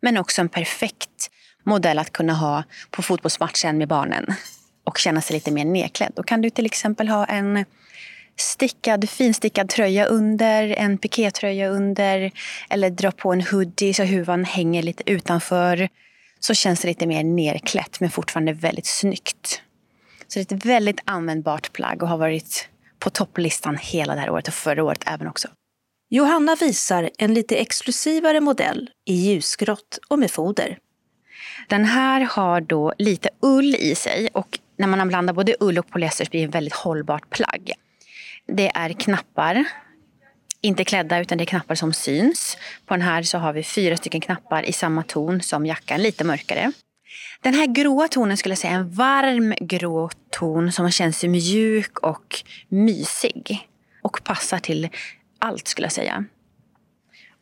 Men 0.00 0.18
också 0.18 0.40
en 0.40 0.48
perfekt 0.48 1.30
modell 1.64 1.98
att 1.98 2.12
kunna 2.12 2.34
ha 2.34 2.64
på 2.90 3.02
fotbollsmatchen 3.02 3.78
med 3.78 3.88
barnen 3.88 4.26
och 4.84 4.98
känna 4.98 5.20
sig 5.20 5.34
lite 5.34 5.50
mer 5.50 5.64
nedklädd. 5.64 6.12
Då 6.16 6.22
kan 6.22 6.40
du 6.40 6.50
till 6.50 6.66
exempel 6.66 7.08
ha 7.08 7.24
en 7.24 7.64
stickad, 8.40 9.08
finstickad 9.08 9.68
tröja 9.68 10.06
under, 10.06 10.68
en 10.68 10.98
pikétröja 10.98 11.68
under 11.68 12.30
eller 12.70 12.90
dra 12.90 13.10
på 13.10 13.32
en 13.32 13.42
hoodie 13.42 13.94
så 13.94 14.02
huvan 14.02 14.44
hänger 14.44 14.82
lite 14.82 15.10
utanför. 15.10 15.88
Så 16.40 16.54
känns 16.54 16.80
det 16.80 16.88
lite 16.88 17.06
mer 17.06 17.24
nerklätt 17.24 18.00
men 18.00 18.10
fortfarande 18.10 18.52
väldigt 18.52 18.86
snyggt. 18.86 19.62
Så 20.28 20.38
det 20.38 20.52
är 20.52 20.56
ett 20.56 20.64
väldigt 20.64 21.00
användbart 21.04 21.72
plagg 21.72 22.02
och 22.02 22.08
har 22.08 22.18
varit 22.18 22.68
på 22.98 23.10
topplistan 23.10 23.76
hela 23.80 24.14
det 24.14 24.20
här 24.20 24.30
året 24.30 24.48
och 24.48 24.54
förra 24.54 24.84
året 24.84 25.02
även 25.06 25.28
också. 25.28 25.48
Johanna 26.10 26.54
visar 26.54 27.10
en 27.18 27.34
lite 27.34 27.56
exklusivare 27.56 28.40
modell 28.40 28.90
i 29.04 29.14
ljusgrått 29.14 29.98
och 30.08 30.18
med 30.18 30.30
foder. 30.30 30.78
Den 31.68 31.84
här 31.84 32.20
har 32.20 32.60
då 32.60 32.94
lite 32.98 33.28
ull 33.40 33.74
i 33.74 33.94
sig 33.94 34.28
och 34.32 34.58
när 34.76 34.86
man 34.86 35.08
blandar 35.08 35.34
både 35.34 35.56
ull 35.60 35.78
och 35.78 35.88
polyester 35.88 36.26
blir 36.30 36.40
det 36.40 36.48
ett 36.48 36.54
väldigt 36.54 36.74
hållbart 36.74 37.30
plagg. 37.30 37.72
Det 38.48 38.70
är 38.74 38.92
knappar. 38.92 39.64
Inte 40.60 40.84
klädda, 40.84 41.18
utan 41.20 41.38
det 41.38 41.44
är 41.44 41.46
knappar 41.46 41.74
som 41.74 41.92
syns. 41.92 42.56
På 42.86 42.94
den 42.94 43.02
här 43.02 43.22
så 43.22 43.38
har 43.38 43.52
vi 43.52 43.62
fyra 43.62 43.96
stycken 43.96 44.20
knappar 44.20 44.62
i 44.62 44.72
samma 44.72 45.02
ton 45.02 45.40
som 45.40 45.66
jackan, 45.66 46.02
lite 46.02 46.24
mörkare. 46.24 46.72
Den 47.42 47.54
här 47.54 47.66
gråa 47.66 48.08
tonen 48.08 48.36
skulle 48.36 48.52
jag 48.52 48.58
säga 48.58 48.72
är 48.72 48.76
en 48.76 48.90
varm 48.90 49.54
grå 49.60 50.10
ton 50.30 50.72
som 50.72 50.90
känns 50.90 51.24
mjuk 51.24 51.98
och 51.98 52.42
mysig. 52.68 53.68
Och 54.02 54.24
passar 54.24 54.58
till 54.58 54.88
allt 55.38 55.68
skulle 55.68 55.84
jag 55.84 55.92
säga. 55.92 56.24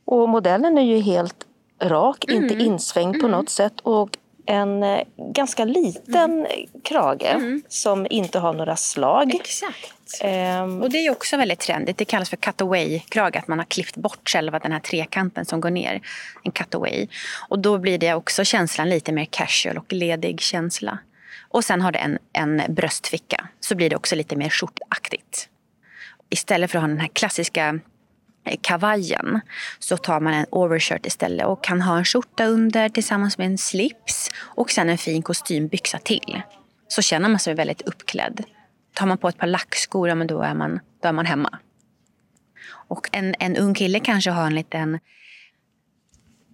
Och 0.04 0.28
modellen 0.28 0.78
är 0.78 0.82
ju 0.82 0.98
helt 1.00 1.46
rak, 1.82 2.24
mm. 2.28 2.42
inte 2.42 2.54
insvängd 2.54 3.20
på 3.20 3.26
mm. 3.26 3.30
något 3.30 3.50
sätt. 3.50 3.80
Och 3.80 4.10
en 4.46 4.82
eh, 4.82 5.00
ganska 5.16 5.64
liten 5.64 6.46
mm. 6.46 6.46
krage 6.84 7.34
mm. 7.34 7.62
som 7.68 8.06
inte 8.10 8.38
har 8.38 8.52
några 8.52 8.76
slag. 8.76 9.34
Exakt. 9.34 9.92
Um, 10.24 10.82
och 10.82 10.90
det 10.90 10.98
är 10.98 11.10
också 11.10 11.36
väldigt 11.36 11.58
trendigt. 11.58 11.98
Det 11.98 12.04
kallas 12.04 12.30
för 12.30 12.36
cutaway-krage, 12.36 13.38
att 13.38 13.48
man 13.48 13.58
har 13.58 13.66
klippt 13.66 13.96
bort 13.96 14.28
själva 14.28 14.58
den 14.58 14.72
här 14.72 14.80
trekanten 14.80 15.44
som 15.44 15.60
går 15.60 15.70
ner. 15.70 16.00
En 16.42 16.52
cutaway. 16.52 17.08
Och 17.48 17.58
då 17.58 17.78
blir 17.78 17.98
det 17.98 18.14
också 18.14 18.44
känslan 18.44 18.88
lite 18.88 19.12
mer 19.12 19.24
casual 19.24 19.78
och 19.78 19.92
ledig 19.92 20.40
känsla. 20.40 20.98
Och 21.48 21.64
sen 21.64 21.80
har 21.80 21.92
det 21.92 21.98
en, 21.98 22.18
en 22.32 22.62
bröstficka, 22.68 23.48
så 23.60 23.74
blir 23.74 23.90
det 23.90 23.96
också 23.96 24.14
lite 24.14 24.36
mer 24.36 24.48
skjortaktigt. 24.48 25.48
Istället 26.30 26.70
för 26.70 26.78
att 26.78 26.82
ha 26.82 26.88
den 26.88 27.00
här 27.00 27.10
klassiska 27.12 27.80
kavajen 28.60 29.40
så 29.78 29.96
tar 29.96 30.20
man 30.20 30.34
en 30.34 30.46
overshirt 30.50 31.06
istället 31.06 31.46
och 31.46 31.64
kan 31.64 31.82
ha 31.82 31.98
en 31.98 32.04
skjorta 32.04 32.44
under 32.44 32.88
tillsammans 32.88 33.38
med 33.38 33.46
en 33.46 33.58
slips 33.58 34.30
och 34.38 34.70
sen 34.70 34.88
en 34.88 34.98
fin 34.98 35.22
kostymbyxa 35.22 35.98
till. 35.98 36.42
Så 36.88 37.02
känner 37.02 37.28
man 37.28 37.38
sig 37.38 37.54
väldigt 37.54 37.82
uppklädd. 37.82 38.44
Tar 38.94 39.06
man 39.06 39.18
på 39.18 39.28
ett 39.28 39.38
par 39.38 39.46
lackskor, 39.46 40.08
ja, 40.08 40.14
men 40.14 40.26
då, 40.26 40.42
är 40.42 40.54
man, 40.54 40.80
då 41.02 41.08
är 41.08 41.12
man 41.12 41.26
hemma. 41.26 41.58
Och 42.68 43.08
en, 43.12 43.34
en 43.38 43.56
ung 43.56 43.74
kille 43.74 44.00
kanske 44.00 44.30
har 44.30 44.46
en 44.46 44.54
liten 44.54 44.98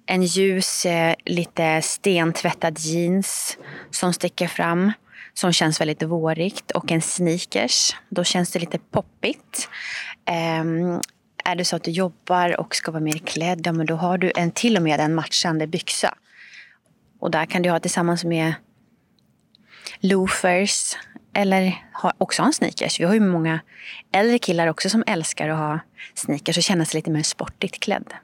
en 0.07 0.22
ljus, 0.22 0.86
eh, 0.86 1.14
lite 1.24 1.82
stentvättad 1.82 2.78
jeans 2.78 3.59
som 3.90 4.12
sticker 4.12 4.47
fram, 4.47 4.93
som 5.34 5.53
känns 5.53 5.80
väldigt 5.80 6.03
vårigt. 6.03 6.70
Och 6.70 6.93
en 6.93 7.03
sneakers, 7.03 7.97
då 8.09 8.24
känns 8.24 8.51
det 8.51 8.59
lite 8.59 8.78
poppigt. 8.78 9.68
Um, 10.61 11.01
är 11.45 11.57
det 11.57 11.64
så 11.64 11.76
att 11.76 11.84
du 11.84 11.90
jobbar 11.90 12.61
och 12.61 12.74
ska 12.74 12.90
vara 12.90 13.03
mer 13.03 13.18
klädd, 13.18 13.66
ja, 13.66 13.72
men 13.72 13.86
då 13.86 13.95
har 13.95 14.18
du 14.18 14.32
en, 14.36 14.51
till 14.51 14.76
och 14.76 14.82
med 14.82 15.01
en 15.01 15.14
matchande 15.14 15.66
byxa. 15.66 16.14
Och 17.20 17.30
där 17.30 17.47
kan 17.47 17.62
du 17.62 17.70
ha 17.70 17.80
tillsammans 17.80 18.24
med 18.24 18.55
loafers 20.01 20.97
eller 21.34 21.84
också 22.18 22.43
ha 22.43 22.47
en 22.47 22.53
sneakers. 22.53 23.01
Vi 23.01 23.05
har 23.05 23.14
ju 23.14 23.20
många 23.20 23.61
äldre 24.12 24.38
killar 24.38 24.66
också 24.66 24.90
som 24.90 25.05
älskar 25.07 25.49
att 25.49 25.59
ha 25.59 25.80
sneakers 26.14 26.57
och 26.57 26.62
känna 26.62 26.84
sig 26.84 26.99
lite 26.99 27.11
mer 27.11 27.22
sportigt 27.22 27.80
klädd. 27.80 28.14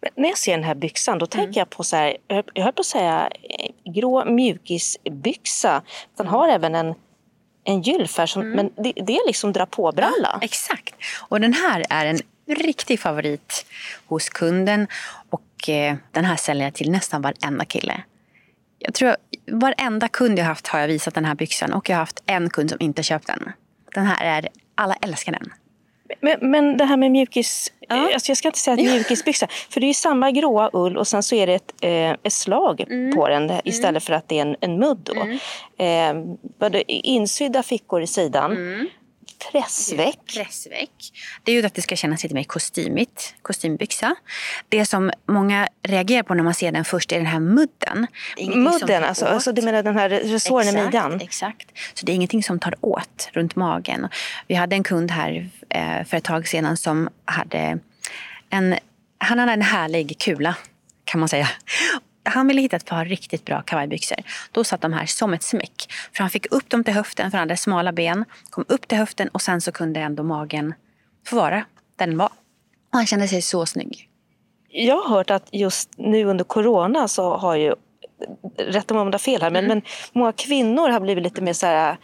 Men 0.00 0.10
när 0.16 0.28
jag 0.28 0.38
ser 0.38 0.52
den 0.52 0.64
här 0.64 0.74
byxan 0.74 1.18
då 1.18 1.26
tänker 1.26 1.46
mm. 1.48 1.58
jag 1.58 1.70
på 1.70 1.84
så 1.84 1.96
här, 1.96 2.16
jag 2.54 2.64
höll 2.64 2.72
på 2.72 2.80
att 2.80 2.86
säga 2.86 3.30
eh, 3.42 3.92
grå 3.92 4.24
mjukisbyxa. 4.24 5.82
Den 6.16 6.26
har 6.26 6.48
även 6.48 6.74
en, 6.74 6.94
en 7.64 7.82
gylf 7.82 8.18
här, 8.18 8.26
som, 8.26 8.42
mm. 8.42 8.56
men 8.56 8.84
det, 8.84 8.92
det, 9.06 9.16
är 9.16 9.26
liksom 9.26 9.52
dra 9.52 9.66
på-bralla. 9.66 10.30
Ja, 10.32 10.38
exakt. 10.42 10.94
Och 11.28 11.40
den 11.40 11.52
här 11.52 11.84
är 11.90 12.06
en 12.06 12.18
riktig 12.54 13.00
favorit 13.00 13.66
hos 14.06 14.28
kunden 14.28 14.86
och 15.30 15.68
eh, 15.68 15.96
den 16.10 16.24
här 16.24 16.36
säljer 16.36 16.64
jag 16.64 16.74
till 16.74 16.90
nästan 16.90 17.22
varenda 17.22 17.64
kille. 17.64 18.02
Jag 18.78 18.94
tror 18.94 19.16
varenda 19.46 20.08
kund 20.08 20.38
jag 20.38 20.44
haft 20.44 20.66
har 20.66 20.80
jag 20.80 20.88
visat 20.88 21.14
den 21.14 21.24
här 21.24 21.34
byxan 21.34 21.72
och 21.72 21.88
jag 21.88 21.96
har 21.96 22.00
haft 22.00 22.22
en 22.26 22.50
kund 22.50 22.70
som 22.70 22.78
inte 22.80 23.02
köpt 23.02 23.26
den. 23.26 23.52
Den 23.94 24.06
här 24.06 24.24
är, 24.24 24.48
alla 24.74 24.94
älskar 24.94 25.32
den. 25.32 25.52
Men, 26.20 26.50
men 26.50 26.76
det 26.76 26.84
här 26.84 26.96
med 26.96 27.10
mjukis, 27.10 27.72
ja. 27.80 28.14
alltså 28.14 28.30
jag 28.30 28.36
ska 28.36 28.48
inte 28.48 28.58
säga 28.58 28.74
att 28.74 28.80
mjukisbyxa, 28.80 29.46
för 29.70 29.80
det 29.80 29.86
är 29.86 29.94
samma 29.94 30.30
gråa 30.30 30.70
ull 30.72 30.96
och 30.96 31.08
sen 31.08 31.22
så 31.22 31.34
är 31.34 31.46
det 31.46 31.54
ett, 31.54 31.74
eh, 31.80 32.10
ett 32.10 32.32
slag 32.32 32.80
mm. 32.80 33.14
på 33.14 33.28
den 33.28 33.60
istället 33.64 33.90
mm. 33.90 34.00
för 34.00 34.12
att 34.12 34.28
det 34.28 34.38
är 34.38 34.42
en, 34.42 34.56
en 34.60 34.78
mudd. 34.78 35.10
Då. 35.14 35.22
Mm. 35.78 36.36
Eh, 36.72 36.82
insydda 36.86 37.62
fickor 37.62 38.02
i 38.02 38.06
sidan. 38.06 38.52
Mm 38.52 38.86
pressväck. 39.52 40.18
pressväck. 40.34 41.12
Det 41.44 41.52
är 41.52 41.56
ju 41.60 41.66
att 41.66 41.74
det 41.74 41.82
ska 41.82 41.96
kännas 41.96 42.22
lite 42.22 42.34
mer 42.34 42.44
kostymigt, 42.44 43.34
kostymbyxa. 43.42 44.14
Det 44.68 44.86
som 44.86 45.10
många 45.26 45.68
reagerar 45.82 46.22
på 46.22 46.34
när 46.34 46.42
man 46.42 46.54
ser 46.54 46.72
den 46.72 46.84
först 46.84 47.12
är 47.12 47.16
den 47.16 47.26
här 47.26 47.40
mudden. 47.40 48.06
Mudden, 48.54 49.04
alltså, 49.04 49.26
alltså 49.26 49.52
du 49.52 49.62
menar 49.62 49.82
den 49.82 49.98
här 49.98 50.08
resåren 50.08 50.68
i 50.68 50.84
midjan? 50.84 51.20
Exakt. 51.20 51.68
Så 51.94 52.06
det 52.06 52.12
är 52.12 52.14
ingenting 52.14 52.42
som 52.42 52.58
tar 52.58 52.74
åt 52.80 53.28
runt 53.32 53.56
magen. 53.56 54.08
Vi 54.46 54.54
hade 54.54 54.76
en 54.76 54.82
kund 54.82 55.10
här 55.10 55.50
eh, 55.68 56.04
för 56.04 56.16
ett 56.16 56.24
tag 56.24 56.48
sedan 56.48 56.76
som 56.76 57.08
hade 57.24 57.78
en, 58.50 58.74
han 59.18 59.38
hade 59.38 59.52
en 59.52 59.62
härlig 59.62 60.18
kula 60.18 60.54
kan 61.04 61.20
man 61.20 61.28
säga 61.28 61.48
han 62.22 62.46
ville 62.46 62.60
hitta 62.60 62.76
ett 62.76 62.86
par 62.86 63.04
riktigt 63.04 63.44
bra 63.44 63.62
kavajbyxor. 63.62 64.18
Då 64.52 64.64
satt 64.64 64.80
de 64.80 64.92
här 64.92 65.06
som 65.06 65.34
ett 65.34 65.42
smäck. 65.42 65.92
För 66.12 66.22
han 66.22 66.30
fick 66.30 66.52
upp 66.52 66.70
dem 66.70 66.84
till 66.84 66.94
höften, 66.94 67.30
för 67.30 67.38
han 67.38 67.48
hade 67.48 67.56
smala 67.56 67.92
ben. 67.92 68.24
Kom 68.50 68.64
upp 68.68 68.88
till 68.88 68.98
höften 68.98 69.28
och 69.28 69.42
sen 69.42 69.60
så 69.60 69.72
kunde 69.72 70.00
ändå 70.00 70.22
magen 70.22 70.74
få 71.26 71.36
vara 71.36 71.64
där 71.96 72.06
den 72.06 72.18
var. 72.18 72.30
Och 72.92 72.96
han 72.96 73.06
kände 73.06 73.28
sig 73.28 73.42
så 73.42 73.66
snygg. 73.66 74.08
Jag 74.68 74.96
har 74.96 75.16
hört 75.16 75.30
att 75.30 75.48
just 75.52 75.90
nu 75.96 76.24
under 76.24 76.44
corona 76.44 77.08
så 77.08 77.36
har 77.36 77.56
ju 77.56 77.74
rätta 78.56 78.94
mig 78.94 79.00
om 79.00 79.06
jag 79.06 79.12
har 79.12 79.18
fel 79.18 79.42
här, 79.42 79.50
men, 79.50 79.64
mm. 79.64 79.76
men 79.76 79.82
många 80.12 80.32
kvinnor 80.32 80.88
har 80.88 81.00
blivit 81.00 81.24
lite 81.24 81.42
mer 81.42 81.52
så 81.52 81.66
här, 81.66 81.96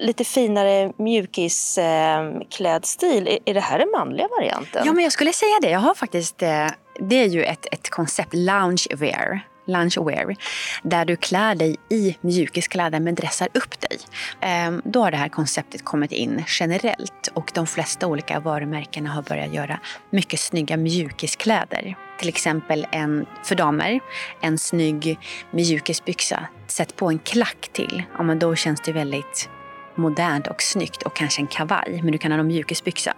lite 0.00 0.24
finare 0.24 0.92
mjukisklädstil. 0.96 3.28
Är, 3.28 3.38
är 3.44 3.54
det 3.54 3.60
här 3.60 3.78
den 3.78 3.90
manliga 3.90 4.28
varianten? 4.28 4.82
Ja, 4.86 4.92
men 4.92 5.04
jag 5.04 5.12
skulle 5.12 5.32
säga 5.32 5.58
det. 5.62 5.70
Jag 5.70 5.80
har 5.80 5.94
faktiskt, 5.94 6.42
eh, 6.42 6.66
det 7.00 7.16
är 7.16 7.26
ju 7.26 7.44
ett, 7.44 7.66
ett 7.72 7.90
koncept, 7.90 8.34
loungewear 8.34 9.40
loungewear, 9.66 10.36
där 10.82 11.04
du 11.04 11.16
klär 11.16 11.54
dig 11.54 11.76
i 11.90 12.16
mjukiskläder 12.20 13.00
men 13.00 13.14
dressar 13.14 13.48
upp 13.54 13.80
dig. 13.80 13.98
Ehm, 14.40 14.82
då 14.84 15.02
har 15.02 15.10
det 15.10 15.16
här 15.16 15.28
konceptet 15.28 15.84
kommit 15.84 16.12
in 16.12 16.44
generellt 16.48 17.28
och 17.34 17.50
de 17.54 17.66
flesta 17.66 18.06
olika 18.06 18.40
varumärkena 18.40 19.10
har 19.10 19.22
börjat 19.22 19.54
göra 19.54 19.80
mycket 20.10 20.40
snygga 20.40 20.76
mjukiskläder. 20.76 21.96
Till 22.18 22.28
exempel 22.28 22.86
en, 22.92 23.26
för 23.44 23.54
damer, 23.54 24.00
en 24.40 24.58
snygg 24.58 25.18
mjukisbyxa. 25.50 26.48
Sätt 26.66 26.96
på 26.96 27.08
en 27.08 27.18
klack 27.18 27.68
till, 27.72 28.02
ja, 28.16 28.22
men 28.22 28.38
då 28.38 28.54
känns 28.54 28.80
det 28.80 28.92
väldigt 28.92 29.48
modernt 29.94 30.46
och 30.46 30.62
snyggt 30.62 31.02
och 31.02 31.16
kanske 31.16 31.42
en 31.42 31.46
kavaj, 31.46 32.00
men 32.02 32.12
du 32.12 32.18
kan 32.18 32.32
ha 32.32 32.38
en 32.38 32.46
mjukisbyxa. 32.46 33.14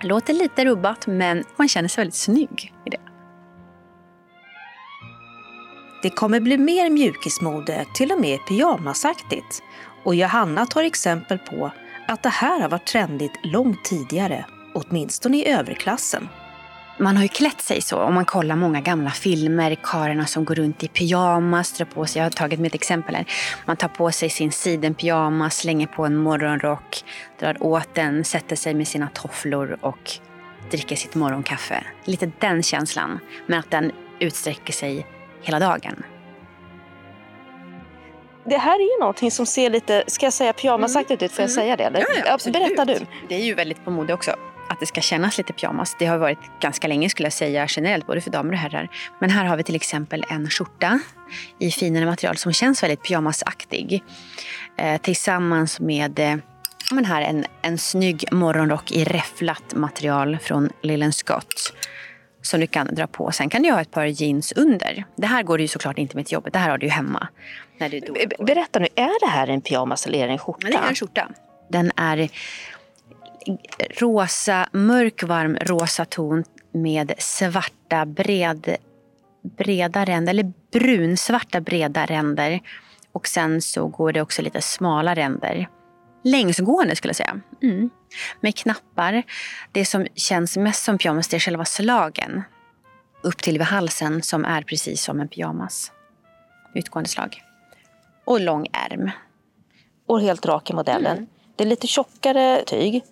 Låter 0.00 0.32
lite 0.32 0.64
rubbat, 0.64 1.06
men 1.06 1.44
man 1.56 1.68
känner 1.68 1.88
sig 1.88 2.00
väldigt 2.02 2.14
snygg 2.14 2.72
i 2.86 2.90
det. 2.90 3.11
Det 6.02 6.10
kommer 6.10 6.40
bli 6.40 6.58
mer 6.58 6.90
mjukismode, 6.90 7.86
till 7.94 8.12
och 8.12 8.20
med 8.20 8.38
pyjamasaktigt. 8.48 9.62
Och 10.04 10.14
Johanna 10.14 10.66
tar 10.66 10.82
exempel 10.82 11.38
på 11.38 11.70
att 12.08 12.22
det 12.22 12.28
här 12.28 12.60
har 12.60 12.68
varit 12.68 12.86
trendigt 12.86 13.32
långt 13.42 13.84
tidigare, 13.84 14.44
åtminstone 14.74 15.36
i 15.36 15.48
överklassen. 15.48 16.28
Man 16.98 17.16
har 17.16 17.22
ju 17.22 17.28
klätt 17.28 17.60
sig 17.60 17.82
så. 17.82 17.96
Om 17.98 18.14
man 18.14 18.24
kollar 18.24 18.56
många 18.56 18.80
gamla 18.80 19.10
filmer, 19.10 19.76
karlarna 19.82 20.26
som 20.26 20.44
går 20.44 20.54
runt 20.54 20.82
i 20.82 20.88
pyjamas, 20.88 21.72
drar 21.72 21.86
på 21.86 22.06
sig, 22.06 22.20
jag 22.20 22.26
har 22.26 22.30
tagit 22.30 22.60
med 22.60 22.68
ett 22.68 22.74
exempel 22.74 23.14
här. 23.14 23.26
Man 23.66 23.76
tar 23.76 23.88
på 23.88 24.12
sig 24.12 24.30
sin 24.30 24.52
sidenpyjamas, 24.52 25.56
slänger 25.56 25.86
på 25.86 26.04
en 26.06 26.16
morgonrock, 26.16 27.04
drar 27.40 27.62
åt 27.62 27.94
den, 27.94 28.24
sätter 28.24 28.56
sig 28.56 28.74
med 28.74 28.88
sina 28.88 29.08
tofflor 29.08 29.78
och 29.80 30.10
dricker 30.70 30.96
sitt 30.96 31.14
morgonkaffe. 31.14 31.84
Lite 32.04 32.32
den 32.38 32.62
känslan, 32.62 33.18
men 33.46 33.58
att 33.58 33.70
den 33.70 33.92
utsträcker 34.20 34.72
sig 34.72 35.06
hela 35.42 35.58
dagen. 35.58 36.02
Det 38.44 38.58
här 38.58 38.74
är 38.74 38.94
ju 38.94 39.00
någonting 39.00 39.30
som 39.30 39.46
ser 39.46 39.70
lite, 39.70 40.04
ska 40.06 40.26
jag 40.26 40.32
säga 40.32 40.52
pyjamasaktigt 40.52 41.22
ut? 41.22 41.32
Får 41.32 41.42
jag 41.42 41.50
mm. 41.50 41.54
säga 41.54 41.76
det? 41.76 41.84
Eller? 41.84 42.00
Ja, 42.00 42.38
ja, 42.44 42.50
Berätta 42.52 42.84
du. 42.84 42.98
Det 43.28 43.34
är 43.34 43.44
ju 43.44 43.54
väldigt 43.54 43.84
på 43.84 43.90
mode 43.90 44.14
också 44.14 44.34
att 44.72 44.80
det 44.80 44.86
ska 44.86 45.00
kännas 45.00 45.38
lite 45.38 45.52
pyjamas. 45.52 45.96
Det 45.98 46.06
har 46.06 46.18
varit 46.18 46.38
ganska 46.60 46.88
länge 46.88 47.08
skulle 47.08 47.26
jag 47.26 47.32
säga 47.32 47.66
generellt, 47.68 48.06
både 48.06 48.20
för 48.20 48.30
damer 48.30 48.52
och 48.52 48.58
herrar. 48.58 48.88
Men 49.18 49.30
här 49.30 49.44
har 49.44 49.56
vi 49.56 49.62
till 49.62 49.76
exempel 49.76 50.24
en 50.28 50.50
skjorta 50.50 51.00
i 51.58 51.70
finare 51.70 52.06
material 52.06 52.36
som 52.36 52.52
känns 52.52 52.82
väldigt 52.82 53.02
pyjamasaktig. 53.02 54.02
Eh, 54.76 55.00
tillsammans 55.00 55.80
med 55.80 56.18
eh, 56.18 56.36
men 56.90 57.04
här 57.04 57.22
en, 57.22 57.44
en 57.62 57.78
snygg 57.78 58.24
morgonrock 58.32 58.92
i 58.92 59.04
räfflat 59.04 59.74
material 59.74 60.38
från 60.38 60.70
Lillen 60.82 61.12
Scott 61.12 61.72
som 62.42 62.60
du 62.60 62.66
kan 62.66 62.94
dra 62.94 63.06
på. 63.06 63.32
Sen 63.32 63.48
kan 63.48 63.62
du 63.62 63.70
ha 63.70 63.80
ett 63.80 63.90
par 63.90 64.04
jeans 64.04 64.52
under. 64.52 65.04
Det 65.16 65.26
här 65.26 65.42
går 65.42 65.60
ju 65.60 65.68
såklart 65.68 65.98
inte 65.98 66.16
med 66.16 66.26
till 66.26 66.34
jobbet. 66.34 66.52
Det 66.52 66.58
här 66.58 66.70
har 66.70 66.78
du 66.78 66.86
ju 66.86 66.92
hemma. 66.92 67.28
När 67.78 67.88
du 67.88 68.00
då 68.00 68.14
Berätta 68.44 68.78
nu, 68.78 68.88
är 68.94 69.20
det 69.26 69.30
här 69.30 69.48
en 69.48 69.60
pyjamas 69.60 70.06
eller 70.06 70.18
är 70.18 70.26
det 70.26 70.32
en 70.32 70.38
skjorta? 70.38 70.66
Det 70.66 70.74
är 70.74 70.88
en 70.88 70.94
skjorta. 70.94 71.28
Den 71.68 71.92
är 71.96 72.28
rosa, 74.00 74.68
mörk 74.72 75.22
varm 75.22 75.56
rosa 75.56 76.04
ton 76.04 76.44
med 76.72 77.12
svarta 77.18 78.06
bred, 78.06 78.76
breda 79.42 80.04
ränder, 80.04 80.30
eller 80.30 80.52
brunsvarta 80.72 81.60
breda 81.60 82.06
ränder. 82.06 82.60
Och 83.12 83.26
sen 83.26 83.62
så 83.62 83.86
går 83.86 84.12
det 84.12 84.22
också 84.22 84.42
lite 84.42 84.62
smala 84.62 85.14
ränder 85.14 85.68
längsgående 86.24 86.96
skulle 86.96 87.10
jag 87.10 87.16
säga. 87.16 87.40
Mm. 87.62 87.90
Med 88.40 88.56
knappar. 88.56 89.22
Det 89.72 89.84
som 89.84 90.06
känns 90.14 90.56
mest 90.56 90.84
som 90.84 90.98
pyjamas 90.98 91.28
det 91.28 91.36
är 91.36 91.40
själva 91.40 91.64
slagen 91.64 92.42
upp 93.22 93.42
till 93.42 93.58
vid 93.58 93.66
halsen 93.66 94.22
som 94.22 94.44
är 94.44 94.62
precis 94.62 95.02
som 95.02 95.20
en 95.20 95.28
pyjamas. 95.28 95.92
Utgående 96.74 97.08
slag. 97.08 97.42
Och 98.24 98.40
lång 98.40 98.66
ärm. 98.72 99.10
Och 100.06 100.20
helt 100.20 100.46
rak 100.46 100.70
i 100.70 100.72
modellen. 100.72 101.16
Mm. 101.16 101.28
Det 101.56 101.64
är 101.64 101.68
lite 101.68 101.86
tjockare 101.86 102.62
tyg. 102.66 103.04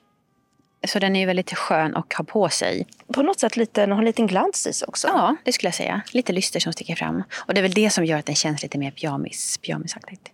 Så 0.89 0.99
den 0.99 1.17
är 1.17 1.27
väldigt 1.27 1.55
skön 1.55 1.97
att 1.97 2.13
ha 2.13 2.25
på 2.25 2.49
sig. 2.49 2.87
På 3.15 3.23
något 3.23 3.41
sätt 3.41 3.57
lite, 3.57 3.81
den 3.81 3.91
har 3.91 3.99
en 3.99 4.05
liten 4.05 4.27
glans 4.27 4.67
i 4.67 4.73
sig 4.73 4.87
också. 4.89 5.09
Ja, 5.09 5.37
det 5.45 5.53
skulle 5.53 5.69
jag 5.69 5.75
säga. 5.75 6.03
Lite 6.13 6.33
lyster 6.33 6.61
som 6.61 6.73
sticker 6.73 6.95
fram. 6.95 7.23
Och 7.47 7.55
det 7.55 7.61
är 7.61 7.63
väl 7.63 7.73
det 7.73 7.91
som 7.91 8.05
gör 8.05 8.19
att 8.19 8.27
den 8.27 8.35
känns 8.35 8.63
lite 8.63 8.79
mer 8.79 8.91
pyjamis, 8.91 9.59
pyjamisaktigt. 9.59 10.31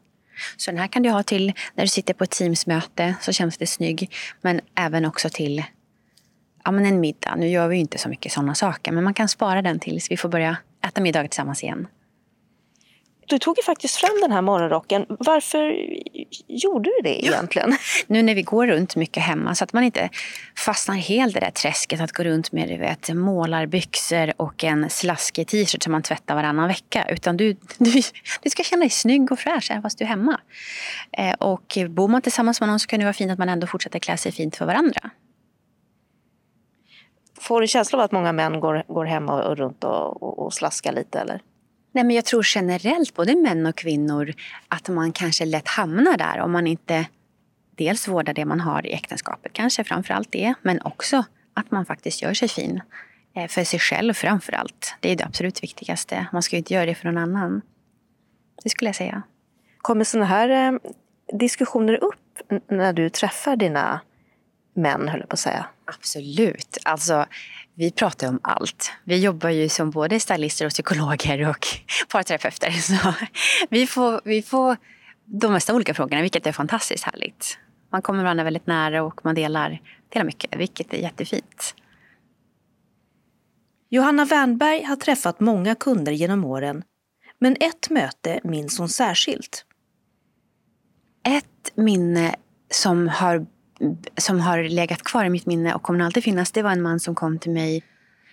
Så 0.56 0.70
den 0.70 0.80
här 0.80 0.86
kan 0.86 1.02
du 1.02 1.10
ha 1.10 1.22
till 1.22 1.52
när 1.74 1.84
du 1.84 1.88
sitter 1.88 2.14
på 2.14 2.24
ett 2.24 2.30
Teamsmöte 2.30 3.14
så 3.20 3.32
känns 3.32 3.58
det 3.58 3.66
snygg. 3.66 4.14
Men 4.40 4.60
även 4.74 5.04
också 5.04 5.28
till 5.30 5.64
ja, 6.64 6.70
men 6.70 6.86
en 6.86 7.00
middag. 7.00 7.34
Nu 7.36 7.48
gör 7.48 7.68
vi 7.68 7.76
ju 7.76 7.80
inte 7.80 7.98
så 7.98 8.08
mycket 8.08 8.32
sådana 8.32 8.54
saker 8.54 8.92
men 8.92 9.04
man 9.04 9.14
kan 9.14 9.28
spara 9.28 9.62
den 9.62 9.78
tills 9.78 10.10
vi 10.10 10.16
får 10.16 10.28
börja 10.28 10.56
äta 10.86 11.00
middag 11.00 11.22
tillsammans 11.22 11.62
igen. 11.62 11.86
Du 13.26 13.38
tog 13.38 13.58
ju 13.58 13.62
faktiskt 13.62 13.96
fram 13.96 14.20
den 14.22 14.32
här 14.32 14.42
morgonrocken. 14.42 15.06
Varför 15.08 15.76
gjorde 16.46 16.90
du 16.90 17.02
det 17.02 17.24
egentligen? 17.24 17.70
Ja. 17.70 17.76
Nu 18.06 18.22
när 18.22 18.34
vi 18.34 18.42
går 18.42 18.66
runt 18.66 18.96
mycket 18.96 19.22
hemma 19.22 19.54
så 19.54 19.64
att 19.64 19.72
man 19.72 19.84
inte 19.84 20.08
fastnar 20.56 20.94
helt 20.94 21.36
i 21.36 21.40
det 21.40 21.46
där 21.46 21.50
träsket 21.50 22.00
att 22.00 22.12
gå 22.12 22.24
runt 22.24 22.52
med 22.52 22.68
du 22.68 22.76
vet, 22.76 23.08
målarbyxor 23.08 24.32
och 24.36 24.64
en 24.64 24.90
slaskig 24.90 25.48
t-shirt 25.48 25.82
som 25.82 25.92
man 25.92 26.02
tvättar 26.02 26.34
varannan 26.34 26.68
vecka. 26.68 27.06
Utan 27.08 27.36
du, 27.36 27.52
du, 27.78 28.02
du 28.42 28.50
ska 28.50 28.62
känna 28.62 28.80
dig 28.80 28.90
snygg 28.90 29.32
och 29.32 29.38
fräsch 29.38 29.70
även 29.70 29.82
fast 29.82 29.98
du 29.98 30.04
är 30.04 30.08
hemma. 30.08 30.40
Eh, 31.12 31.34
och 31.34 31.78
bor 31.88 32.08
man 32.08 32.22
tillsammans 32.22 32.60
med 32.60 32.68
någon 32.68 32.80
så 32.80 32.86
kan 32.86 32.98
det 32.98 33.04
vara 33.04 33.14
fint 33.14 33.32
att 33.32 33.38
man 33.38 33.48
ändå 33.48 33.66
fortsätter 33.66 33.98
klä 33.98 34.16
sig 34.16 34.32
fint 34.32 34.56
för 34.56 34.66
varandra. 34.66 35.10
Får 37.40 37.60
du 37.60 37.66
känslan 37.66 38.00
av 38.00 38.04
att 38.04 38.12
många 38.12 38.32
män 38.32 38.60
går, 38.60 38.84
går 38.88 39.04
hemma 39.04 39.44
och 39.44 39.56
runt 39.56 39.84
och, 39.84 40.22
och, 40.22 40.38
och 40.38 40.54
slaskar 40.54 40.92
lite? 40.92 41.20
eller? 41.20 41.40
Nej, 41.96 42.04
men 42.04 42.16
jag 42.16 42.24
tror 42.24 42.46
generellt, 42.54 43.14
både 43.14 43.36
män 43.36 43.66
och 43.66 43.76
kvinnor, 43.76 44.34
att 44.68 44.88
man 44.88 45.12
kanske 45.12 45.44
lätt 45.44 45.68
hamnar 45.68 46.16
där 46.16 46.40
om 46.40 46.52
man 46.52 46.66
inte 46.66 47.06
dels 47.74 48.08
vårdar 48.08 48.34
det 48.34 48.44
man 48.44 48.60
har 48.60 48.86
i 48.86 48.92
äktenskapet, 48.92 49.52
kanske 49.52 49.84
framför 49.84 50.14
allt 50.14 50.32
det, 50.32 50.54
men 50.62 50.82
också 50.82 51.24
att 51.54 51.70
man 51.70 51.86
faktiskt 51.86 52.22
gör 52.22 52.34
sig 52.34 52.48
fin. 52.48 52.80
Eh, 53.34 53.48
för 53.48 53.64
sig 53.64 53.78
själv 53.78 54.14
framför 54.14 54.52
allt. 54.52 54.94
Det 55.00 55.12
är 55.12 55.16
det 55.16 55.24
absolut 55.24 55.62
viktigaste. 55.62 56.26
Man 56.32 56.42
ska 56.42 56.56
ju 56.56 56.58
inte 56.58 56.74
göra 56.74 56.86
det 56.86 56.94
för 56.94 57.06
någon 57.06 57.18
annan. 57.18 57.62
Det 58.62 58.70
skulle 58.70 58.88
jag 58.88 58.96
säga. 58.96 59.22
Kommer 59.78 60.04
sådana 60.04 60.26
här 60.26 60.48
eh, 60.48 60.78
diskussioner 61.38 62.04
upp 62.04 62.52
när 62.68 62.92
du 62.92 63.10
träffar 63.10 63.56
dina 63.56 64.00
män, 64.74 65.08
höll 65.08 65.20
jag 65.20 65.28
på 65.28 65.34
att 65.34 65.40
säga? 65.40 65.66
Absolut. 65.84 66.78
Alltså, 66.84 67.26
vi 67.78 67.90
pratar 67.90 68.28
om 68.28 68.40
allt. 68.42 68.92
Vi 69.04 69.18
jobbar 69.18 69.50
ju 69.50 69.68
som 69.68 69.90
både 69.90 70.20
stylister 70.20 70.66
och 70.66 70.72
psykologer 70.72 71.48
och 71.48 71.66
parterapeuter. 72.08 72.70
Så 72.80 73.14
vi 73.68 73.86
får, 73.86 74.20
vi 74.24 74.42
får 74.42 74.76
de 75.24 75.52
mesta 75.52 75.74
olika 75.74 75.94
frågorna, 75.94 76.22
vilket 76.22 76.46
är 76.46 76.52
fantastiskt 76.52 77.04
härligt. 77.04 77.58
Man 77.90 78.02
kommer 78.02 78.22
varandra 78.22 78.44
väldigt 78.44 78.66
nära 78.66 79.02
och 79.02 79.24
man 79.24 79.34
delar, 79.34 79.80
delar 80.08 80.26
mycket, 80.26 80.56
vilket 80.56 80.94
är 80.94 80.98
jättefint. 80.98 81.74
Johanna 83.88 84.24
Wernberg 84.24 84.82
har 84.82 84.96
träffat 84.96 85.40
många 85.40 85.74
kunder 85.74 86.12
genom 86.12 86.44
åren, 86.44 86.82
men 87.38 87.56
ett 87.60 87.90
möte 87.90 88.40
minns 88.44 88.78
hon 88.78 88.88
särskilt. 88.88 89.64
Ett 91.24 91.72
minne 91.74 92.34
som 92.70 93.08
har, 93.08 93.46
som 94.16 94.40
har 94.40 94.62
legat 94.62 95.02
kvar 95.02 95.24
i 95.24 95.30
mitt 95.30 95.46
minne 95.46 95.74
och 95.74 95.82
kommer 95.82 96.04
alltid 96.04 96.24
finnas, 96.24 96.52
det 96.52 96.62
var 96.62 96.70
en 96.70 96.82
man 96.82 97.00
som 97.00 97.14
kom 97.14 97.38
till 97.38 97.50
mig 97.50 97.82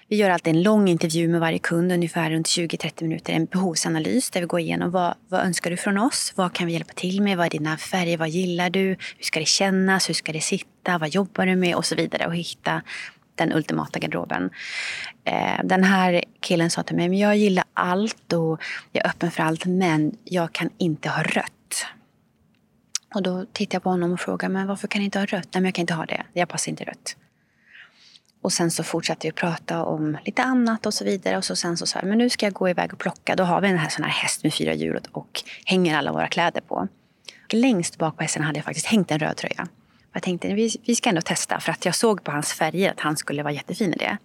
vi 0.07 0.15
gör 0.15 0.29
alltid 0.29 0.55
en 0.55 0.63
lång 0.63 0.87
intervju 0.87 1.27
med 1.27 1.39
varje 1.39 1.59
kund, 1.59 1.91
ungefär 1.91 2.29
runt 2.29 2.47
20-30 2.47 3.03
minuter. 3.03 3.33
En 3.33 3.45
behovsanalys 3.45 4.29
där 4.29 4.41
vi 4.41 4.47
går 4.47 4.59
igenom 4.59 4.91
vad, 4.91 5.15
vad 5.27 5.41
önskar 5.41 5.71
du 5.71 5.77
från 5.77 5.97
oss? 5.97 6.33
Vad 6.35 6.53
kan 6.53 6.67
vi 6.67 6.73
hjälpa 6.73 6.93
till 6.93 7.21
med? 7.21 7.37
Vad 7.37 7.45
är 7.45 7.49
dina 7.49 7.77
färger? 7.77 8.17
Vad 8.17 8.29
gillar 8.29 8.69
du? 8.69 8.87
Hur 8.89 9.23
ska 9.23 9.39
det 9.39 9.45
kännas? 9.45 10.09
Hur 10.09 10.13
ska 10.13 10.33
det 10.33 10.41
sitta? 10.41 10.97
Vad 10.97 11.09
jobbar 11.09 11.45
du 11.45 11.55
med? 11.55 11.75
Och 11.75 11.85
så 11.85 11.95
vidare. 11.95 12.27
Och 12.27 12.35
hitta 12.35 12.81
den 13.35 13.53
ultimata 13.53 13.99
garderoben. 13.99 14.49
Eh, 15.23 15.63
den 15.63 15.83
här 15.83 16.23
killen 16.39 16.69
sa 16.69 16.83
till 16.83 16.95
mig, 16.95 17.09
men 17.09 17.17
jag 17.17 17.37
gillar 17.37 17.65
allt 17.73 18.33
och 18.33 18.61
jag 18.91 19.05
är 19.05 19.09
öppen 19.09 19.31
för 19.31 19.43
allt, 19.43 19.65
men 19.65 20.17
jag 20.23 20.53
kan 20.53 20.69
inte 20.77 21.09
ha 21.09 21.23
rött. 21.23 21.85
Och 23.13 23.23
då 23.23 23.45
tittade 23.53 23.75
jag 23.75 23.83
på 23.83 23.89
honom 23.89 24.13
och 24.13 24.19
frågade, 24.19 24.53
men 24.53 24.67
varför 24.67 24.87
kan 24.87 25.01
jag 25.01 25.05
inte 25.05 25.19
ha 25.19 25.25
rött? 25.25 25.49
Nej, 25.53 25.61
men 25.61 25.65
jag 25.65 25.73
kan 25.73 25.81
inte 25.81 25.93
ha 25.93 26.05
det. 26.05 26.23
Jag 26.33 26.49
passar 26.49 26.69
inte 26.69 26.83
rött. 26.83 27.15
Och 28.41 28.53
sen 28.53 28.71
så 28.71 28.83
fortsatte 28.83 29.27
vi 29.27 29.31
prata 29.31 29.83
om 29.85 30.17
lite 30.25 30.43
annat 30.43 30.85
och 30.85 30.93
så 30.93 31.05
vidare. 31.05 31.37
Och 31.37 31.45
så 31.45 31.55
sen 31.55 31.77
så 31.77 31.85
sa 31.85 31.99
jag, 31.99 32.07
men 32.07 32.17
nu 32.17 32.29
ska 32.29 32.45
jag 32.45 32.53
gå 32.53 32.69
iväg 32.69 32.93
och 32.93 32.99
plocka. 32.99 33.35
Då 33.35 33.43
har 33.43 33.61
vi 33.61 33.69
en 33.69 33.77
här, 33.77 33.89
sån 33.89 34.03
här 34.03 34.11
häst 34.11 34.43
med 34.43 34.53
fyra 34.53 34.73
hjul 34.73 34.99
och 35.11 35.43
hänger 35.65 35.97
alla 35.97 36.11
våra 36.11 36.27
kläder 36.27 36.61
på. 36.61 36.87
Och 37.43 37.53
längst 37.53 37.97
bak 37.97 38.17
på 38.17 38.21
hästen 38.21 38.43
hade 38.43 38.57
jag 38.57 38.65
faktiskt 38.65 38.85
hängt 38.85 39.11
en 39.11 39.19
röd 39.19 39.37
tröja. 39.37 39.67
Jag 40.13 40.23
tänkte, 40.23 40.53
vi, 40.53 40.77
vi 40.85 40.95
ska 40.95 41.09
ändå 41.09 41.21
testa. 41.21 41.59
För 41.59 41.71
att 41.71 41.85
jag 41.85 41.95
såg 41.95 42.23
på 42.23 42.31
hans 42.31 42.53
färger 42.53 42.91
att 42.91 42.99
han 42.99 43.17
skulle 43.17 43.43
vara 43.43 43.53
jättefin 43.53 43.93
i 43.93 43.97
det. 43.97 44.17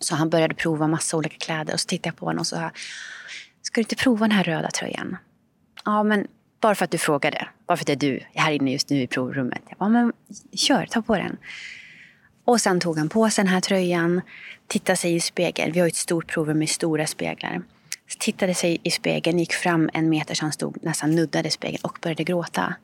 Så 0.00 0.14
han 0.14 0.30
började 0.30 0.54
prova 0.54 0.86
massa 0.86 1.16
olika 1.16 1.36
kläder. 1.38 1.74
Och 1.74 1.80
så 1.80 1.86
tittade 1.86 2.08
jag 2.08 2.16
på 2.16 2.26
honom 2.26 2.40
och 2.40 2.46
sa, 2.46 2.70
ska 3.62 3.74
du 3.74 3.80
inte 3.80 3.96
prova 3.96 4.26
den 4.26 4.36
här 4.36 4.44
röda 4.44 4.70
tröjan? 4.70 5.16
Ja, 5.84 6.02
men 6.02 6.26
bara 6.60 6.74
för 6.74 6.84
att 6.84 6.90
du 6.90 6.98
frågade. 6.98 7.48
Bara 7.66 7.76
för 7.76 7.82
att 7.82 7.86
det 7.86 7.92
är 7.92 7.96
du 7.96 8.20
här 8.34 8.52
inne 8.52 8.72
just 8.72 8.90
nu 8.90 9.02
i 9.02 9.06
provrummet. 9.06 9.62
Jag 9.68 9.78
bara, 9.78 9.88
men 9.88 10.12
kör, 10.52 10.86
ta 10.86 11.02
på 11.02 11.16
den. 11.16 11.36
Och 12.44 12.60
sen 12.60 12.80
tog 12.80 12.98
han 12.98 13.08
på 13.08 13.30
sig 13.30 13.44
den 13.44 13.52
här 13.52 13.60
tröjan, 13.60 14.20
tittade 14.66 14.96
sig 14.96 15.14
i 15.14 15.20
spegeln. 15.20 15.72
Vi 15.72 15.80
har 15.80 15.88
ett 15.88 15.96
stort 15.96 16.26
provrum 16.26 16.58
med 16.58 16.68
stora 16.68 17.06
speglar. 17.06 17.62
Så 18.08 18.18
tittade 18.18 18.54
sig 18.54 18.78
i 18.82 18.90
spegeln, 18.90 19.38
gick 19.38 19.52
fram 19.52 19.90
en 19.92 20.08
meter 20.08 20.34
så 20.34 20.44
han 20.44 20.52
stod 20.52 20.84
nästan 20.84 21.10
nuddade 21.14 21.50
spegeln 21.50 21.80
och 21.82 21.98
började 22.02 22.24
gråta. 22.24 22.74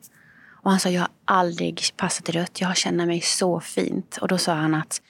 Och 0.63 0.71
han 0.71 0.79
sa, 0.79 0.89
jag 0.89 1.01
har 1.01 1.09
aldrig 1.25 1.81
passat 1.97 2.29
i 2.29 2.31
rött, 2.31 2.61
jag 2.61 2.77
känner 2.77 3.05
mig 3.05 3.21
så 3.21 3.59
fint. 3.59 4.17
Och 4.21 4.27
då 4.27 4.37
sa 4.37 4.53
han 4.53 4.75
att 4.75 5.01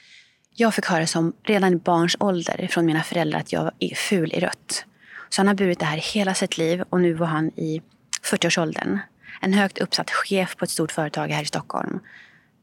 jag 0.53 0.73
fick 0.73 0.85
höra 0.85 1.07
som 1.07 1.33
redan 1.43 1.73
i 1.73 1.75
barns 1.75 2.15
ålder 2.19 2.67
från 2.71 2.85
mina 2.85 3.03
föräldrar 3.03 3.39
att 3.39 3.53
jag 3.53 3.71
är 3.79 3.95
ful 3.95 4.33
i 4.33 4.39
rött. 4.39 4.85
Så 5.29 5.39
han 5.39 5.47
har 5.47 5.55
burit 5.55 5.79
det 5.79 5.85
här 5.85 5.97
hela 5.97 6.33
sitt 6.33 6.57
liv 6.57 6.83
och 6.89 7.01
nu 7.01 7.13
var 7.13 7.27
han 7.27 7.47
i 7.47 7.81
40-årsåldern. 8.25 8.99
En 9.41 9.53
högt 9.53 9.77
uppsatt 9.77 10.11
chef 10.11 10.55
på 10.55 10.65
ett 10.65 10.71
stort 10.71 10.91
företag 10.91 11.27
här 11.27 11.43
i 11.43 11.45
Stockholm. 11.45 11.99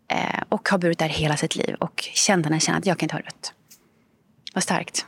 Eh, 0.09 0.43
och 0.49 0.69
har 0.69 0.79
burit 0.79 0.99
där 0.99 1.09
hela 1.09 1.37
sitt 1.37 1.57
liv 1.57 1.75
och 1.79 2.01
kände 2.01 2.49
när 2.49 2.57
jag 2.57 2.63
kände 2.63 2.79
att 2.79 2.87
jag 2.87 2.99
kan 2.99 3.05
inte 3.05 3.15
ha 3.15 3.21
rött. 3.21 3.53
Vad 4.55 4.63
starkt. 4.63 5.07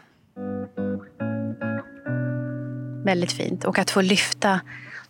Väldigt 3.04 3.32
fint. 3.32 3.64
Och 3.64 3.78
att 3.78 3.90
få 3.90 4.00
lyfta 4.00 4.60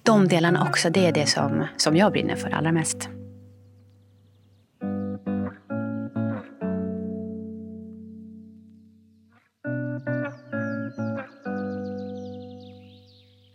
de 0.02 0.28
delarna 0.28 0.68
också, 0.68 0.90
det 0.90 1.06
är 1.06 1.12
det 1.12 1.26
som, 1.26 1.66
som 1.76 1.96
jag 1.96 2.12
brinner 2.12 2.36
för 2.36 2.50
allra 2.50 2.72
mest. 2.72 3.08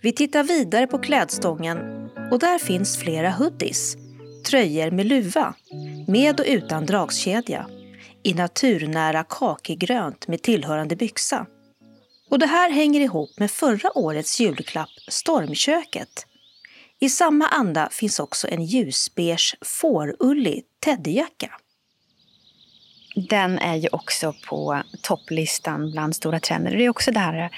Vi 0.01 0.11
tittar 0.11 0.43
vidare 0.43 0.87
på 0.87 0.97
klädstången 0.97 1.77
och 2.31 2.39
där 2.39 2.59
finns 2.59 2.97
flera 2.97 3.31
hoodies, 3.31 3.95
tröjor 4.49 4.91
med 4.91 5.05
luva 5.05 5.55
med 6.07 6.39
och 6.39 6.45
utan 6.49 6.85
dragskedja, 6.85 7.67
i 8.23 8.33
naturnära 8.33 9.23
kakigrönt 9.23 10.27
med 10.27 10.41
tillhörande 10.41 10.95
byxa. 10.95 11.45
Och 12.29 12.39
det 12.39 12.45
här 12.45 12.71
hänger 12.71 13.01
ihop 13.01 13.29
med 13.39 13.51
förra 13.51 13.97
årets 13.97 14.39
julklapp 14.39 14.89
Stormköket. 15.07 16.25
I 16.99 17.09
samma 17.09 17.47
anda 17.47 17.89
finns 17.91 18.19
också 18.19 18.47
en 18.47 18.65
ljusbeige 18.65 19.57
fårullig 19.61 20.63
teddyjacka. 20.79 21.51
Den 23.29 23.59
är 23.59 23.75
ju 23.75 23.87
också 23.91 24.33
på 24.49 24.83
topplistan 25.01 25.91
bland 25.91 26.15
stora 26.15 26.39
trender. 26.39 26.71
Det 26.77 26.85
är 26.85 26.89
också 26.89 27.11
det 27.11 27.19
här 27.19 27.49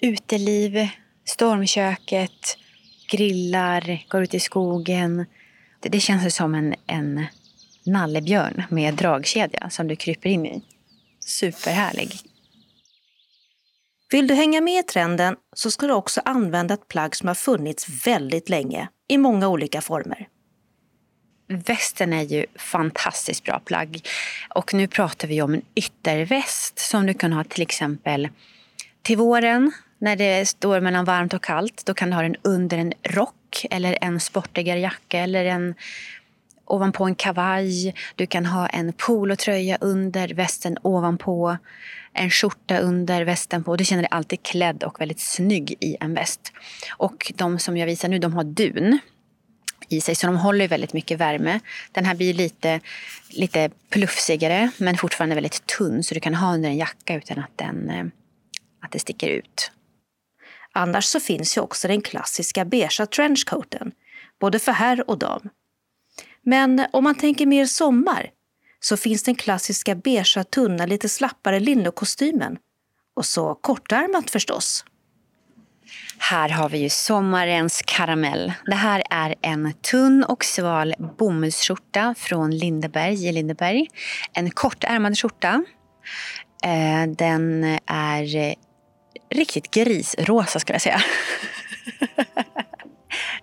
uteliv, 0.00 0.88
stormköket, 1.24 2.58
grillar, 3.10 4.04
går 4.08 4.22
ut 4.22 4.34
i 4.34 4.40
skogen. 4.40 5.26
Det, 5.80 5.88
det 5.88 6.00
känns 6.00 6.34
som 6.34 6.54
en, 6.54 6.74
en 6.86 7.26
nallebjörn 7.86 8.62
med 8.68 8.94
dragkedja 8.94 9.70
som 9.70 9.88
du 9.88 9.96
kryper 9.96 10.28
in 10.28 10.46
i. 10.46 10.62
Superhärlig. 11.20 12.10
Vill 14.10 14.26
du 14.26 14.34
hänga 14.34 14.60
med 14.60 14.80
i 14.80 14.82
trenden 14.82 15.36
så 15.56 15.70
ska 15.70 15.86
du 15.86 15.92
också 15.92 16.20
använda 16.24 16.74
ett 16.74 16.88
plagg 16.88 17.16
som 17.16 17.28
har 17.28 17.34
funnits 17.34 18.06
väldigt 18.06 18.48
länge, 18.48 18.88
i 19.08 19.18
många 19.18 19.48
olika 19.48 19.80
former. 19.80 20.28
Västen 21.48 22.12
är 22.12 22.22
ju 22.22 22.46
fantastiskt 22.58 23.44
bra 23.44 23.58
plagg. 23.58 24.08
Och 24.50 24.74
nu 24.74 24.88
pratar 24.88 25.28
vi 25.28 25.42
om 25.42 25.54
en 25.54 25.62
ytterväst 25.74 26.78
som 26.78 27.06
du 27.06 27.14
kan 27.14 27.32
ha 27.32 27.44
till 27.44 27.62
exempel 27.62 28.28
till 29.02 29.16
våren 29.16 29.72
när 30.04 30.16
det 30.16 30.46
står 30.46 30.80
mellan 30.80 31.04
varmt 31.04 31.34
och 31.34 31.44
kallt. 31.44 31.82
Då 31.86 31.94
kan 31.94 32.10
du 32.10 32.16
ha 32.16 32.22
den 32.22 32.36
under 32.42 32.78
en 32.78 32.92
rock 33.02 33.66
eller 33.70 33.98
en 34.00 34.20
sportigare 34.20 34.80
jacka 34.80 35.18
eller 35.18 35.44
en 35.44 35.74
ovanpå 36.64 37.04
en 37.04 37.14
kavaj. 37.14 37.94
Du 38.16 38.26
kan 38.26 38.46
ha 38.46 38.66
en 38.66 38.92
polotröja 38.92 39.78
under, 39.80 40.28
västen 40.28 40.78
ovanpå. 40.82 41.56
En 42.12 42.30
skjorta 42.30 42.78
under, 42.78 43.22
västen 43.22 43.64
på. 43.64 43.76
Du 43.76 43.84
känner 43.84 44.02
dig 44.02 44.08
alltid 44.10 44.42
klädd 44.42 44.82
och 44.82 45.00
väldigt 45.00 45.20
snygg 45.20 45.74
i 45.80 45.96
en 46.00 46.14
väst. 46.14 46.52
Och 46.90 47.32
de 47.36 47.58
som 47.58 47.76
jag 47.76 47.86
visar 47.86 48.08
nu, 48.08 48.18
de 48.18 48.32
har 48.32 48.44
dun 48.44 48.98
i 49.88 50.00
sig, 50.00 50.14
så 50.14 50.26
de 50.26 50.36
håller 50.36 50.68
väldigt 50.68 50.92
mycket 50.92 51.18
värme. 51.18 51.60
Den 51.92 52.04
här 52.04 52.14
blir 52.14 52.34
lite, 52.34 52.80
lite 53.30 53.70
plufsigare, 53.90 54.70
men 54.76 54.96
fortfarande 54.96 55.34
väldigt 55.34 55.66
tunn, 55.66 56.02
så 56.02 56.14
du 56.14 56.20
kan 56.20 56.34
ha 56.34 56.54
under 56.54 56.68
en 56.68 56.76
jacka 56.76 57.14
utan 57.14 57.38
att, 57.38 57.58
den, 57.58 57.90
eh, 57.90 58.04
att 58.80 58.92
det 58.92 58.98
sticker 58.98 59.28
ut. 59.28 59.70
Annars 60.74 61.04
så 61.04 61.20
finns 61.20 61.56
ju 61.56 61.60
också 61.60 61.88
den 61.88 62.02
klassiska 62.02 62.64
beigea 62.64 63.06
trenchcoaten, 63.06 63.92
både 64.40 64.58
för 64.58 64.72
herr 64.72 65.10
och 65.10 65.18
dam. 65.18 65.48
Men 66.42 66.86
om 66.92 67.04
man 67.04 67.14
tänker 67.14 67.46
mer 67.46 67.66
sommar 67.66 68.30
så 68.80 68.96
finns 68.96 69.22
den 69.22 69.34
klassiska 69.34 69.94
beigea, 69.94 70.44
tunna, 70.44 70.86
lite 70.86 71.08
slappare 71.08 71.60
linnekostymen. 71.60 72.56
Och 73.16 73.26
så 73.26 73.54
kortärmat 73.54 74.30
förstås. 74.30 74.84
Här 76.18 76.48
har 76.48 76.68
vi 76.68 76.78
ju 76.78 76.88
sommarens 76.88 77.82
karamell. 77.86 78.52
Det 78.66 78.74
här 78.74 79.02
är 79.10 79.34
en 79.40 79.72
tunn 79.72 80.24
och 80.24 80.44
sval 80.44 80.94
bomullsskjorta 81.18 82.14
från 82.18 82.58
Lindeberg 82.58 83.28
i 83.28 83.32
Lindeberg. 83.32 83.86
En 84.32 84.50
kortärmad 84.50 85.18
skjorta. 85.18 85.64
Eh, 86.64 87.10
den 87.16 87.64
är 87.86 88.54
riktigt 89.34 89.70
grisrosa 89.70 90.60
skulle 90.60 90.74
jag 90.74 90.82
säga. 90.82 91.02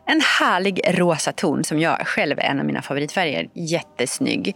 En 0.05 0.21
härlig 0.39 0.81
rosa 0.87 1.31
ton 1.31 1.63
som 1.63 1.79
jag 1.79 2.07
själv 2.07 2.39
är 2.39 2.43
en 2.43 2.59
av 2.59 2.65
mina 2.65 2.81
favoritfärger. 2.81 3.49
Jättesnygg. 3.53 4.55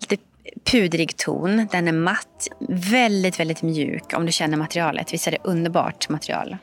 Lite 0.00 0.22
pudrig 0.70 1.16
ton. 1.16 1.68
Den 1.72 1.88
är 1.88 1.92
matt. 1.92 2.48
Väldigt, 2.68 3.40
väldigt 3.40 3.62
mjuk 3.62 4.12
om 4.14 4.26
du 4.26 4.32
känner 4.32 4.56
materialet. 4.56 5.12
Visst 5.12 5.26
är 5.26 5.30
det 5.30 5.38
underbart 5.44 6.08
material? 6.08 6.56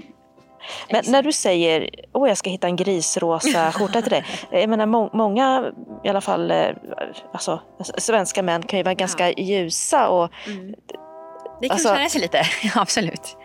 Men 0.91 1.03
när 1.07 1.23
du 1.23 1.31
säger 1.31 1.89
oh, 2.13 2.27
jag 2.27 2.37
ska 2.37 2.49
hitta 2.49 2.67
en 2.67 2.75
grisrosa 2.75 3.71
skjorta 3.75 4.01
till 4.01 4.11
dig. 4.11 4.25
Jag 4.51 4.69
menar, 4.69 4.85
må 4.85 5.09
många, 5.13 5.71
i 6.03 6.09
alla 6.09 6.21
fall 6.21 6.51
eh, 6.51 6.67
alltså, 7.33 7.61
svenska 7.97 8.43
män 8.43 8.63
kan 8.63 8.79
ju 8.79 8.83
vara 8.83 8.93
ganska 8.93 9.29
ja. 9.29 9.33
ljusa. 9.37 10.09
Och, 10.09 10.29
mm. 10.47 10.75
Det 11.61 11.67
kan 11.67 11.75
alltså, 11.75 11.95
känna 11.95 12.09
sig 12.09 12.21
lite, 12.21 12.41
absolut. 12.75 13.37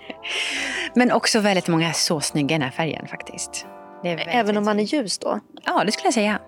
Men 0.95 1.13
också 1.13 1.41
väldigt 1.41 1.69
många 1.69 1.93
så 1.93 2.21
snygga 2.21 2.57
i 2.57 2.59
den 2.59 2.63
här 2.63 2.71
färgen 2.71 3.07
faktiskt. 3.07 3.67
Även 4.05 4.57
om 4.57 4.65
man 4.65 4.81
är 4.81 4.85
ljus 4.85 5.19
då? 5.19 5.41
Ja, 5.65 5.85
det 5.85 5.93
skulle 5.93 6.07
jag 6.07 6.15
säga. 6.15 6.41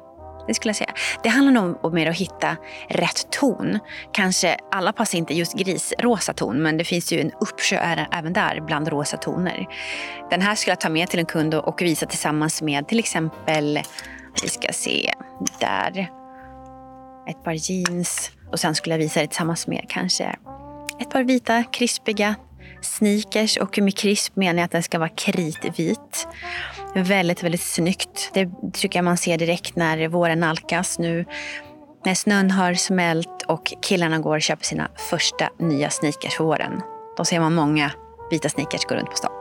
Det 0.47 0.55
skulle 0.55 0.69
jag 0.69 0.77
säga. 0.77 0.95
Det 1.23 1.29
handlar 1.29 1.53
nog 1.53 1.85
om 1.85 1.95
mer 1.95 2.11
att 2.11 2.17
hitta 2.17 2.57
rätt 2.89 3.31
ton. 3.31 3.79
Kanske 4.13 4.57
alla 4.71 4.93
passar 4.93 5.19
inte 5.19 5.35
just 5.35 5.55
grisrosa 5.55 6.33
ton, 6.33 6.63
men 6.63 6.77
det 6.77 6.85
finns 6.85 7.13
ju 7.13 7.21
en 7.21 7.31
uppsjö 7.41 7.77
även 8.13 8.33
där 8.33 8.61
bland 8.61 8.89
rosa 8.89 9.17
toner. 9.17 9.67
Den 10.31 10.43
här 10.43 10.55
skulle 10.55 10.73
jag 10.73 10.81
ta 10.81 10.89
med 10.89 11.09
till 11.09 11.19
en 11.19 11.27
kund 11.27 11.55
och 11.55 11.83
visa 11.83 12.07
tillsammans 12.07 12.63
med 12.63 12.89
till 12.89 12.99
exempel, 12.99 13.81
vi 14.43 14.49
ska 14.49 14.73
se, 14.73 15.15
där. 15.61 16.11
Ett 17.29 17.45
par 17.45 17.71
jeans 17.71 18.31
och 18.53 18.61
sen 18.61 18.75
skulle 18.75 18.95
jag 18.95 18.99
visa 18.99 19.21
det 19.21 19.27
tillsammans 19.27 19.67
med 19.67 19.87
kanske 19.89 20.37
ett 21.01 21.11
par 21.11 21.23
vita 21.23 21.65
krispiga 21.65 22.35
sneakers 22.81 23.57
och 23.57 23.79
med 23.79 23.97
krisp 23.97 24.37
menar 24.37 24.59
jag 24.59 24.65
att 24.65 24.71
den 24.71 24.83
ska 24.83 24.99
vara 24.99 25.09
kritvit. 25.09 26.29
Väldigt, 26.95 27.43
väldigt 27.43 27.63
snyggt. 27.63 28.31
Det 28.35 28.51
tycker 28.73 28.99
jag 28.99 29.05
man 29.05 29.17
ser 29.17 29.39
direkt 29.39 29.77
när 29.77 30.09
våren 30.09 30.41
nalkas 30.41 30.99
nu. 30.99 31.25
När 32.05 32.15
snön 32.15 32.51
har 32.51 32.75
smält 32.75 33.43
och 33.49 33.73
killarna 33.83 34.19
går 34.19 34.37
och 34.37 34.43
köper 34.43 34.65
sina 34.65 34.89
första 35.11 35.49
nya 35.59 35.91
sneakers 35.91 36.37
för 36.37 36.45
våren. 36.45 36.81
Då 37.17 37.25
ser 37.25 37.41
man 37.41 37.55
många 37.55 37.91
vita 38.31 38.49
sneakers 38.49 38.85
gå 38.85 38.95
runt 38.95 39.11
på 39.11 39.17
stan. 39.17 39.33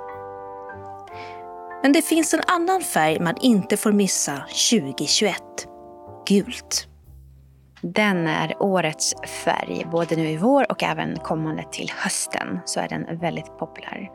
Men 1.82 1.94
det 1.94 2.02
finns 2.02 2.34
en 2.34 2.42
annan 2.48 2.82
färg 2.82 3.20
man 3.20 3.36
inte 3.42 3.78
får 3.78 3.92
missa 3.92 4.44
2021. 4.72 5.36
Gult. 6.28 6.88
Den 7.86 8.28
är 8.28 8.64
årets 8.64 9.16
färg, 9.46 9.86
både 9.92 10.16
nu 10.16 10.30
i 10.30 10.38
vår 10.38 10.72
och 10.72 10.84
även 10.84 11.20
kommande 11.20 11.64
till 11.72 11.92
hösten 11.96 12.60
så 12.66 12.80
är 12.80 12.88
den 12.88 13.20
väldigt 13.20 13.58
populär. 13.58 14.10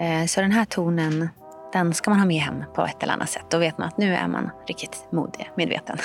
Eh, 0.00 0.26
så 0.26 0.40
den 0.40 0.52
här 0.52 0.64
tonen, 0.64 1.28
den 1.72 1.94
ska 1.94 2.10
man 2.10 2.18
ha 2.18 2.26
med 2.26 2.40
hem 2.40 2.64
på 2.74 2.82
ett 2.82 3.02
eller 3.02 3.12
annat 3.12 3.30
sätt. 3.30 3.44
Då 3.50 3.58
vet 3.58 3.78
man 3.78 3.88
att 3.88 3.98
nu 3.98 4.14
är 4.14 4.28
man 4.28 4.50
riktigt 4.66 5.08
modig, 5.12 5.50
medveten. 5.56 5.98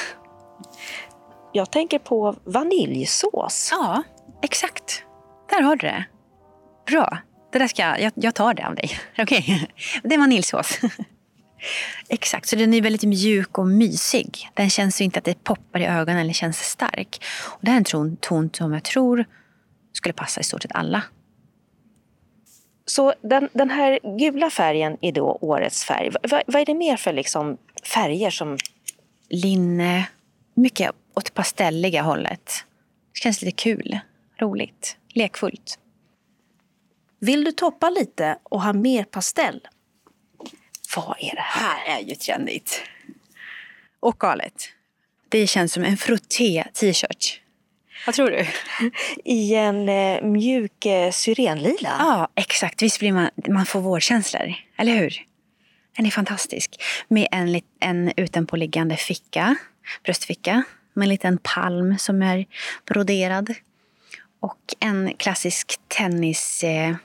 Jag 1.51 1.71
tänker 1.71 1.99
på 1.99 2.35
vaniljsås. 2.43 3.69
Ja, 3.71 4.03
exakt. 4.41 5.03
Där 5.49 5.61
har 5.61 5.75
du 5.75 5.87
det. 5.87 6.05
Bra. 6.87 7.17
Det 7.51 7.59
där 7.59 7.67
ska 7.67 7.81
jag, 7.81 8.11
jag 8.15 8.35
tar 8.35 8.53
det 8.53 8.67
av 8.67 8.75
dig. 8.75 8.89
Okej, 9.17 9.39
okay. 9.39 9.67
det 10.03 10.15
är 10.15 10.19
vaniljsås. 10.19 10.79
Exakt, 12.07 12.47
så 12.47 12.55
den 12.55 12.73
är 12.73 12.81
väldigt 12.81 13.03
mjuk 13.03 13.57
och 13.57 13.67
mysig. 13.67 14.49
Den 14.53 14.69
känns 14.69 15.01
ju 15.01 15.05
inte 15.05 15.19
att 15.19 15.25
det 15.25 15.43
poppar 15.43 15.79
i 15.79 15.85
ögonen 15.85 16.21
eller 16.21 16.33
känns 16.33 16.59
stark. 16.59 17.23
Och 17.43 17.59
det 17.61 17.71
här 17.71 17.75
är 17.75 17.79
en 17.79 17.83
ton, 17.83 18.17
ton 18.17 18.49
som 18.53 18.73
jag 18.73 18.83
tror 18.83 19.25
skulle 19.93 20.13
passa 20.13 20.41
i 20.41 20.43
stort 20.43 20.61
sett 20.61 20.75
alla. 20.75 21.03
Så 22.85 23.13
den, 23.21 23.49
den 23.53 23.69
här 23.69 23.99
gula 24.19 24.49
färgen 24.49 24.97
är 25.01 25.11
då 25.11 25.37
årets 25.41 25.83
färg. 25.83 26.09
Va, 26.09 26.41
vad 26.47 26.61
är 26.61 26.65
det 26.65 26.73
mer 26.73 26.97
för 26.97 27.13
liksom 27.13 27.57
färger 27.83 28.29
som... 28.29 28.57
Linne, 29.29 30.07
mycket 30.53 30.91
åt 31.13 31.33
pastelliga 31.33 32.01
hållet. 32.01 32.51
Det 33.13 33.19
känns 33.19 33.41
lite 33.41 33.55
kul, 33.55 33.99
roligt, 34.41 34.97
lekfullt. 35.13 35.79
Vill 37.19 37.43
du 37.43 37.51
toppa 37.51 37.89
lite 37.89 38.37
och 38.43 38.61
ha 38.61 38.73
mer 38.73 39.03
pastell? 39.03 39.67
Vad 40.95 41.15
är 41.19 41.35
det 41.35 41.41
här? 41.41 41.71
här 41.85 41.97
är 41.97 42.03
ju 42.03 42.15
trendigt. 42.15 42.81
Och 43.99 44.19
galet. 44.19 44.69
Det 45.29 45.47
känns 45.47 45.73
som 45.73 45.83
en 45.83 45.97
frotté 45.97 46.63
t-shirt. 46.73 47.41
Vad 48.05 48.15
tror 48.15 48.31
du? 48.31 48.45
I 49.23 49.55
en 49.55 49.89
eh, 49.89 50.23
mjuk 50.23 50.85
eh, 50.85 51.11
syrenlila? 51.11 51.95
Ja, 51.99 52.29
exakt. 52.35 52.81
Visst 52.81 52.99
blir 52.99 53.11
man, 53.11 53.29
man 53.47 53.65
får 53.65 53.81
vårkänslor, 53.81 54.53
eller 54.77 54.95
hur? 54.95 55.25
Den 55.97 56.05
är 56.05 56.09
fantastisk. 56.11 56.81
Med 57.07 57.27
en, 57.31 57.61
en 57.79 58.11
utanpåliggande 58.17 58.97
ficka, 58.97 59.55
bröstficka, 60.03 60.63
med 60.93 61.05
en 61.05 61.09
liten 61.09 61.37
palm 61.37 61.97
som 61.97 62.21
är 62.21 62.45
broderad. 62.85 63.55
Och 64.39 64.59
en 64.79 65.13
klassisk 65.17 65.79
tennis... 65.87 66.63
Eh, 66.63 66.95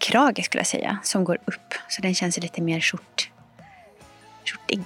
krage 0.00 0.44
skulle 0.44 0.60
jag 0.60 0.66
säga, 0.66 0.98
som 1.02 1.24
går 1.24 1.38
upp. 1.44 1.74
Så 1.88 2.02
den 2.02 2.14
känns 2.14 2.38
lite 2.38 2.62
mer 2.62 2.80
skjort, 2.80 3.30
skjortig. 4.44 4.84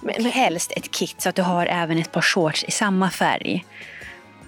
Men, 0.00 0.14
men 0.22 0.32
helst 0.32 0.72
ett 0.76 0.90
kit 0.90 1.20
så 1.20 1.28
att 1.28 1.34
du 1.34 1.42
har 1.42 1.66
även 1.66 1.98
ett 1.98 2.12
par 2.12 2.22
shorts 2.22 2.64
i 2.64 2.70
samma 2.70 3.10
färg. 3.10 3.64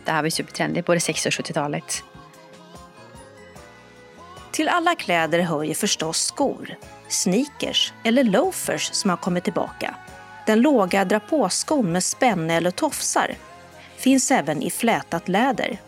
Det 0.04 0.10
här 0.12 0.22
var 0.22 0.30
supertrendigt, 0.30 0.86
både 0.86 1.00
60 1.00 1.28
och 1.28 1.32
70-talet. 1.32 2.04
Till 4.50 4.68
alla 4.68 4.94
kläder 4.94 5.40
hör 5.40 5.62
ju 5.62 5.74
förstås 5.74 6.18
skor, 6.18 6.76
sneakers 7.08 7.92
eller 8.04 8.24
loafers 8.24 8.90
som 8.92 9.10
har 9.10 9.16
kommit 9.16 9.44
tillbaka. 9.44 9.94
Den 10.46 10.60
låga 10.60 11.04
drapåskon 11.04 11.92
med 11.92 12.04
spänne 12.04 12.54
eller 12.54 12.70
tofsar 12.70 13.34
finns 13.96 14.30
även 14.30 14.62
i 14.62 14.70
flätat 14.70 15.28
läder. 15.28 15.80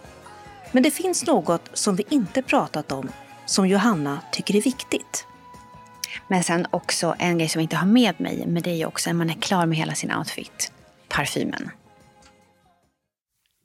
Men 0.73 0.83
det 0.83 0.91
finns 0.91 1.27
något 1.27 1.71
som 1.73 1.97
vi 1.97 2.05
inte 2.09 2.43
pratat 2.43 2.93
om 2.93 3.11
som 3.49 3.69
Johanna 3.69 4.21
tycker 4.33 4.57
är 4.57 4.63
viktigt. 4.63 5.27
Men 6.29 6.45
sen 6.45 6.67
också 6.71 7.15
en 7.19 7.39
grej 7.39 7.49
som 7.49 7.61
jag 7.61 7.65
inte 7.65 7.77
har 7.77 7.87
med 7.87 8.21
mig, 8.21 8.45
men 8.47 8.63
det 8.63 8.71
är 8.71 8.75
ju 8.75 8.87
också 8.87 9.11
när 9.11 9.15
man 9.15 9.31
är 9.31 9.41
klar 9.41 9.67
med 9.67 9.79
hela 9.79 9.95
sin 9.95 10.13
outfit. 10.13 10.73
Parfymen. 11.09 11.71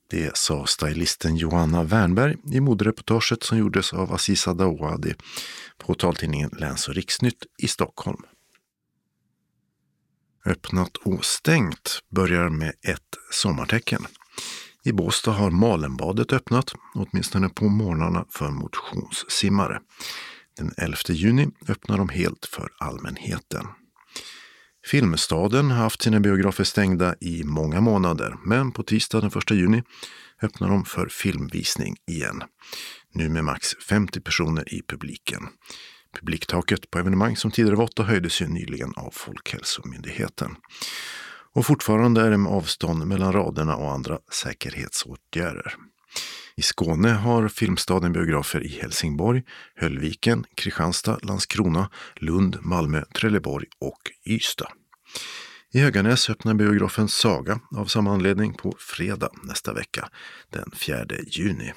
Det 0.10 0.38
sa 0.38 0.66
stylisten 0.66 1.36
Johanna 1.36 1.84
Wernberg 1.84 2.36
i 2.54 2.60
modereportaget 2.60 3.44
som 3.44 3.58
gjordes 3.58 3.94
av 3.94 4.14
Aziza 4.14 4.54
Dawadi 4.54 5.14
på 5.78 5.94
taltidningen 5.94 6.50
Läns 6.60 6.88
och 6.88 6.96
riksnytt 6.96 7.46
i 7.58 7.68
Stockholm. 7.68 8.22
Öppnat 10.46 10.98
och 10.98 11.26
stängt 11.26 12.00
börjar 12.10 12.50
med 12.50 12.74
ett 12.82 13.18
sommartecken. 13.32 14.06
I 14.86 14.92
Båstad 14.92 15.32
har 15.32 15.52
Malenbadet 15.52 16.34
öppnat, 16.34 16.74
åtminstone 16.94 17.50
på 17.50 17.66
morgnarna 17.70 18.26
för 18.30 18.50
motionssimmare. 18.50 19.80
Den 20.58 20.74
11 20.78 20.98
juni 21.10 21.48
öppnar 21.68 21.98
de 21.98 22.10
helt 22.10 22.46
för 22.46 22.70
allmänheten. 22.80 23.68
Filmstaden 24.86 25.72
har 25.72 25.78
haft 25.78 26.02
sina 26.02 26.20
biografer 26.20 26.64
stängda 26.64 27.16
i 27.22 27.44
många 27.44 27.82
månader, 27.82 28.36
men 28.46 28.72
på 28.72 28.84
tisdag 28.84 29.22
den 29.22 29.32
1 29.38 29.52
juni 29.52 29.84
öppnar 30.42 30.70
de 30.70 30.86
för 30.86 31.08
filmvisning 31.08 31.96
igen. 32.08 32.44
Nu 33.14 33.30
med 33.30 33.44
max 33.44 33.76
50 33.90 34.22
personer 34.22 34.74
i 34.74 34.82
publiken. 34.88 35.48
Publiktaket 36.20 36.92
på 36.92 37.00
evenemang 37.00 37.36
som 37.36 37.52
tidigare 37.52 37.76
var 37.76 37.86
8 37.86 38.04
höjdes 38.04 38.42
ju 38.42 38.48
nyligen 38.48 38.94
av 38.96 39.12
Folkhälsomyndigheten. 39.12 40.56
Och 41.56 41.66
fortfarande 41.66 42.22
är 42.22 42.32
det 42.32 42.38
med 42.38 42.52
avstånd 42.52 43.08
mellan 43.08 43.34
raderna 43.34 43.76
och 43.76 43.92
andra 43.92 44.20
säkerhetsåtgärder. 44.32 45.76
I 46.56 46.62
Skåne 46.62 47.10
har 47.10 47.48
Filmstaden 47.48 48.14
biografer 48.14 48.64
i 48.64 48.68
Helsingborg, 48.68 49.44
Höllviken, 49.76 50.46
Kristianstad, 50.56 51.20
Landskrona, 51.22 51.90
Lund, 52.16 52.58
Malmö, 52.62 53.04
Trelleborg 53.06 53.68
och 53.80 54.02
Ystad. 54.26 54.72
I 55.74 55.80
Höganäs 55.80 56.30
öppnar 56.30 56.54
biografen 56.54 57.08
Saga 57.08 57.60
av 57.76 57.86
samma 57.86 58.14
anledning 58.14 58.54
på 58.54 58.76
fredag 58.80 59.30
nästa 59.44 59.74
vecka, 59.74 60.10
den 60.50 60.72
4 60.76 61.06
juni. 61.28 61.74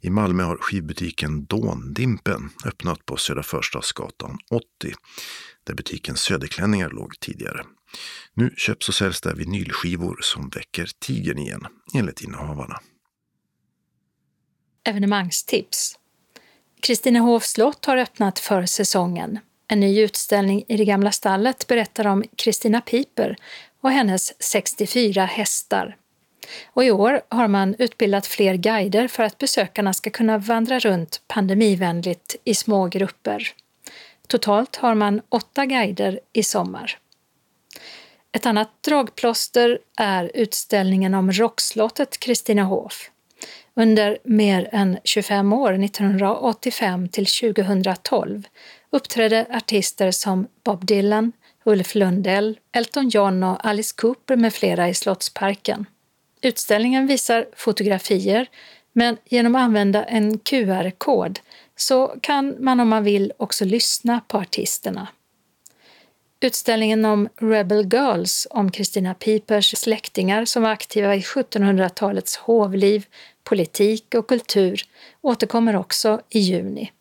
I 0.00 0.10
Malmö 0.10 0.42
har 0.42 0.56
skivbutiken 0.56 1.44
Dåndimpen 1.44 2.50
öppnat 2.64 3.06
på 3.06 3.16
Södra 3.16 3.42
Förstadsgatan 3.42 4.38
80, 4.50 4.94
där 5.64 5.74
butiken 5.74 6.16
Söderklänningar 6.16 6.90
låg 6.90 7.20
tidigare. 7.20 7.64
Nu 8.34 8.54
köps 8.56 8.88
och 8.88 8.94
säljs 8.94 9.20
där 9.20 9.34
vinylskivor 9.34 10.18
som 10.22 10.48
väcker 10.48 10.88
tigern 10.98 11.38
igen, 11.38 11.66
enligt 11.94 12.20
innehavarna. 12.20 12.80
Evenemangstips. 14.84 15.98
Kristinehovs 16.80 17.46
slott 17.46 17.84
har 17.84 17.96
öppnat 17.96 18.38
för 18.38 18.66
säsongen. 18.66 19.38
En 19.68 19.80
ny 19.80 20.00
utställning 20.00 20.64
i 20.68 20.76
det 20.76 20.84
gamla 20.84 21.12
stallet 21.12 21.66
berättar 21.66 22.06
om 22.06 22.24
Kristina 22.36 22.80
Piper 22.80 23.36
och 23.80 23.90
hennes 23.90 24.42
64 24.42 25.24
hästar. 25.24 25.96
Och 26.66 26.84
i 26.84 26.90
år 26.90 27.20
har 27.28 27.48
man 27.48 27.74
utbildat 27.78 28.26
fler 28.26 28.54
guider 28.54 29.08
för 29.08 29.22
att 29.22 29.38
besökarna 29.38 29.92
ska 29.92 30.10
kunna 30.10 30.38
vandra 30.38 30.78
runt 30.78 31.22
pandemivänligt 31.28 32.36
i 32.44 32.54
små 32.54 32.86
grupper. 32.86 33.48
Totalt 34.26 34.76
har 34.76 34.94
man 34.94 35.20
åtta 35.28 35.66
guider 35.66 36.20
i 36.32 36.42
sommar. 36.42 36.98
Ett 38.34 38.46
annat 38.46 38.82
dragplåster 38.82 39.78
är 39.96 40.30
utställningen 40.34 41.14
om 41.14 41.32
rockslottet 41.32 42.20
Kristinehof. 42.20 43.10
Under 43.74 44.18
mer 44.24 44.68
än 44.72 44.98
25 45.04 45.52
år, 45.52 45.84
1985 45.84 47.08
till 47.08 47.26
2012, 47.26 48.42
uppträdde 48.90 49.46
artister 49.50 50.10
som 50.10 50.46
Bob 50.64 50.86
Dylan, 50.86 51.32
Ulf 51.64 51.94
Lundell, 51.94 52.58
Elton 52.72 53.08
John 53.08 53.42
och 53.42 53.66
Alice 53.66 53.94
Cooper 53.96 54.36
med 54.36 54.54
flera 54.54 54.88
i 54.88 54.94
Slottsparken. 54.94 55.86
Utställningen 56.42 57.06
visar 57.06 57.46
fotografier, 57.56 58.46
men 58.92 59.16
genom 59.24 59.54
att 59.54 59.62
använda 59.62 60.04
en 60.04 60.38
QR-kod 60.38 61.40
så 61.76 62.14
kan 62.20 62.56
man 62.58 62.80
om 62.80 62.88
man 62.88 63.04
vill 63.04 63.32
också 63.36 63.64
lyssna 63.64 64.20
på 64.28 64.38
artisterna. 64.38 65.08
Utställningen 66.44 67.04
om 67.04 67.28
Rebel 67.36 67.88
Girls 67.92 68.46
om 68.50 68.70
Christina 68.70 69.14
Pipers 69.14 69.78
släktingar 69.78 70.44
som 70.44 70.62
var 70.62 70.70
aktiva 70.70 71.14
i 71.14 71.20
1700-talets 71.20 72.36
hovliv, 72.36 73.06
politik 73.44 74.14
och 74.14 74.28
kultur 74.28 74.82
återkommer 75.20 75.76
också 75.76 76.20
i 76.28 76.38
juni. 76.38 76.92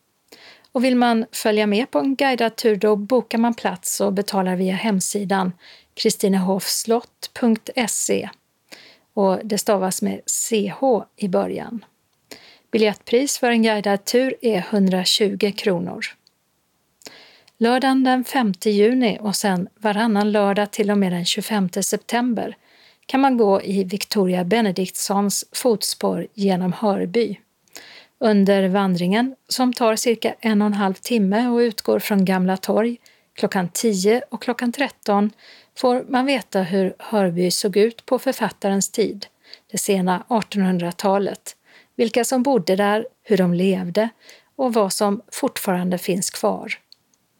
Och 0.71 0.83
vill 0.83 0.95
man 0.95 1.25
följa 1.31 1.67
med 1.67 1.91
på 1.91 1.99
en 1.99 2.15
guidad 2.15 2.55
tur 2.55 2.75
då 2.75 2.95
bokar 2.95 3.37
man 3.37 3.53
plats 3.53 4.01
och 4.01 4.13
betalar 4.13 4.55
via 4.55 4.75
hemsidan 4.75 5.51
kristinehofslott.se 5.93 8.29
och 9.13 9.39
det 9.43 9.57
stavas 9.57 10.01
med 10.01 10.21
CH 10.25 10.83
i 11.15 11.27
början. 11.27 11.85
Biljettpris 12.71 13.37
för 13.37 13.49
en 13.49 13.63
guidad 13.63 14.05
tur 14.05 14.35
är 14.41 14.57
120 14.57 15.51
kronor. 15.57 16.05
Lördagen 17.61 18.03
den 18.03 18.23
5 18.23 18.53
juni 18.65 19.17
och 19.21 19.35
sen 19.35 19.67
varannan 19.79 20.31
lördag 20.31 20.71
till 20.71 20.91
och 20.91 20.97
med 20.97 21.11
den 21.11 21.25
25 21.25 21.69
september 21.69 22.57
kan 23.05 23.19
man 23.21 23.37
gå 23.37 23.61
i 23.61 23.83
Victoria 23.83 24.43
Benediktssons 24.43 25.45
fotspår 25.51 26.27
genom 26.33 26.73
Hörby. 26.73 27.39
Under 28.19 28.67
vandringen, 28.67 29.35
som 29.47 29.73
tar 29.73 29.95
cirka 29.95 30.35
en 30.39 30.61
och 30.61 30.65
en 30.65 30.73
halv 30.73 30.93
timme 30.93 31.47
och 31.47 31.57
utgår 31.57 31.99
från 31.99 32.25
Gamla 32.25 32.57
torg 32.57 32.97
klockan 33.33 33.69
10 33.73 34.21
och 34.29 34.41
klockan 34.41 34.71
13, 34.71 35.31
får 35.77 36.05
man 36.09 36.25
veta 36.25 36.61
hur 36.61 36.95
Hörby 36.99 37.51
såg 37.51 37.77
ut 37.77 38.05
på 38.05 38.19
författarens 38.19 38.91
tid, 38.91 39.25
det 39.71 39.77
sena 39.77 40.23
1800-talet, 40.27 41.55
vilka 41.95 42.25
som 42.25 42.43
bodde 42.43 42.75
där, 42.75 43.07
hur 43.23 43.37
de 43.37 43.53
levde 43.53 44.09
och 44.55 44.73
vad 44.73 44.93
som 44.93 45.21
fortfarande 45.31 45.97
finns 45.97 46.29
kvar. 46.29 46.77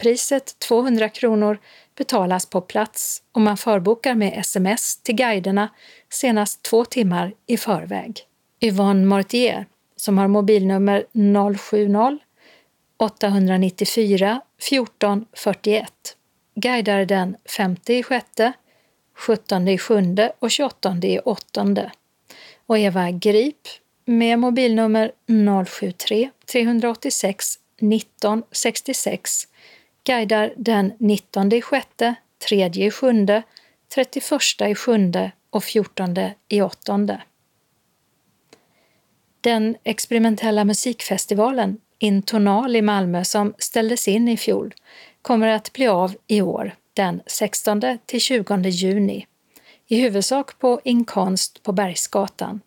Priset 0.02 0.60
200 0.60 1.10
kronor 1.10 1.60
betalas 1.98 2.46
på 2.46 2.62
plats 2.62 3.24
och 3.32 3.42
man 3.42 3.58
förbokar 3.58 4.16
med 4.16 4.34
sms 4.40 4.98
till 4.98 5.16
guiderna 5.16 5.70
senast 6.10 6.64
två 6.64 6.86
timmar 6.86 7.34
i 7.48 7.58
förväg. 7.58 8.20
Yvonne 8.62 9.06
Mortier, 9.06 9.66
som 9.96 10.18
har 10.18 10.28
mobilnummer 10.28 11.06
070 11.58 12.20
894 12.98 14.42
14 14.62 15.26
41, 15.34 15.94
guidar 16.56 17.06
den 17.06 17.36
5 17.58 17.76
6, 17.88 18.26
17 19.16 19.78
7 19.78 20.18
och 20.40 20.52
28 20.52 20.96
8. 21.26 21.92
Och 22.66 22.78
Eva 22.78 23.12
Grip 23.12 23.68
med 24.06 24.40
mobilnummer 24.40 25.12
073 25.66 26.30
386 26.52 27.46
19 27.80 28.44
66 28.52 29.48
guidar 30.04 30.54
den 30.58 30.94
19 31.00 31.54
i 31.54 31.62
sjätte, 31.62 32.16
3 32.50 32.72
i 32.76 32.92
sjunde, 32.92 33.44
31 33.96 34.32
i 34.70 34.76
sjunde 34.76 35.32
och 35.50 35.64
14 35.64 36.16
i 36.50 36.62
åttonde. 36.62 37.22
Den 39.42 39.76
experimentella 39.84 40.66
musikfestivalen 40.66 41.78
Intonal 42.00 42.76
i 42.76 42.82
Malmö 42.82 43.24
som 43.24 43.54
ställdes 43.58 44.08
in 44.08 44.28
i 44.28 44.38
fjol 44.38 44.74
kommer 45.22 45.48
att 45.48 45.74
bli 45.74 45.88
av 45.88 46.16
i 46.28 46.42
år 46.42 46.76
den 46.94 47.22
16 47.26 47.82
till 48.06 48.22
20 48.22 48.70
juni, 48.70 49.28
i 49.88 50.02
huvudsak 50.02 50.60
på 50.60 50.82
Inkonst 50.84 51.64
på 51.64 51.72
Bergsgatan. 51.72 52.62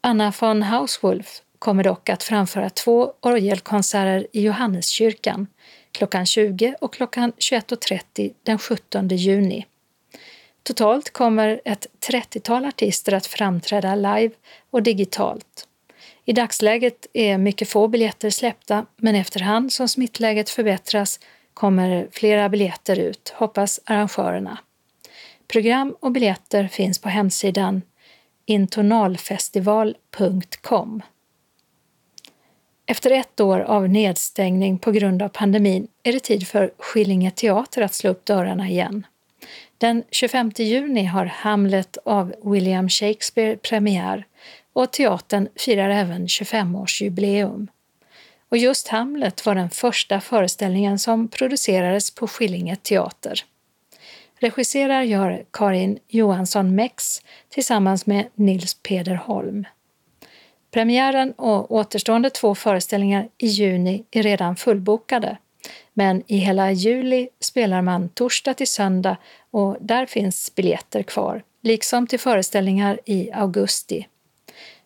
Anna 0.00 0.32
von 0.40 0.62
Hauswolf 0.62 1.42
kommer 1.58 1.84
dock 1.84 2.08
att 2.08 2.22
framföra 2.22 2.70
två 2.70 3.12
orgelkonserter 3.20 4.26
i 4.32 4.42
Johanneskyrkan 4.42 5.46
klockan 5.92 6.26
20 6.26 6.74
och 6.80 6.92
klockan 6.92 7.32
21.30 7.32 8.32
den 8.42 8.58
17 8.58 9.08
juni. 9.08 9.66
Totalt 10.62 11.12
kommer 11.12 11.60
ett 11.64 11.86
30-tal 12.10 12.64
artister 12.64 13.12
att 13.12 13.26
framträda 13.26 13.94
live 13.94 14.34
och 14.70 14.82
digitalt. 14.82 15.66
I 16.24 16.32
dagsläget 16.32 17.06
är 17.12 17.38
mycket 17.38 17.68
få 17.68 17.88
biljetter 17.88 18.30
släppta, 18.30 18.86
men 18.96 19.14
efterhand 19.14 19.72
som 19.72 19.88
smittläget 19.88 20.50
förbättras 20.50 21.20
kommer 21.54 22.08
flera 22.12 22.48
biljetter 22.48 22.98
ut, 22.98 23.34
hoppas 23.36 23.80
arrangörerna. 23.84 24.58
Program 25.48 25.96
och 26.00 26.12
biljetter 26.12 26.68
finns 26.68 26.98
på 26.98 27.08
hemsidan 27.08 27.82
intonalfestival.com. 28.46 31.02
Efter 32.90 33.10
ett 33.10 33.40
år 33.40 33.60
av 33.60 33.88
nedstängning 33.88 34.78
på 34.78 34.90
grund 34.92 35.22
av 35.22 35.28
pandemin 35.28 35.88
är 36.02 36.12
det 36.12 36.20
tid 36.20 36.48
för 36.48 36.72
Skillinge 36.78 37.30
teater 37.30 37.82
att 37.82 37.94
slå 37.94 38.10
upp 38.10 38.24
dörrarna 38.24 38.68
igen. 38.68 39.06
Den 39.78 40.02
25 40.10 40.52
juni 40.56 41.04
har 41.04 41.24
Hamlet 41.24 41.98
av 42.04 42.34
William 42.44 42.88
Shakespeare 42.88 43.56
premiär 43.56 44.26
och 44.72 44.90
teatern 44.90 45.48
firar 45.56 45.90
även 45.90 46.26
25-årsjubileum. 46.26 47.66
Och 48.48 48.56
just 48.56 48.88
Hamlet 48.88 49.46
var 49.46 49.54
den 49.54 49.70
första 49.70 50.20
föreställningen 50.20 50.98
som 50.98 51.28
producerades 51.28 52.14
på 52.14 52.28
Skillinge 52.28 52.76
teater. 52.76 53.44
Regisserar 54.38 55.02
gör 55.02 55.44
Karin 55.52 55.98
Johansson 56.08 56.74
Mex 56.74 57.22
tillsammans 57.48 58.06
med 58.06 58.28
Nils 58.34 58.74
Peder 58.74 59.14
Holm. 59.14 59.64
Premiären 60.70 61.32
och 61.32 61.70
återstående 61.70 62.30
två 62.30 62.54
föreställningar 62.54 63.28
i 63.38 63.46
juni 63.46 64.04
är 64.10 64.22
redan 64.22 64.56
fullbokade. 64.56 65.36
Men 65.94 66.22
i 66.26 66.36
hela 66.36 66.72
juli 66.72 67.28
spelar 67.40 67.82
man 67.82 68.08
torsdag 68.08 68.54
till 68.54 68.68
söndag 68.68 69.16
och 69.50 69.76
där 69.80 70.06
finns 70.06 70.54
biljetter 70.54 71.02
kvar, 71.02 71.42
liksom 71.62 72.06
till 72.06 72.20
föreställningar 72.20 73.00
i 73.04 73.30
augusti. 73.32 74.06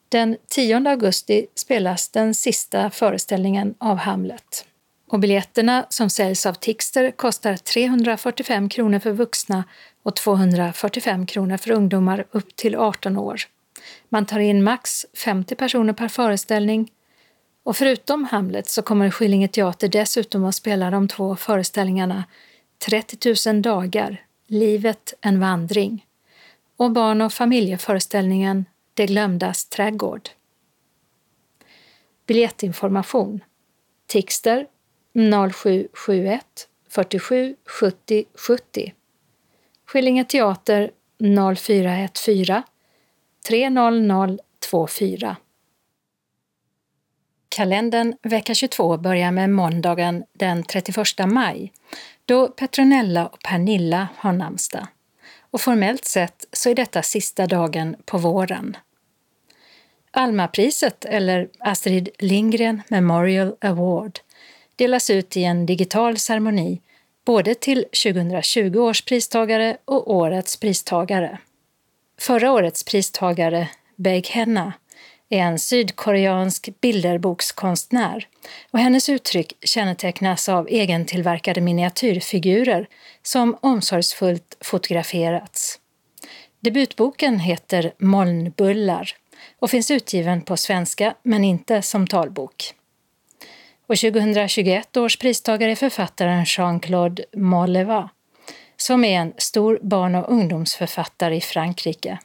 Den 0.08 0.36
10 0.48 0.88
augusti 0.90 1.46
spelas 1.54 2.08
den 2.08 2.34
sista 2.34 2.90
föreställningen 2.90 3.74
av 3.78 3.96
Hamlet. 3.96 4.66
Och 5.10 5.18
biljetterna 5.18 5.86
som 5.88 6.10
säljs 6.10 6.46
av 6.46 6.54
Tixter 6.54 7.10
kostar 7.10 7.56
345 7.56 8.68
kronor 8.68 8.98
för 8.98 9.12
vuxna 9.12 9.64
och 10.02 10.16
245 10.16 11.26
kronor 11.26 11.56
för 11.56 11.70
ungdomar 11.70 12.24
upp 12.30 12.56
till 12.56 12.76
18 12.76 13.18
år. 13.18 13.40
Man 14.14 14.26
tar 14.26 14.38
in 14.38 14.62
max 14.62 15.06
50 15.14 15.54
personer 15.54 15.92
per 15.92 16.08
föreställning. 16.08 16.92
Och 17.62 17.76
förutom 17.76 18.24
Hamlet 18.24 18.68
så 18.68 18.82
kommer 18.82 19.10
Skillinge 19.10 19.48
teater 19.48 19.88
dessutom 19.88 20.44
att 20.44 20.54
spela 20.54 20.90
de 20.90 21.08
två 21.08 21.36
föreställningarna 21.36 22.24
30 22.86 23.50
000 23.52 23.62
dagar, 23.62 24.26
Livet 24.46 25.14
en 25.20 25.40
vandring. 25.40 26.06
Och 26.76 26.90
barn 26.90 27.20
och 27.20 27.32
familjeföreställningen 27.32 28.64
Det 28.94 29.06
glömdas 29.06 29.64
trädgård. 29.64 30.28
Biljettinformation. 32.26 33.40
Tixter 34.06 34.66
0771 35.52 36.68
47 36.88 37.56
70 37.66 38.24
70 38.34 38.94
Skillinge 39.86 40.24
teater 40.24 40.90
0414 41.56 42.73
30024. 43.48 45.36
Kalendern 47.48 48.14
vecka 48.22 48.54
22 48.54 48.96
börjar 48.96 49.30
med 49.30 49.50
måndagen 49.50 50.24
den 50.32 50.62
31 50.62 50.96
maj 51.26 51.72
då 52.24 52.48
Petronella 52.48 53.26
och 53.26 53.40
Pernilla 53.40 54.08
har 54.16 54.32
namnsdag. 54.32 54.86
Och 55.50 55.60
formellt 55.60 56.04
sett 56.04 56.44
så 56.52 56.70
är 56.70 56.74
detta 56.74 57.02
sista 57.02 57.46
dagen 57.46 57.96
på 58.04 58.18
våren. 58.18 58.76
Almapriset, 60.10 61.04
eller 61.04 61.48
Astrid 61.58 62.08
Lindgren 62.18 62.82
Memorial 62.88 63.56
Award, 63.60 64.18
delas 64.76 65.10
ut 65.10 65.36
i 65.36 65.44
en 65.44 65.66
digital 65.66 66.18
ceremoni 66.18 66.80
både 67.24 67.54
till 67.54 67.84
2020 68.04 68.78
års 68.78 69.02
pristagare 69.02 69.76
och 69.84 70.14
årets 70.14 70.56
pristagare. 70.56 71.38
Förra 72.26 72.52
årets 72.52 72.84
pristagare, 72.84 73.68
Baek 73.96 74.30
Henna, 74.30 74.72
är 75.28 75.38
en 75.38 75.58
sydkoreansk 75.58 76.68
bilderbokskonstnär 76.80 78.28
och 78.70 78.78
hennes 78.78 79.08
uttryck 79.08 79.52
kännetecknas 79.60 80.48
av 80.48 80.66
egentillverkade 80.70 81.60
miniatyrfigurer 81.60 82.88
som 83.22 83.56
omsorgsfullt 83.60 84.56
fotograferats. 84.60 85.78
Debutboken 86.60 87.40
heter 87.40 87.92
Molnbullar 87.98 89.10
och 89.58 89.70
finns 89.70 89.90
utgiven 89.90 90.42
på 90.42 90.56
svenska 90.56 91.14
men 91.22 91.44
inte 91.44 91.82
som 91.82 92.06
talbok. 92.06 92.74
Och 93.86 93.96
2021 93.96 94.96
års 94.96 95.16
pristagare 95.16 95.70
är 95.70 95.76
författaren 95.76 96.44
Jean-Claude 96.44 97.24
Molleva 97.36 98.10
som 98.76 99.04
är 99.04 99.20
en 99.20 99.32
stor 99.38 99.78
barn 99.82 100.14
och 100.14 100.32
ungdomsförfattare 100.32 101.36
i 101.36 101.40
Frankrike. 101.40 102.18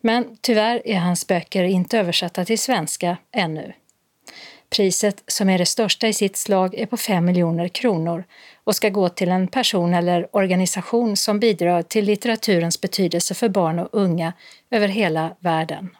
Men 0.00 0.36
tyvärr 0.40 0.82
är 0.84 0.98
hans 0.98 1.26
böcker 1.26 1.64
inte 1.64 1.98
översatta 1.98 2.44
till 2.44 2.58
svenska 2.58 3.16
ännu. 3.32 3.72
Priset, 4.70 5.22
som 5.26 5.48
är 5.48 5.58
det 5.58 5.66
största 5.66 6.08
i 6.08 6.12
sitt 6.12 6.36
slag, 6.36 6.74
är 6.74 6.86
på 6.86 6.96
5 6.96 7.24
miljoner 7.24 7.68
kronor 7.68 8.24
och 8.64 8.76
ska 8.76 8.88
gå 8.88 9.08
till 9.08 9.28
en 9.28 9.48
person 9.48 9.94
eller 9.94 10.36
organisation 10.36 11.16
som 11.16 11.40
bidrar 11.40 11.82
till 11.82 12.04
litteraturens 12.04 12.80
betydelse 12.80 13.34
för 13.34 13.48
barn 13.48 13.78
och 13.78 13.88
unga 13.92 14.32
över 14.70 14.88
hela 14.88 15.36
världen. 15.40 15.96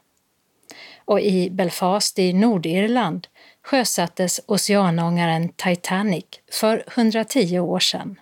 Och 1.04 1.20
i 1.20 1.50
Belfast 1.50 2.18
i 2.18 2.32
Nordirland 2.32 3.26
sjösattes 3.62 4.40
oceanångaren 4.46 5.48
Titanic 5.48 6.24
för 6.52 6.84
110 6.94 7.58
år 7.58 7.80
sedan. 7.80 8.20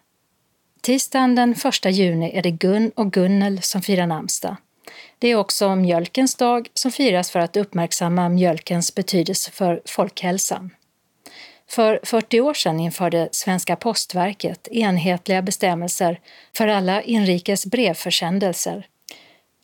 Tisdagen 0.85 1.35
den 1.35 1.53
1 1.53 1.85
juni 1.85 2.39
är 2.39 2.43
det 2.43 2.51
Gun 2.51 2.91
och 2.97 3.13
Gunnel 3.13 3.63
som 3.63 3.83
firar 3.83 4.07
namnsdag. 4.07 4.57
Det 5.19 5.29
är 5.29 5.37
också 5.37 5.77
mjölkens 5.77 6.35
dag 6.35 6.69
som 6.75 6.91
firas 6.91 7.31
för 7.31 7.39
att 7.39 7.57
uppmärksamma 7.57 8.29
mjölkens 8.29 8.95
betydelse 8.95 9.51
för 9.51 9.83
folkhälsan. 9.87 10.71
För 11.71 12.01
40 12.03 12.41
år 12.41 12.55
sedan 12.55 12.81
införde 12.81 13.29
Svenska 13.33 13.77
postverket 13.77 14.69
enhetliga 14.69 15.43
bestämmelser 15.43 16.21
för 16.57 16.69
alla 16.69 17.03
inrikes 17.03 17.67
brevförsändelser. 17.67 18.87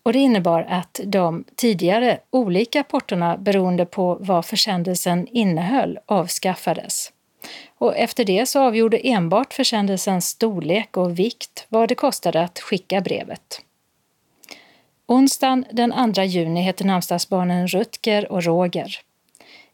Och 0.03 0.13
det 0.13 0.19
innebar 0.19 0.67
att 0.71 1.01
de 1.05 1.45
tidigare 1.57 2.19
olika 2.31 2.83
portorna 2.83 3.37
beroende 3.37 3.87
på 3.87 4.19
vad 4.21 4.47
försändelsen 4.47 5.27
innehöll 5.31 5.99
avskaffades. 6.07 7.13
Och 7.79 7.97
efter 7.97 8.25
det 8.25 8.47
så 8.47 8.61
avgjorde 8.61 8.99
enbart 8.99 9.55
försändelsens 9.55 10.27
storlek 10.27 10.97
och 10.97 11.19
vikt 11.19 11.67
vad 11.69 11.89
det 11.89 11.95
kostade 11.95 12.43
att 12.43 12.59
skicka 12.59 13.01
brevet. 13.01 13.63
Onsdagen 15.07 15.65
den 15.73 16.15
2 16.15 16.23
juni 16.23 16.63
heter 16.63 16.85
namnsdagsbarnen 16.85 17.67
Rutger 17.67 18.33
och 18.33 18.45
Roger. 18.45 19.01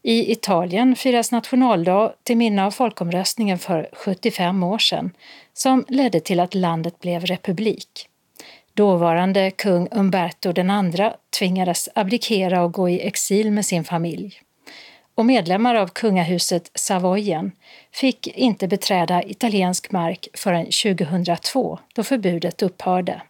I 0.01 0.31
Italien 0.31 0.95
firas 0.95 1.31
nationaldag 1.31 2.13
till 2.23 2.37
minne 2.37 2.65
av 2.65 2.71
folkomröstningen 2.71 3.59
för 3.59 3.89
75 3.93 4.63
år 4.63 4.77
sedan 4.77 5.11
som 5.53 5.85
ledde 5.87 6.19
till 6.19 6.39
att 6.39 6.55
landet 6.55 6.99
blev 6.99 7.25
republik. 7.25 8.09
Dåvarande 8.73 9.51
kung 9.51 9.87
Umberto 9.91 10.49
II 10.49 11.11
tvingades 11.39 11.89
abdikera 11.95 12.63
och 12.63 12.73
gå 12.73 12.89
i 12.89 13.07
exil 13.07 13.51
med 13.51 13.65
sin 13.65 13.83
familj. 13.83 14.41
Och 15.17 15.25
medlemmar 15.25 15.75
av 15.75 15.87
kungahuset 15.87 16.71
Savoyen 16.75 17.51
fick 17.91 18.27
inte 18.27 18.67
beträda 18.67 19.23
italiensk 19.23 19.91
mark 19.91 20.27
förrän 20.33 20.65
2002 20.65 21.79
då 21.93 22.03
förbudet 22.03 22.61
upphörde. 22.61 23.21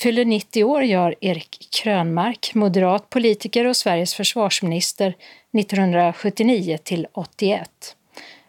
Fyller 0.00 0.24
90 0.24 0.64
år 0.64 0.82
gör 0.82 1.14
Erik 1.20 1.68
Krönmark, 1.70 2.54
moderat 2.54 3.10
politiker 3.10 3.66
och 3.66 3.76
Sveriges 3.76 4.14
försvarsminister 4.14 5.14
1979 5.58 6.78
till 6.82 7.06
81 7.12 7.96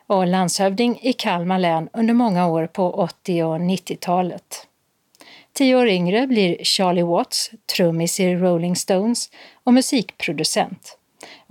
och 0.07 0.27
landshövding 0.27 0.99
i 1.01 1.13
Kalmar 1.13 1.59
län 1.59 1.89
under 1.93 2.13
många 2.13 2.47
år 2.47 2.67
på 2.67 2.91
80 2.91 3.43
och 3.43 3.57
90-talet. 3.57 4.67
Tio 5.53 5.75
år 5.75 5.87
yngre 5.87 6.27
blir 6.27 6.63
Charlie 6.63 7.03
Watts, 7.03 7.51
trummis 7.75 8.19
i 8.19 8.35
Rolling 8.35 8.75
Stones 8.75 9.29
och 9.63 9.73
musikproducent. 9.73 10.97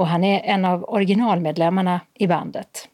Och 0.03 0.09
han 0.09 0.25
är 0.25 0.41
en 0.41 0.65
av 0.65 0.85
originalmedlemmarna 0.85 2.01
i 2.15 2.27
bandet. 2.27 2.89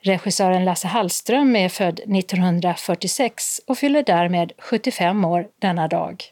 Regissören 0.00 0.64
Lasse 0.64 0.88
Hallström 0.88 1.56
är 1.56 1.68
född 1.68 2.00
1946 2.00 3.60
och 3.66 3.78
fyller 3.78 4.02
därmed 4.02 4.52
75 4.58 5.24
år 5.24 5.48
denna 5.58 5.88
dag. 5.88 6.24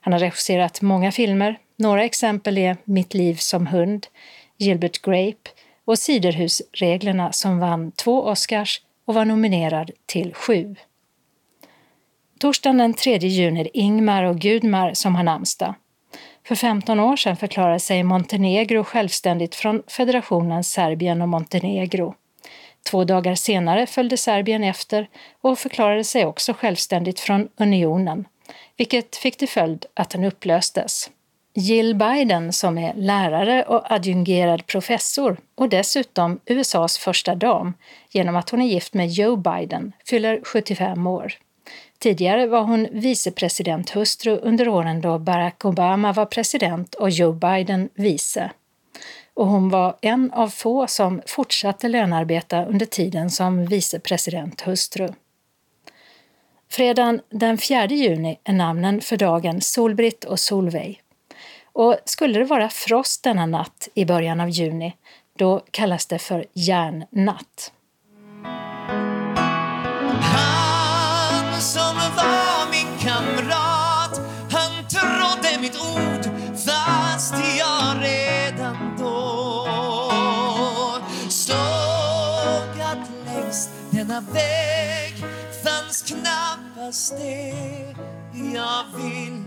Han 0.00 0.12
har 0.12 0.20
regisserat 0.20 0.82
många 0.82 1.12
filmer. 1.12 1.58
Några 1.76 2.04
exempel 2.04 2.58
är 2.58 2.76
Mitt 2.84 3.14
liv 3.14 3.34
som 3.34 3.66
hund, 3.66 4.06
Gilbert 4.56 5.02
Grape 5.02 5.50
och 5.84 5.98
Siderhusreglerna 5.98 7.32
som 7.32 7.58
vann 7.58 7.92
två 7.92 8.22
Oscars 8.22 8.82
och 9.04 9.14
var 9.14 9.24
nominerad 9.24 9.90
till 10.06 10.34
sju. 10.34 10.76
Torsdagen 12.40 12.78
den 12.78 12.94
3 12.94 13.18
juni 13.18 13.60
är 13.60 13.64
det 13.64 13.78
Ingmar 13.78 14.24
och 14.24 14.38
Gudmar 14.38 14.94
som 14.94 15.14
har 15.14 15.22
namnsdag. 15.22 15.74
För 16.48 16.54
15 16.54 17.00
år 17.00 17.16
sedan 17.16 17.36
förklarade 17.36 17.80
sig 17.80 18.02
Montenegro 18.02 18.84
självständigt 18.84 19.54
från 19.54 19.82
federationen 19.86 20.64
Serbien 20.64 21.22
och 21.22 21.28
Montenegro. 21.28 22.14
Två 22.90 23.04
dagar 23.04 23.34
senare 23.34 23.86
följde 23.86 24.16
Serbien 24.16 24.64
efter 24.64 25.08
och 25.40 25.58
förklarade 25.58 26.04
sig 26.04 26.26
också 26.26 26.52
självständigt 26.52 27.20
från 27.20 27.48
unionen, 27.56 28.24
vilket 28.76 29.16
fick 29.16 29.36
till 29.36 29.48
följd 29.48 29.86
att 29.94 30.10
den 30.10 30.24
upplöstes. 30.24 31.10
Jill 31.54 31.94
Biden, 31.94 32.52
som 32.52 32.78
är 32.78 32.94
lärare 32.94 33.62
och 33.62 33.92
adjungerad 33.92 34.66
professor 34.66 35.36
och 35.54 35.68
dessutom 35.68 36.40
USAs 36.46 36.98
första 36.98 37.34
dam 37.34 37.74
genom 38.10 38.36
att 38.36 38.50
hon 38.50 38.60
är 38.60 38.66
gift 38.66 38.94
med 38.94 39.08
Joe 39.08 39.36
Biden, 39.36 39.92
fyller 40.06 40.40
75 40.44 41.06
år. 41.06 41.32
Tidigare 41.98 42.46
var 42.46 42.62
hon 42.62 42.88
vicepresidenthustru 42.92 44.36
under 44.36 44.68
åren 44.68 45.00
då 45.00 45.18
Barack 45.18 45.64
Obama 45.64 46.12
var 46.12 46.26
president 46.26 46.94
och 46.94 47.10
Joe 47.10 47.32
Biden 47.32 47.88
vice 47.94 48.50
och 49.34 49.46
hon 49.46 49.68
var 49.68 49.96
en 50.00 50.32
av 50.32 50.48
få 50.48 50.86
som 50.86 51.22
fortsatte 51.26 51.88
lönarbeta 51.88 52.64
under 52.64 52.86
tiden 52.86 53.30
som 53.30 53.66
vicepresidenthustru. 53.66 55.08
Fredagen 56.70 57.20
den 57.30 57.58
4 57.58 57.86
juni 57.86 58.38
är 58.44 58.52
namnen 58.52 59.00
för 59.00 59.16
dagen 59.16 59.60
Solbritt 59.60 60.24
och 60.24 60.40
Solveig. 60.40 61.02
Och 61.72 61.96
skulle 62.04 62.38
det 62.38 62.44
vara 62.44 62.68
frost 62.68 63.22
denna 63.22 63.46
natt 63.46 63.88
i 63.94 64.04
början 64.04 64.40
av 64.40 64.48
juni, 64.48 64.96
då 65.38 65.64
kallas 65.70 66.06
det 66.06 66.18
för 66.18 66.46
järnnatt. 66.52 67.72
Denna 84.08 84.20
väg 84.20 85.14
fanns 85.64 86.02
knappast 86.02 87.18
det 87.18 87.54
jag 88.54 88.84
ville 88.96 89.44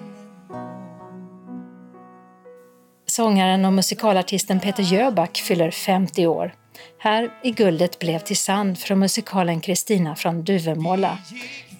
Sångaren 3.05 3.65
och 3.65 3.73
musikalartisten 3.73 4.59
Peter 4.59 4.83
Jöback 4.83 5.37
fyller 5.37 5.71
50 5.71 6.27
år. 6.27 6.55
Här 6.99 7.31
i 7.43 7.51
Guldet 7.51 7.99
blev 7.99 8.19
till 8.19 8.37
sand 8.37 8.79
från 8.79 8.99
musikalen 8.99 9.61
Kristina 9.61 10.15
från 10.15 10.43
Duvemåla. 10.43 11.17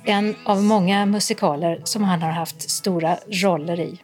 En 0.05 0.36
av 0.45 0.63
många 0.63 1.05
musikaler 1.05 1.82
som 1.84 2.03
han 2.03 2.21
har 2.21 2.32
haft 2.32 2.69
stora 2.69 3.17
roller 3.43 3.79
i. 3.79 3.99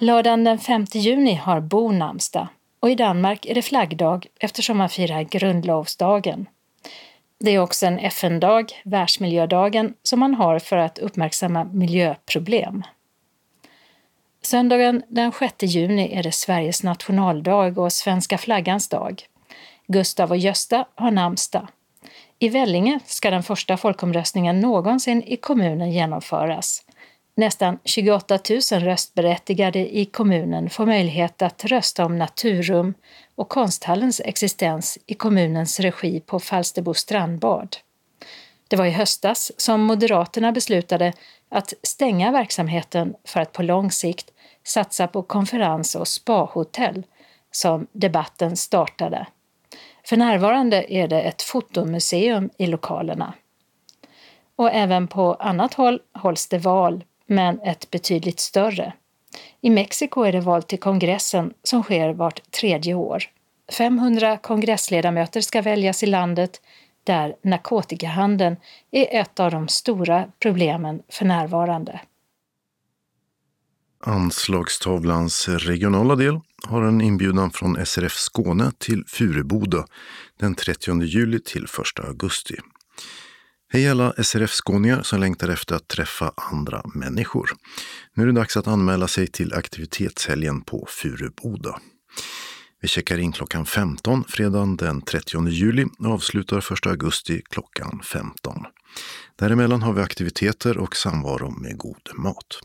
Lördagen 0.00 0.44
den 0.44 0.58
5 0.58 0.86
juni 0.92 1.34
har 1.34 1.60
Bo 1.60 1.92
namnsdag 1.92 2.48
och 2.80 2.90
i 2.90 2.94
Danmark 2.94 3.46
är 3.46 3.54
det 3.54 3.62
flaggdag 3.62 4.26
eftersom 4.40 4.78
man 4.78 4.88
firar 4.88 5.22
grundlovsdagen. 5.22 6.46
Det 7.44 7.50
är 7.50 7.58
också 7.58 7.86
en 7.86 7.98
FN-dag, 7.98 8.72
Världsmiljödagen, 8.84 9.94
som 10.02 10.20
man 10.20 10.34
har 10.34 10.58
för 10.58 10.76
att 10.76 10.98
uppmärksamma 10.98 11.64
miljöproblem. 11.64 12.82
Söndagen 14.42 15.02
den 15.08 15.32
6 15.32 15.54
juni 15.60 16.14
är 16.14 16.22
det 16.22 16.32
Sveriges 16.32 16.82
nationaldag 16.82 17.78
och 17.78 17.92
svenska 17.92 18.38
flaggans 18.38 18.88
dag. 18.88 19.22
Gustav 19.86 20.30
och 20.30 20.36
Gösta 20.36 20.84
har 20.94 21.10
namnsdag. 21.10 21.68
I 22.38 22.48
Vellinge 22.48 23.00
ska 23.06 23.30
den 23.30 23.42
första 23.42 23.76
folkomröstningen 23.76 24.60
någonsin 24.60 25.22
i 25.22 25.36
kommunen 25.36 25.92
genomföras. 25.92 26.84
Nästan 27.34 27.78
28 27.84 28.38
000 28.72 28.80
röstberättigade 28.80 29.98
i 29.98 30.04
kommunen 30.04 30.70
får 30.70 30.86
möjlighet 30.86 31.42
att 31.42 31.64
rösta 31.64 32.04
om 32.04 32.18
naturrum 32.18 32.94
och 33.34 33.48
konsthallens 33.48 34.20
existens 34.24 34.98
i 35.06 35.14
kommunens 35.14 35.80
regi 35.80 36.20
på 36.20 36.40
Falsterbo 36.40 36.94
strandbad. 36.94 37.76
Det 38.68 38.76
var 38.76 38.86
i 38.86 38.90
höstas 38.90 39.52
som 39.56 39.80
Moderaterna 39.80 40.52
beslutade 40.52 41.12
att 41.48 41.72
stänga 41.82 42.32
verksamheten 42.32 43.14
för 43.24 43.40
att 43.40 43.52
på 43.52 43.62
lång 43.62 43.90
sikt 43.90 44.30
satsa 44.64 45.08
på 45.08 45.22
konferens 45.22 45.94
och 45.94 46.08
spahotell 46.08 47.02
som 47.50 47.86
debatten 47.92 48.56
startade. 48.56 49.26
För 50.04 50.16
närvarande 50.16 50.92
är 50.92 51.08
det 51.08 51.20
ett 51.20 51.42
fotomuseum 51.42 52.50
i 52.58 52.66
lokalerna. 52.66 53.34
Och 54.56 54.70
även 54.72 55.08
på 55.08 55.34
annat 55.34 55.74
håll 55.74 56.00
hålls 56.14 56.48
det 56.48 56.58
val 56.58 57.04
men 57.32 57.60
ett 57.60 57.90
betydligt 57.90 58.40
större. 58.40 58.92
I 59.60 59.70
Mexiko 59.70 60.22
är 60.22 60.32
det 60.32 60.40
val 60.40 60.62
till 60.62 60.78
kongressen 60.78 61.52
som 61.62 61.82
sker 61.82 62.12
vart 62.12 62.50
tredje 62.50 62.94
år. 62.94 63.22
500 63.78 64.38
kongressledamöter 64.38 65.40
ska 65.40 65.62
väljas 65.62 66.02
i 66.02 66.06
landet 66.06 66.60
där 67.04 67.36
narkotikahandeln 67.42 68.56
är 68.90 69.20
ett 69.20 69.40
av 69.40 69.50
de 69.50 69.68
stora 69.68 70.26
problemen 70.40 71.02
för 71.08 71.24
närvarande. 71.24 72.00
Anslagstavlans 74.04 75.48
regionala 75.48 76.16
del 76.16 76.40
har 76.66 76.82
en 76.82 77.00
inbjudan 77.00 77.50
från 77.50 77.86
SRF 77.86 78.12
Skåne 78.12 78.72
till 78.78 79.04
Fureboda 79.06 79.86
den 80.38 80.54
30 80.54 81.02
juli 81.02 81.40
till 81.40 81.64
1 81.64 82.04
augusti. 82.04 82.54
Hej 83.74 83.88
alla 83.88 84.12
SRF-skåningar 84.12 85.02
som 85.02 85.20
längtar 85.20 85.48
efter 85.48 85.74
att 85.74 85.88
träffa 85.88 86.32
andra 86.36 86.82
människor. 86.94 87.50
Nu 88.14 88.22
är 88.22 88.26
det 88.26 88.32
dags 88.32 88.56
att 88.56 88.66
anmäla 88.66 89.08
sig 89.08 89.26
till 89.26 89.54
aktivitetshelgen 89.54 90.62
på 90.62 90.86
Furuboda. 90.88 91.80
Vi 92.82 92.88
checkar 92.88 93.18
in 93.18 93.32
klockan 93.32 93.66
15 93.66 94.24
fredagen 94.28 94.76
den 94.76 95.02
30 95.02 95.48
juli 95.48 95.86
och 95.98 96.06
avslutar 96.06 96.72
1 96.72 96.86
augusti 96.86 97.42
klockan 97.50 98.00
15. 98.04 98.64
Däremellan 99.36 99.82
har 99.82 99.92
vi 99.92 100.02
aktiviteter 100.02 100.78
och 100.78 100.96
samvaro 100.96 101.50
med 101.50 101.78
god 101.78 102.08
mat. 102.14 102.60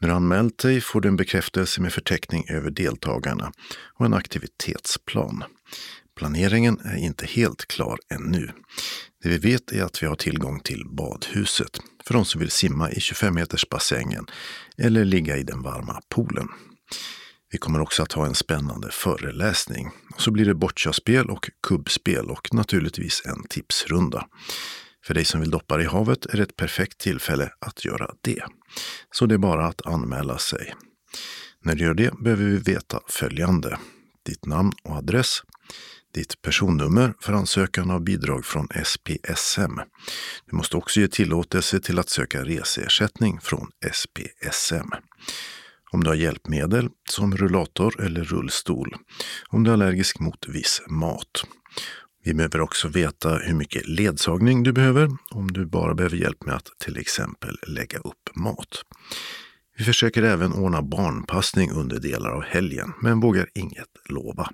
När 0.00 0.08
du 0.08 0.14
anmält 0.14 0.58
dig 0.58 0.80
får 0.80 1.00
du 1.00 1.08
en 1.08 1.16
bekräftelse 1.16 1.80
med 1.80 1.92
förteckning 1.92 2.44
över 2.48 2.70
deltagarna 2.70 3.52
och 3.98 4.06
en 4.06 4.14
aktivitetsplan. 4.14 5.44
Planeringen 6.16 6.80
är 6.84 6.96
inte 6.96 7.26
helt 7.26 7.66
klar 7.66 7.98
ännu. 8.10 8.50
Det 9.24 9.30
vi 9.30 9.38
vet 9.38 9.72
är 9.72 9.82
att 9.82 10.02
vi 10.02 10.06
har 10.06 10.16
tillgång 10.16 10.60
till 10.60 10.84
badhuset 10.88 11.80
för 12.06 12.14
de 12.14 12.24
som 12.24 12.40
vill 12.40 12.50
simma 12.50 12.90
i 12.90 13.00
25 13.00 13.34
meters 13.34 13.68
bassängen 13.68 14.26
eller 14.78 15.04
ligga 15.04 15.36
i 15.36 15.42
den 15.42 15.62
varma 15.62 16.00
poolen. 16.08 16.48
Vi 17.50 17.58
kommer 17.58 17.80
också 17.80 18.02
att 18.02 18.12
ha 18.12 18.26
en 18.26 18.34
spännande 18.34 18.90
föreläsning. 18.90 19.90
Så 20.18 20.30
blir 20.30 20.44
det 20.44 20.54
bocciaspel 20.54 21.30
och 21.30 21.50
kubbspel 21.62 22.30
och 22.30 22.54
naturligtvis 22.54 23.22
en 23.24 23.44
tipsrunda. 23.48 24.26
För 25.06 25.14
dig 25.14 25.24
som 25.24 25.40
vill 25.40 25.50
doppa 25.50 25.76
dig 25.76 25.86
i 25.86 25.88
havet 25.88 26.26
är 26.26 26.36
det 26.36 26.42
ett 26.42 26.56
perfekt 26.56 26.98
tillfälle 26.98 27.50
att 27.58 27.84
göra 27.84 28.10
det. 28.20 28.44
Så 29.10 29.26
det 29.26 29.34
är 29.34 29.38
bara 29.38 29.66
att 29.66 29.86
anmäla 29.86 30.38
sig. 30.38 30.74
När 31.62 31.74
du 31.74 31.84
gör 31.84 31.94
det 31.94 32.18
behöver 32.18 32.44
vi 32.44 32.56
veta 32.56 33.00
följande. 33.08 33.78
Ditt 34.26 34.46
namn 34.46 34.72
och 34.82 34.96
adress, 34.96 35.42
ditt 36.14 36.42
personnummer 36.42 37.14
för 37.20 37.32
ansökan 37.32 37.90
av 37.90 38.00
bidrag 38.00 38.44
från 38.44 38.68
SPSM. 38.84 39.80
Du 40.46 40.56
måste 40.56 40.76
också 40.76 41.00
ge 41.00 41.08
tillåtelse 41.08 41.80
till 41.80 41.98
att 41.98 42.08
söka 42.08 42.44
reseersättning 42.44 43.40
från 43.40 43.68
SPSM. 43.92 44.90
Om 45.90 46.04
du 46.04 46.10
har 46.10 46.14
hjälpmedel 46.14 46.88
som 47.10 47.36
rullator 47.36 48.00
eller 48.00 48.24
rullstol. 48.24 48.96
Om 49.48 49.64
du 49.64 49.70
är 49.70 49.74
allergisk 49.74 50.18
mot 50.18 50.48
viss 50.48 50.82
mat. 50.88 51.44
Vi 52.24 52.34
behöver 52.34 52.60
också 52.60 52.88
veta 52.88 53.36
hur 53.36 53.54
mycket 53.54 53.88
ledsagning 53.88 54.62
du 54.62 54.72
behöver 54.72 55.08
om 55.30 55.52
du 55.52 55.66
bara 55.66 55.94
behöver 55.94 56.16
hjälp 56.16 56.46
med 56.46 56.54
att 56.54 56.70
till 56.78 56.96
exempel 56.96 57.58
lägga 57.66 57.98
upp 57.98 58.36
mat. 58.36 58.82
Vi 59.78 59.84
försöker 59.84 60.22
även 60.22 60.52
ordna 60.52 60.82
barnpassning 60.82 61.70
under 61.70 62.00
delar 62.00 62.30
av 62.30 62.42
helgen, 62.42 62.92
men 63.00 63.20
vågar 63.20 63.48
inget 63.54 63.88
lova. 64.08 64.50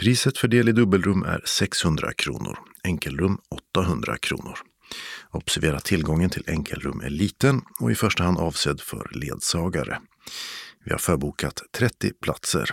Priset 0.00 0.38
för 0.38 0.48
del 0.48 0.68
i 0.68 0.72
dubbelrum 0.72 1.22
är 1.22 1.42
600 1.44 2.12
kronor, 2.12 2.58
enkelrum 2.84 3.38
800 3.74 4.18
kronor. 4.18 4.58
Observera 5.30 5.80
tillgången 5.80 6.30
till 6.30 6.44
enkelrum 6.46 7.00
är 7.00 7.10
liten 7.10 7.62
och 7.80 7.90
i 7.90 7.94
första 7.94 8.24
hand 8.24 8.38
avsedd 8.38 8.80
för 8.80 9.10
ledsagare. 9.14 9.98
Vi 10.84 10.92
har 10.92 10.98
förbokat 10.98 11.62
30 11.72 12.12
platser. 12.22 12.70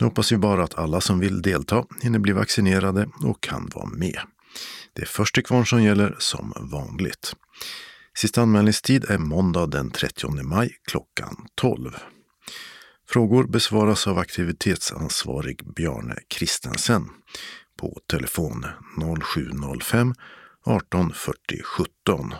Nu 0.00 0.06
hoppas 0.06 0.32
vi 0.32 0.36
bara 0.36 0.64
att 0.64 0.78
alla 0.78 1.00
som 1.00 1.18
vill 1.18 1.42
delta 1.42 1.84
hinner 2.02 2.18
bli 2.18 2.32
vaccinerade 2.32 3.08
och 3.24 3.42
kan 3.42 3.70
vara 3.74 3.86
med. 3.86 4.20
Det 4.92 5.02
är 5.02 5.06
först 5.06 5.34
till 5.34 5.44
kvarn 5.44 5.66
som 5.66 5.82
gäller 5.82 6.16
som 6.18 6.52
vanligt. 6.60 7.36
Sista 8.18 8.42
anmälningstid 8.42 9.04
är 9.08 9.18
måndag 9.18 9.66
den 9.66 9.90
30 9.90 10.42
maj 10.42 10.70
klockan 10.84 11.46
12. 11.54 11.96
Frågor 13.08 13.44
besvaras 13.44 14.06
av 14.06 14.18
aktivitetsansvarig 14.18 15.74
Bjarne 15.76 16.16
Kristensen 16.28 17.08
på 17.80 18.00
telefon 18.10 18.66
0705 19.22 20.14
18 20.64 21.12
40 21.12 21.62
17 21.62 22.34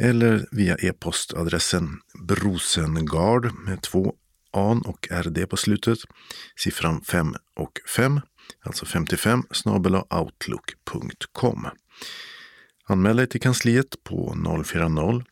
eller 0.00 0.46
via 0.52 0.76
e-postadressen 0.76 2.00
brosengard 2.28 3.52
med 3.64 3.82
två 3.82 4.14
an 4.52 4.82
och 4.82 5.08
rd 5.10 5.48
på 5.50 5.56
slutet, 5.56 5.98
siffran 6.56 7.00
5 7.00 7.34
och 7.56 7.72
5, 7.96 8.20
alltså 8.60 8.86
55 8.86 9.42
snabel 9.50 9.94
outlook.com. 9.94 11.66
Anmäl 12.86 13.16
dig 13.16 13.26
till 13.26 13.40
kansliet 13.40 14.04
på 14.04 14.34
040 14.64 15.24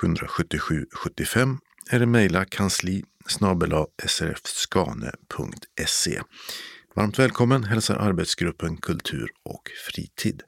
777 0.00 0.86
75 0.92 1.58
eller 1.90 2.06
mejla 2.06 2.44
kansli 2.44 3.04
snabel 3.30 3.72
srfskane.se. 4.06 5.02
Varmt 6.94 7.18
välkommen 7.18 7.64
hälsar 7.64 7.96
arbetsgruppen 7.96 8.76
Kultur 8.76 9.30
och 9.42 9.70
fritid. 9.86 10.42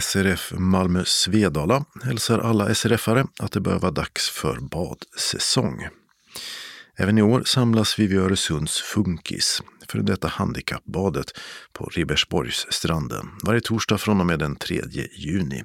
SRF 0.00 0.52
Malmö 0.56 1.04
Svedala 1.04 1.84
hälsar 2.04 2.38
alla 2.38 2.74
SRF-are 2.74 3.26
att 3.38 3.52
det 3.52 3.60
börjar 3.60 3.78
vara 3.78 3.92
dags 3.92 4.30
för 4.30 4.60
badsäsong. 4.60 5.88
Även 6.98 7.18
i 7.18 7.22
år 7.22 7.42
samlas 7.42 7.98
vi 7.98 8.06
vid 8.06 8.18
Öresunds 8.18 8.80
Funkis, 8.80 9.62
för 9.88 9.98
detta 9.98 10.28
handikappbadet 10.28 11.26
på 11.72 11.84
Ribersborgsstranden, 11.84 13.28
varje 13.44 13.60
torsdag 13.60 13.98
från 13.98 14.20
och 14.20 14.26
med 14.26 14.38
den 14.38 14.56
3 14.56 14.82
juni 15.16 15.64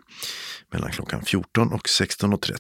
mellan 0.72 0.92
klockan 0.92 1.26
14 1.26 1.72
och 1.72 1.88
16.30. 1.88 2.58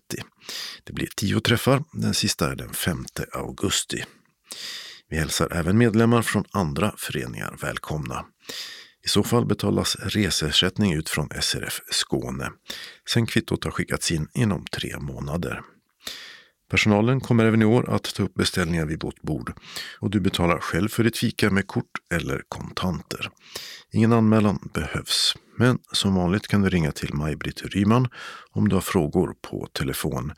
Det 0.84 0.93
blir 0.93 1.07
tio 1.15 1.39
träffar, 1.39 1.84
den 1.93 2.14
sista 2.14 2.52
är 2.52 2.56
den 2.56 2.73
5 2.73 3.06
augusti. 3.34 4.03
Vi 5.10 5.18
hälsar 5.18 5.53
även 5.53 5.77
medlemmar 5.77 6.22
från 6.22 6.45
andra 6.52 6.93
föreningar 6.98 7.57
välkomna. 7.61 8.26
I 9.06 9.07
så 9.07 9.23
fall 9.23 9.45
betalas 9.45 9.95
reseersättning 9.99 10.93
ut 10.93 11.10
från 11.10 11.30
SRF 11.41 11.81
Skåne. 11.91 12.52
Sen 13.10 13.26
kvittot 13.26 13.64
har 13.64 13.72
skickats 13.72 14.11
in 14.11 14.27
inom 14.34 14.65
tre 14.65 14.99
månader. 14.99 15.61
Personalen 16.72 17.19
kommer 17.19 17.45
även 17.45 17.61
i 17.61 17.65
år 17.65 17.89
att 17.89 18.03
ta 18.15 18.23
upp 18.23 18.34
beställningar 18.34 18.85
vid 18.85 19.03
vårt 19.03 19.22
bord 19.22 19.53
och 19.99 20.10
du 20.10 20.19
betalar 20.19 20.60
själv 20.60 20.89
för 20.89 21.03
ditt 21.03 21.18
fika 21.18 21.49
med 21.49 21.68
kort 21.68 21.91
eller 22.14 22.41
kontanter. 22.49 23.30
Ingen 23.91 24.14
anmälan 24.14 24.69
behövs, 24.73 25.35
men 25.57 25.80
som 25.91 26.15
vanligt 26.15 26.48
kan 26.48 26.61
du 26.61 26.69
ringa 26.69 26.91
till 26.91 27.14
Maj-Britt 27.14 27.61
Ryman 27.61 28.07
om 28.52 28.69
du 28.69 28.76
har 28.76 28.81
frågor 28.81 29.35
på 29.41 29.68
telefon 29.73 30.34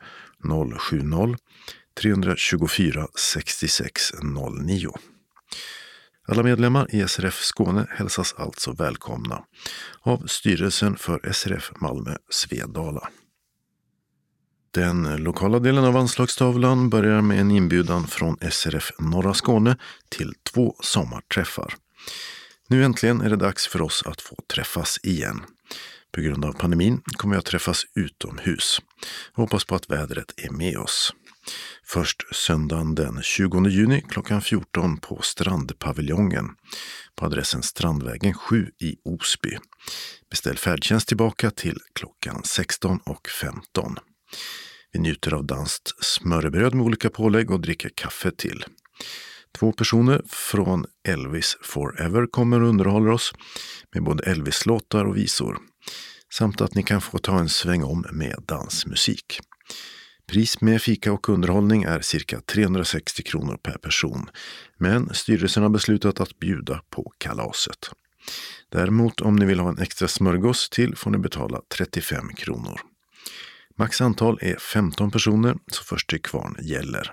070-324 1.98 3.06
6609. 3.16 4.90
Alla 6.28 6.42
medlemmar 6.42 6.94
i 6.94 7.08
SRF 7.08 7.40
Skåne 7.40 7.86
hälsas 7.90 8.34
alltså 8.38 8.72
välkomna 8.72 9.44
av 10.00 10.26
styrelsen 10.26 10.96
för 10.96 11.32
SRF 11.32 11.72
Malmö 11.80 12.16
Svedala. 12.30 13.08
Den 14.74 15.16
lokala 15.16 15.58
delen 15.58 15.84
av 15.84 15.96
anslagstavlan 15.96 16.90
börjar 16.90 17.22
med 17.22 17.40
en 17.40 17.50
inbjudan 17.50 18.06
från 18.06 18.36
SRF 18.50 18.92
Norra 18.98 19.34
Skåne 19.34 19.76
till 20.08 20.34
två 20.52 20.76
sommarträffar. 20.80 21.74
Nu 22.68 22.84
äntligen 22.84 23.20
är 23.20 23.30
det 23.30 23.36
dags 23.36 23.66
för 23.66 23.82
oss 23.82 24.02
att 24.06 24.20
få 24.20 24.36
träffas 24.54 24.98
igen. 25.02 25.42
På 26.12 26.20
grund 26.20 26.44
av 26.44 26.52
pandemin 26.52 27.00
kommer 27.16 27.34
vi 27.34 27.38
att 27.38 27.44
träffas 27.44 27.84
utomhus. 27.94 28.78
Jag 29.36 29.42
hoppas 29.42 29.64
på 29.64 29.74
att 29.74 29.90
vädret 29.90 30.34
är 30.36 30.50
med 30.50 30.78
oss. 30.78 31.14
Först 31.86 32.34
söndagen 32.34 32.94
den 32.94 33.22
20 33.22 33.68
juni 33.68 34.04
klockan 34.08 34.42
14 34.42 34.96
på 34.96 35.22
Strandpaviljongen 35.22 36.46
på 37.16 37.26
adressen 37.26 37.62
Strandvägen 37.62 38.34
7 38.34 38.70
i 38.80 38.96
Osby. 39.04 39.58
Beställ 40.30 40.58
färdtjänst 40.58 41.08
tillbaka 41.08 41.50
till 41.50 41.78
klockan 41.94 42.42
16.15. 42.42 43.98
Vi 44.92 45.00
njuter 45.00 45.34
av 45.34 45.46
danskt 45.46 46.04
smörrebröd 46.04 46.74
med 46.74 46.86
olika 46.86 47.10
pålägg 47.10 47.50
och 47.50 47.60
dricker 47.60 47.90
kaffe 47.94 48.30
till. 48.30 48.64
Två 49.58 49.72
personer 49.72 50.22
från 50.26 50.84
Elvis 51.08 51.56
Forever 51.62 52.26
kommer 52.26 52.62
och 52.62 52.68
underhåller 52.68 53.10
oss 53.10 53.32
med 53.94 54.02
både 54.02 54.24
Elvis-låtar 54.24 55.04
och 55.04 55.16
visor. 55.16 55.58
Samt 56.32 56.60
att 56.60 56.74
ni 56.74 56.82
kan 56.82 57.00
få 57.00 57.18
ta 57.18 57.38
en 57.38 57.48
sväng 57.48 57.82
om 57.82 58.06
med 58.12 58.44
dansmusik. 58.46 59.40
Pris 60.26 60.60
med 60.60 60.82
fika 60.82 61.12
och 61.12 61.28
underhållning 61.28 61.82
är 61.82 62.00
cirka 62.00 62.40
360 62.40 63.22
kronor 63.22 63.56
per 63.62 63.78
person. 63.78 64.30
Men 64.78 65.14
styrelsen 65.14 65.62
har 65.62 65.70
beslutat 65.70 66.20
att 66.20 66.38
bjuda 66.38 66.80
på 66.90 67.12
kalaset. 67.18 67.90
Däremot 68.68 69.20
om 69.20 69.36
ni 69.36 69.44
vill 69.44 69.60
ha 69.60 69.68
en 69.68 69.78
extra 69.78 70.08
smörgås 70.08 70.70
till 70.70 70.96
får 70.96 71.10
ni 71.10 71.18
betala 71.18 71.60
35 71.76 72.28
kronor. 72.36 72.80
Max 73.78 74.00
antal 74.00 74.38
är 74.42 74.56
15 74.56 75.10
personer, 75.10 75.56
så 75.72 75.84
först 75.84 76.10
till 76.10 76.22
kvarn 76.22 76.56
gäller. 76.62 77.12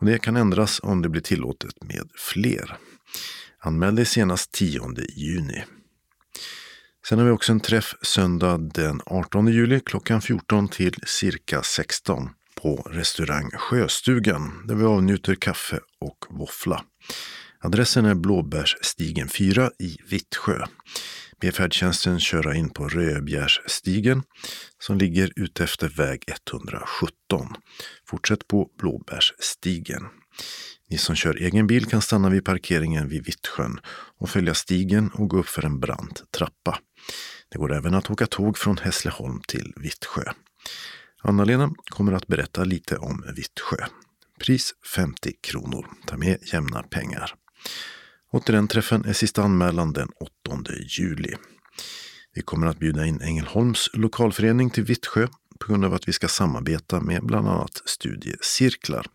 Och 0.00 0.06
det 0.06 0.18
kan 0.18 0.36
ändras 0.36 0.80
om 0.82 1.02
det 1.02 1.08
blir 1.08 1.22
tillåtet 1.22 1.82
med 1.84 2.10
fler. 2.14 2.76
Anmäl 3.60 3.94
dig 3.94 4.04
senast 4.04 4.52
10 4.52 4.94
juni. 5.16 5.64
Sen 7.08 7.18
har 7.18 7.26
vi 7.26 7.30
också 7.30 7.52
en 7.52 7.60
träff 7.60 7.94
söndag 8.02 8.58
den 8.58 9.00
18 9.06 9.46
juli 9.46 9.80
klockan 9.80 10.22
14 10.22 10.68
till 10.68 10.94
cirka 11.06 11.62
16 11.62 12.28
på 12.62 12.74
restaurang 12.90 13.50
Sjöstugan 13.50 14.66
där 14.66 14.74
vi 14.74 14.84
avnjuter 14.84 15.34
kaffe 15.34 15.80
och 16.00 16.18
våffla. 16.30 16.84
Adressen 17.60 18.04
är 18.04 18.14
Blåbärsstigen 18.14 19.28
4 19.28 19.70
i 19.78 19.96
Vittsjö. 20.08 20.66
Be 21.42 21.52
färdtjänsten 21.52 22.20
köra 22.20 22.54
in 22.54 22.70
på 22.70 22.88
Röbjärsstigen 22.88 24.22
som 24.78 24.98
ligger 24.98 25.32
utefter 25.36 25.88
väg 25.88 26.24
117. 26.52 27.48
Fortsätt 28.06 28.48
på 28.48 28.70
Blåbärsstigen. 28.78 30.06
Ni 30.90 30.98
som 30.98 31.14
kör 31.14 31.34
egen 31.34 31.66
bil 31.66 31.86
kan 31.86 32.02
stanna 32.02 32.30
vid 32.30 32.44
parkeringen 32.44 33.08
vid 33.08 33.24
Vittsjön 33.24 33.80
och 34.18 34.30
följa 34.30 34.54
stigen 34.54 35.10
och 35.14 35.28
gå 35.28 35.38
upp 35.38 35.48
för 35.48 35.64
en 35.64 35.80
brant 35.80 36.22
trappa. 36.30 36.78
Det 37.48 37.58
går 37.58 37.72
även 37.72 37.94
att 37.94 38.10
åka 38.10 38.26
tåg 38.26 38.58
från 38.58 38.78
Hässleholm 38.78 39.40
till 39.48 39.72
Vittsjö. 39.76 40.22
Anna-Lena 41.22 41.74
kommer 41.84 42.12
att 42.12 42.26
berätta 42.26 42.64
lite 42.64 42.96
om 42.96 43.24
Vittsjö. 43.36 43.86
Pris 44.40 44.74
50 44.96 45.32
kronor. 45.42 45.86
Ta 46.06 46.16
med 46.16 46.38
jämna 46.52 46.82
pengar. 46.82 47.34
Och 48.32 48.44
till 48.44 48.54
den 48.54 48.68
träffen 48.68 49.04
är 49.04 49.12
sista 49.12 49.42
anmälan 49.42 49.92
den 49.92 50.08
8 50.46 50.72
juli. 50.86 51.34
Vi 52.34 52.42
kommer 52.42 52.66
att 52.66 52.78
bjuda 52.78 53.06
in 53.06 53.20
Ängelholms 53.20 53.90
lokalförening 53.92 54.70
till 54.70 54.84
Vittsjö 54.84 55.28
på 55.60 55.66
grund 55.66 55.84
av 55.84 55.94
att 55.94 56.08
vi 56.08 56.12
ska 56.12 56.28
samarbeta 56.28 57.00
med 57.00 57.22
bland 57.22 57.48
annat 57.48 57.82
studiecirklar. 57.84 59.06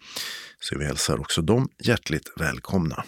Så 0.59 0.77
vi 0.77 0.85
hälsar 0.85 1.19
också 1.19 1.41
dem 1.41 1.69
hjärtligt 1.79 2.31
välkomna. 2.35 3.03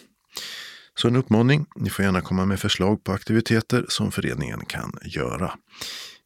Så 0.95 1.07
en 1.07 1.15
uppmaning, 1.15 1.65
ni 1.76 1.90
får 1.90 2.06
gärna 2.06 2.22
komma 2.22 2.45
med 2.45 2.60
förslag 2.60 3.03
på 3.03 3.11
aktiviteter 3.11 3.86
som 3.90 4.11
föreningen 4.11 4.65
kan 4.65 4.94
göra. 5.03 5.53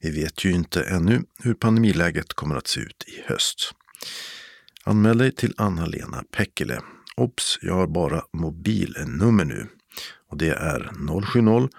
Vi 0.02 0.12
vet 0.12 0.46
ju 0.46 0.52
inte 0.52 0.84
ännu 0.84 1.24
hur 1.40 1.54
pandemiläget 1.54 2.34
kommer 2.34 2.56
att 2.56 2.68
se 2.68 2.80
ut 2.80 3.04
i 3.08 3.24
höst. 3.26 3.74
Anmäl 4.84 5.18
dig 5.18 5.32
till 5.32 5.54
Anna-Lena 5.58 6.24
Pekkele. 6.32 6.82
Ops, 7.18 7.60
jag 7.62 7.74
har 7.74 7.88
bara 7.88 8.22
mobilnummer 8.34 9.46
nu. 9.46 9.68
Och 10.30 10.38
det 10.38 10.50
är 10.50 10.92
070-36 10.94 11.70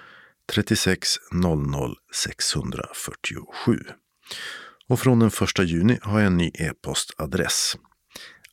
00 1.32 1.94
647. 2.14 3.80
Och 4.88 5.00
från 5.00 5.18
den 5.18 5.28
1 5.28 5.58
juni 5.58 5.98
har 6.02 6.18
jag 6.20 6.26
en 6.26 6.36
ny 6.36 6.50
e-postadress. 6.54 7.76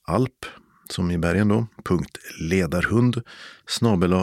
alp 0.03 0.45
som 0.89 1.11
i 1.11 1.17
bergen 1.17 1.47
då, 1.47 1.67
ledarhund 2.39 3.21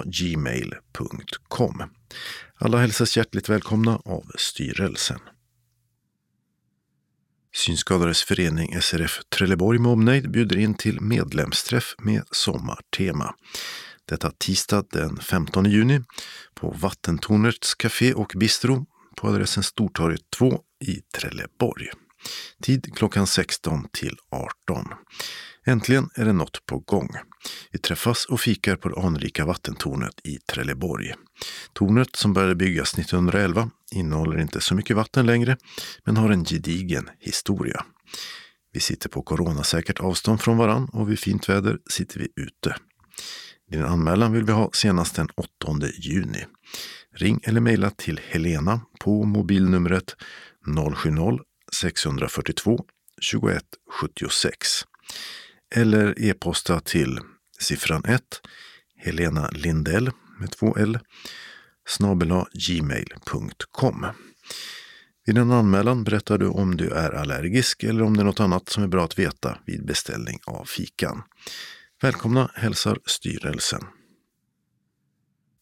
gmail.com. 0.05 1.83
Alla 2.59 2.79
hälsas 2.79 3.17
hjärtligt 3.17 3.49
välkomna 3.49 3.97
av 4.05 4.25
styrelsen. 4.39 5.21
Synskadades 7.59 8.23
förening 8.23 8.83
SRF 8.83 9.21
Trelleborg 9.29 9.79
med 9.79 9.93
omnejd 9.93 10.31
bjuder 10.31 10.59
in 10.59 10.75
till 10.75 11.01
medlemsträff 11.01 11.95
med 11.99 12.23
sommartema. 12.31 13.35
Detta 14.09 14.31
tisdag 14.31 14.85
den 14.93 15.17
15 15.17 15.65
juni 15.65 16.01
på 16.55 16.71
Vattentornets 16.71 17.75
Café 17.75 18.15
och 18.15 18.33
Bistro 18.37 18.87
på 19.17 19.29
adressen 19.29 19.63
Stortorget 19.63 20.21
2 20.37 20.61
i 20.85 21.01
Trelleborg. 21.19 21.87
Tid 22.63 22.97
klockan 22.97 23.27
16 23.27 23.89
till 23.93 24.17
18. 24.31 24.85
Äntligen 25.69 26.11
är 26.15 26.25
det 26.25 26.33
något 26.33 26.67
på 26.67 26.79
gång. 26.79 27.09
Vi 27.73 27.79
träffas 27.79 28.25
och 28.25 28.41
fikar 28.41 28.77
på 28.77 28.89
det 28.89 29.01
anrika 29.01 29.45
vattentornet 29.45 30.15
i 30.25 30.39
Trelleborg. 30.39 31.15
Tornet 31.73 32.17
som 32.17 32.33
började 32.33 32.55
byggas 32.55 32.99
1911 32.99 33.71
innehåller 33.93 34.41
inte 34.41 34.61
så 34.61 34.75
mycket 34.75 34.97
vatten 34.97 35.27
längre, 35.27 35.57
men 36.05 36.17
har 36.17 36.31
en 36.31 36.45
gedigen 36.45 37.11
historia. 37.19 37.85
Vi 38.73 38.81
sitter 38.81 39.09
på 39.09 39.23
coronasäkert 39.23 40.01
avstånd 40.01 40.41
från 40.41 40.57
varann 40.57 40.89
och 40.93 41.11
vid 41.11 41.19
fint 41.19 41.49
väder 41.49 41.79
sitter 41.91 42.19
vi 42.19 42.29
ute. 42.37 42.77
Din 43.71 43.85
anmälan 43.85 44.33
vill 44.33 44.45
vi 44.45 44.53
ha 44.53 44.71
senast 44.73 45.17
den 45.17 45.29
8 45.37 45.49
juni. 45.99 46.45
Ring 47.15 47.41
eller 47.45 47.61
mejla 47.61 47.91
till 47.91 48.21
Helena 48.29 48.81
på 49.01 49.25
mobilnumret 49.25 50.17
070-642 50.67 52.81
2176 53.33 54.85
eller 55.75 56.23
e-posta 56.23 56.81
till 56.81 57.21
siffran 57.61 58.05
1 58.05 58.23
Helena 58.97 59.51
Lindell 59.53 60.11
med 60.39 60.51
två 60.51 60.77
L 60.77 60.99
snabela 61.89 62.47
gmail.com. 62.53 64.07
Vid 65.27 65.39
en 65.39 65.51
anmälan 65.53 66.05
berättar 66.05 66.39
du 66.39 66.47
om 66.47 66.77
du 66.77 66.91
är 66.91 67.11
allergisk 67.11 67.85
eller 67.85 68.03
om 68.03 68.17
det 68.17 68.23
är 68.23 68.25
något 68.25 68.41
annat 68.41 68.69
som 68.69 68.83
är 68.83 68.89
bra 68.89 69.05
att 69.05 69.19
veta 69.19 69.59
vid 69.67 69.87
beställning 69.87 70.39
av 70.45 70.65
fikan. 70.65 71.23
Välkomna 72.03 72.51
hälsar 72.55 72.99
styrelsen. 73.07 73.85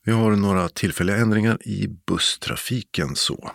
Vi 0.05 0.13
har 0.13 0.31
några 0.31 0.69
tillfälliga 0.69 1.17
ändringar 1.17 1.59
i 1.69 1.89
busstrafiken 2.07 3.17
så. 3.17 3.51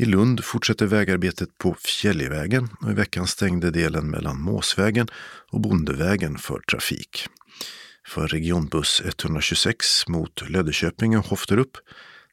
I 0.00 0.04
Lund 0.04 0.44
fortsätter 0.44 0.86
vägarbetet 0.86 1.58
på 1.58 1.74
Fjällivägen 1.74 2.68
och 2.80 2.90
i 2.90 2.94
veckan 2.94 3.26
stängde 3.26 3.70
delen 3.70 4.10
mellan 4.10 4.40
Måsvägen 4.40 5.08
och 5.50 5.60
Bondevägen 5.60 6.38
för 6.38 6.60
trafik. 6.60 7.26
För 8.08 8.28
regionbuss 8.28 9.02
126 9.04 10.08
mot 10.08 10.50
Löddeköping 10.50 11.18
och 11.18 11.26
Hofterup 11.26 11.70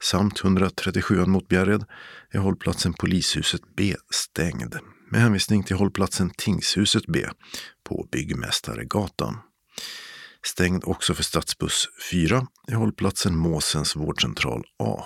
samt 0.03 0.43
137 0.43 1.25
mot 1.25 1.47
Bjärred 1.47 1.85
är 2.31 2.39
hållplatsen 2.39 2.93
Polishuset 2.93 3.61
B 3.77 3.95
stängd 4.09 4.75
med 5.11 5.21
hänvisning 5.21 5.63
till 5.63 5.75
hållplatsen 5.75 6.29
Tingshuset 6.37 7.03
B 7.07 7.25
på 7.89 8.07
Byggmästaregatan. 8.11 9.37
Stängd 10.45 10.83
också 10.85 11.13
för 11.13 11.23
stadsbuss 11.23 11.87
4 12.11 12.47
är 12.67 12.75
hållplatsen 12.75 13.35
Måsens 13.35 13.95
vårdcentral 13.95 14.63
A 14.79 15.05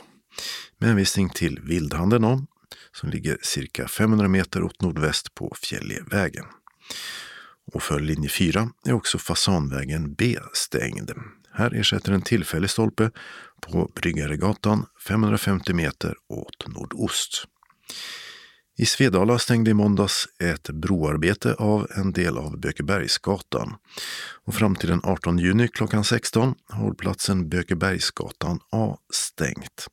med 0.77 0.89
hänvisning 0.89 1.29
till 1.29 1.59
Vildhandeln 1.63 2.23
A 2.23 2.45
som 2.91 3.09
ligger 3.09 3.37
cirka 3.41 3.87
500 3.87 4.27
meter 4.27 4.63
åt 4.63 4.81
nordväst 4.81 5.35
på 5.35 5.55
Fjällevägen. 5.61 6.45
Och 7.73 7.83
för 7.83 7.99
linje 7.99 8.29
4 8.29 8.69
är 8.85 8.93
också 8.93 9.17
Fasanvägen 9.17 10.13
B 10.13 10.37
stängd. 10.53 11.11
Här 11.53 11.75
ersätter 11.75 12.11
en 12.11 12.21
tillfällig 12.21 12.69
stolpe 12.69 13.11
på 13.61 13.91
Bryggaregatan 13.95 14.85
550 15.07 15.73
meter 15.73 16.15
åt 16.29 16.67
nordost. 16.67 17.45
I 18.77 18.85
Svedala 18.85 19.39
stängde 19.39 19.71
i 19.71 19.73
måndags 19.73 20.27
ett 20.39 20.69
broarbete 20.69 21.53
av 21.53 21.87
en 21.95 22.11
del 22.11 22.37
av 22.37 22.59
Bökebergsgatan. 22.59 23.75
Och 24.45 24.55
fram 24.55 24.75
till 24.75 24.89
den 24.89 25.01
18 25.03 25.37
juni 25.37 25.67
klockan 25.67 26.03
16 26.03 26.55
har 26.69 26.83
hållplatsen 26.83 27.49
Bökebergsgatan 27.49 28.59
A 28.71 28.97
stängt. 29.13 29.87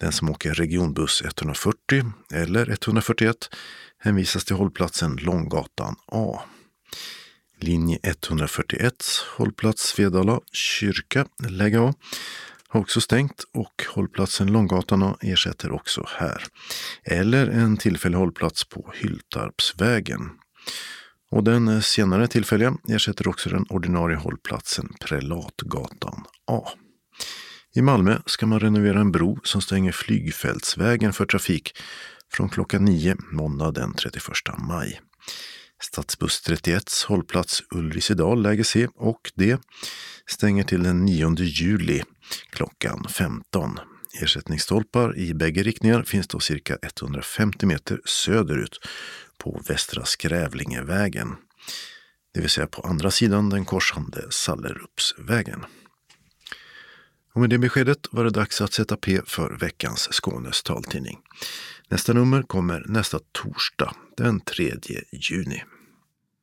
Den 0.00 0.12
som 0.12 0.30
åker 0.30 0.54
regionbuss 0.54 1.22
140 1.22 2.12
eller 2.32 2.70
141 2.70 3.36
hänvisas 3.98 4.44
till 4.44 4.56
hållplatsen 4.56 5.16
Långgatan 5.16 5.96
A. 6.06 6.40
Linje 7.62 7.98
141, 8.02 8.94
hållplats 9.36 9.82
Svedala 9.82 10.40
kyrka, 10.52 11.26
läge 11.48 11.80
A, 11.80 11.94
har 12.70 12.80
också 12.80 13.00
stängt 13.00 13.44
och 13.54 13.84
hållplatsen 13.94 14.52
Långgatan 14.52 15.02
A 15.02 15.16
ersätter 15.20 15.72
också 15.72 16.06
här. 16.18 16.44
Eller 17.04 17.46
en 17.46 17.76
tillfällig 17.76 18.18
hållplats 18.18 18.64
på 18.64 18.92
Hyltarpsvägen. 18.94 20.30
Och 21.30 21.44
den 21.44 21.82
senare 21.82 22.28
tillfälliga 22.28 22.76
ersätter 22.88 23.28
också 23.28 23.50
den 23.50 23.66
ordinarie 23.68 24.16
hållplatsen 24.16 24.88
Prelatgatan 25.00 26.24
A. 26.46 26.68
I 27.74 27.82
Malmö 27.82 28.18
ska 28.26 28.46
man 28.46 28.60
renovera 28.60 29.00
en 29.00 29.12
bro 29.12 29.38
som 29.42 29.62
stänger 29.62 29.92
flygfältsvägen 29.92 31.12
för 31.12 31.26
trafik 31.26 31.72
från 32.32 32.48
klockan 32.48 32.84
9 32.84 33.16
måndag 33.32 33.70
den 33.70 33.94
31 33.94 34.24
maj. 34.58 35.00
Stadsbuss 35.82 36.42
31 36.42 36.82
hållplats 37.08 37.62
Ulricedal 37.70 38.42
läge 38.42 38.64
C 38.64 38.88
och 38.94 39.32
D 39.34 39.56
stänger 40.30 40.64
till 40.64 40.82
den 40.82 41.04
9 41.04 41.34
juli 41.38 42.02
klockan 42.50 43.06
15. 43.08 43.78
Ersättningsstolpar 44.22 45.18
i 45.18 45.34
bägge 45.34 45.62
riktningar 45.62 46.02
finns 46.02 46.28
då 46.28 46.40
cirka 46.40 46.78
150 46.82 47.66
meter 47.66 48.00
söderut 48.04 48.78
på 49.38 49.62
Västra 49.68 50.04
Skrävlingevägen. 50.04 51.36
Det 52.34 52.40
vill 52.40 52.50
säga 52.50 52.66
på 52.66 52.82
andra 52.82 53.10
sidan 53.10 53.50
den 53.50 53.64
korsande 53.64 54.26
Sallerupsvägen. 54.30 55.64
Och 57.34 57.40
med 57.40 57.50
det 57.50 57.58
beskedet 57.58 58.06
var 58.10 58.24
det 58.24 58.30
dags 58.30 58.60
att 58.60 58.72
sätta 58.72 58.96
P 58.96 59.20
för 59.26 59.56
veckans 59.60 60.08
Skånes 60.12 60.62
taltidning. 60.62 61.18
Nästa 61.88 62.12
nummer 62.12 62.42
kommer 62.42 62.84
nästa 62.88 63.18
torsdag, 63.32 63.94
den 64.16 64.40
3 64.40 64.74
juni. 65.12 65.62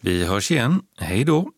Vi 0.00 0.24
hörs 0.24 0.50
igen. 0.50 0.82
Hej 0.98 1.24
då! 1.24 1.50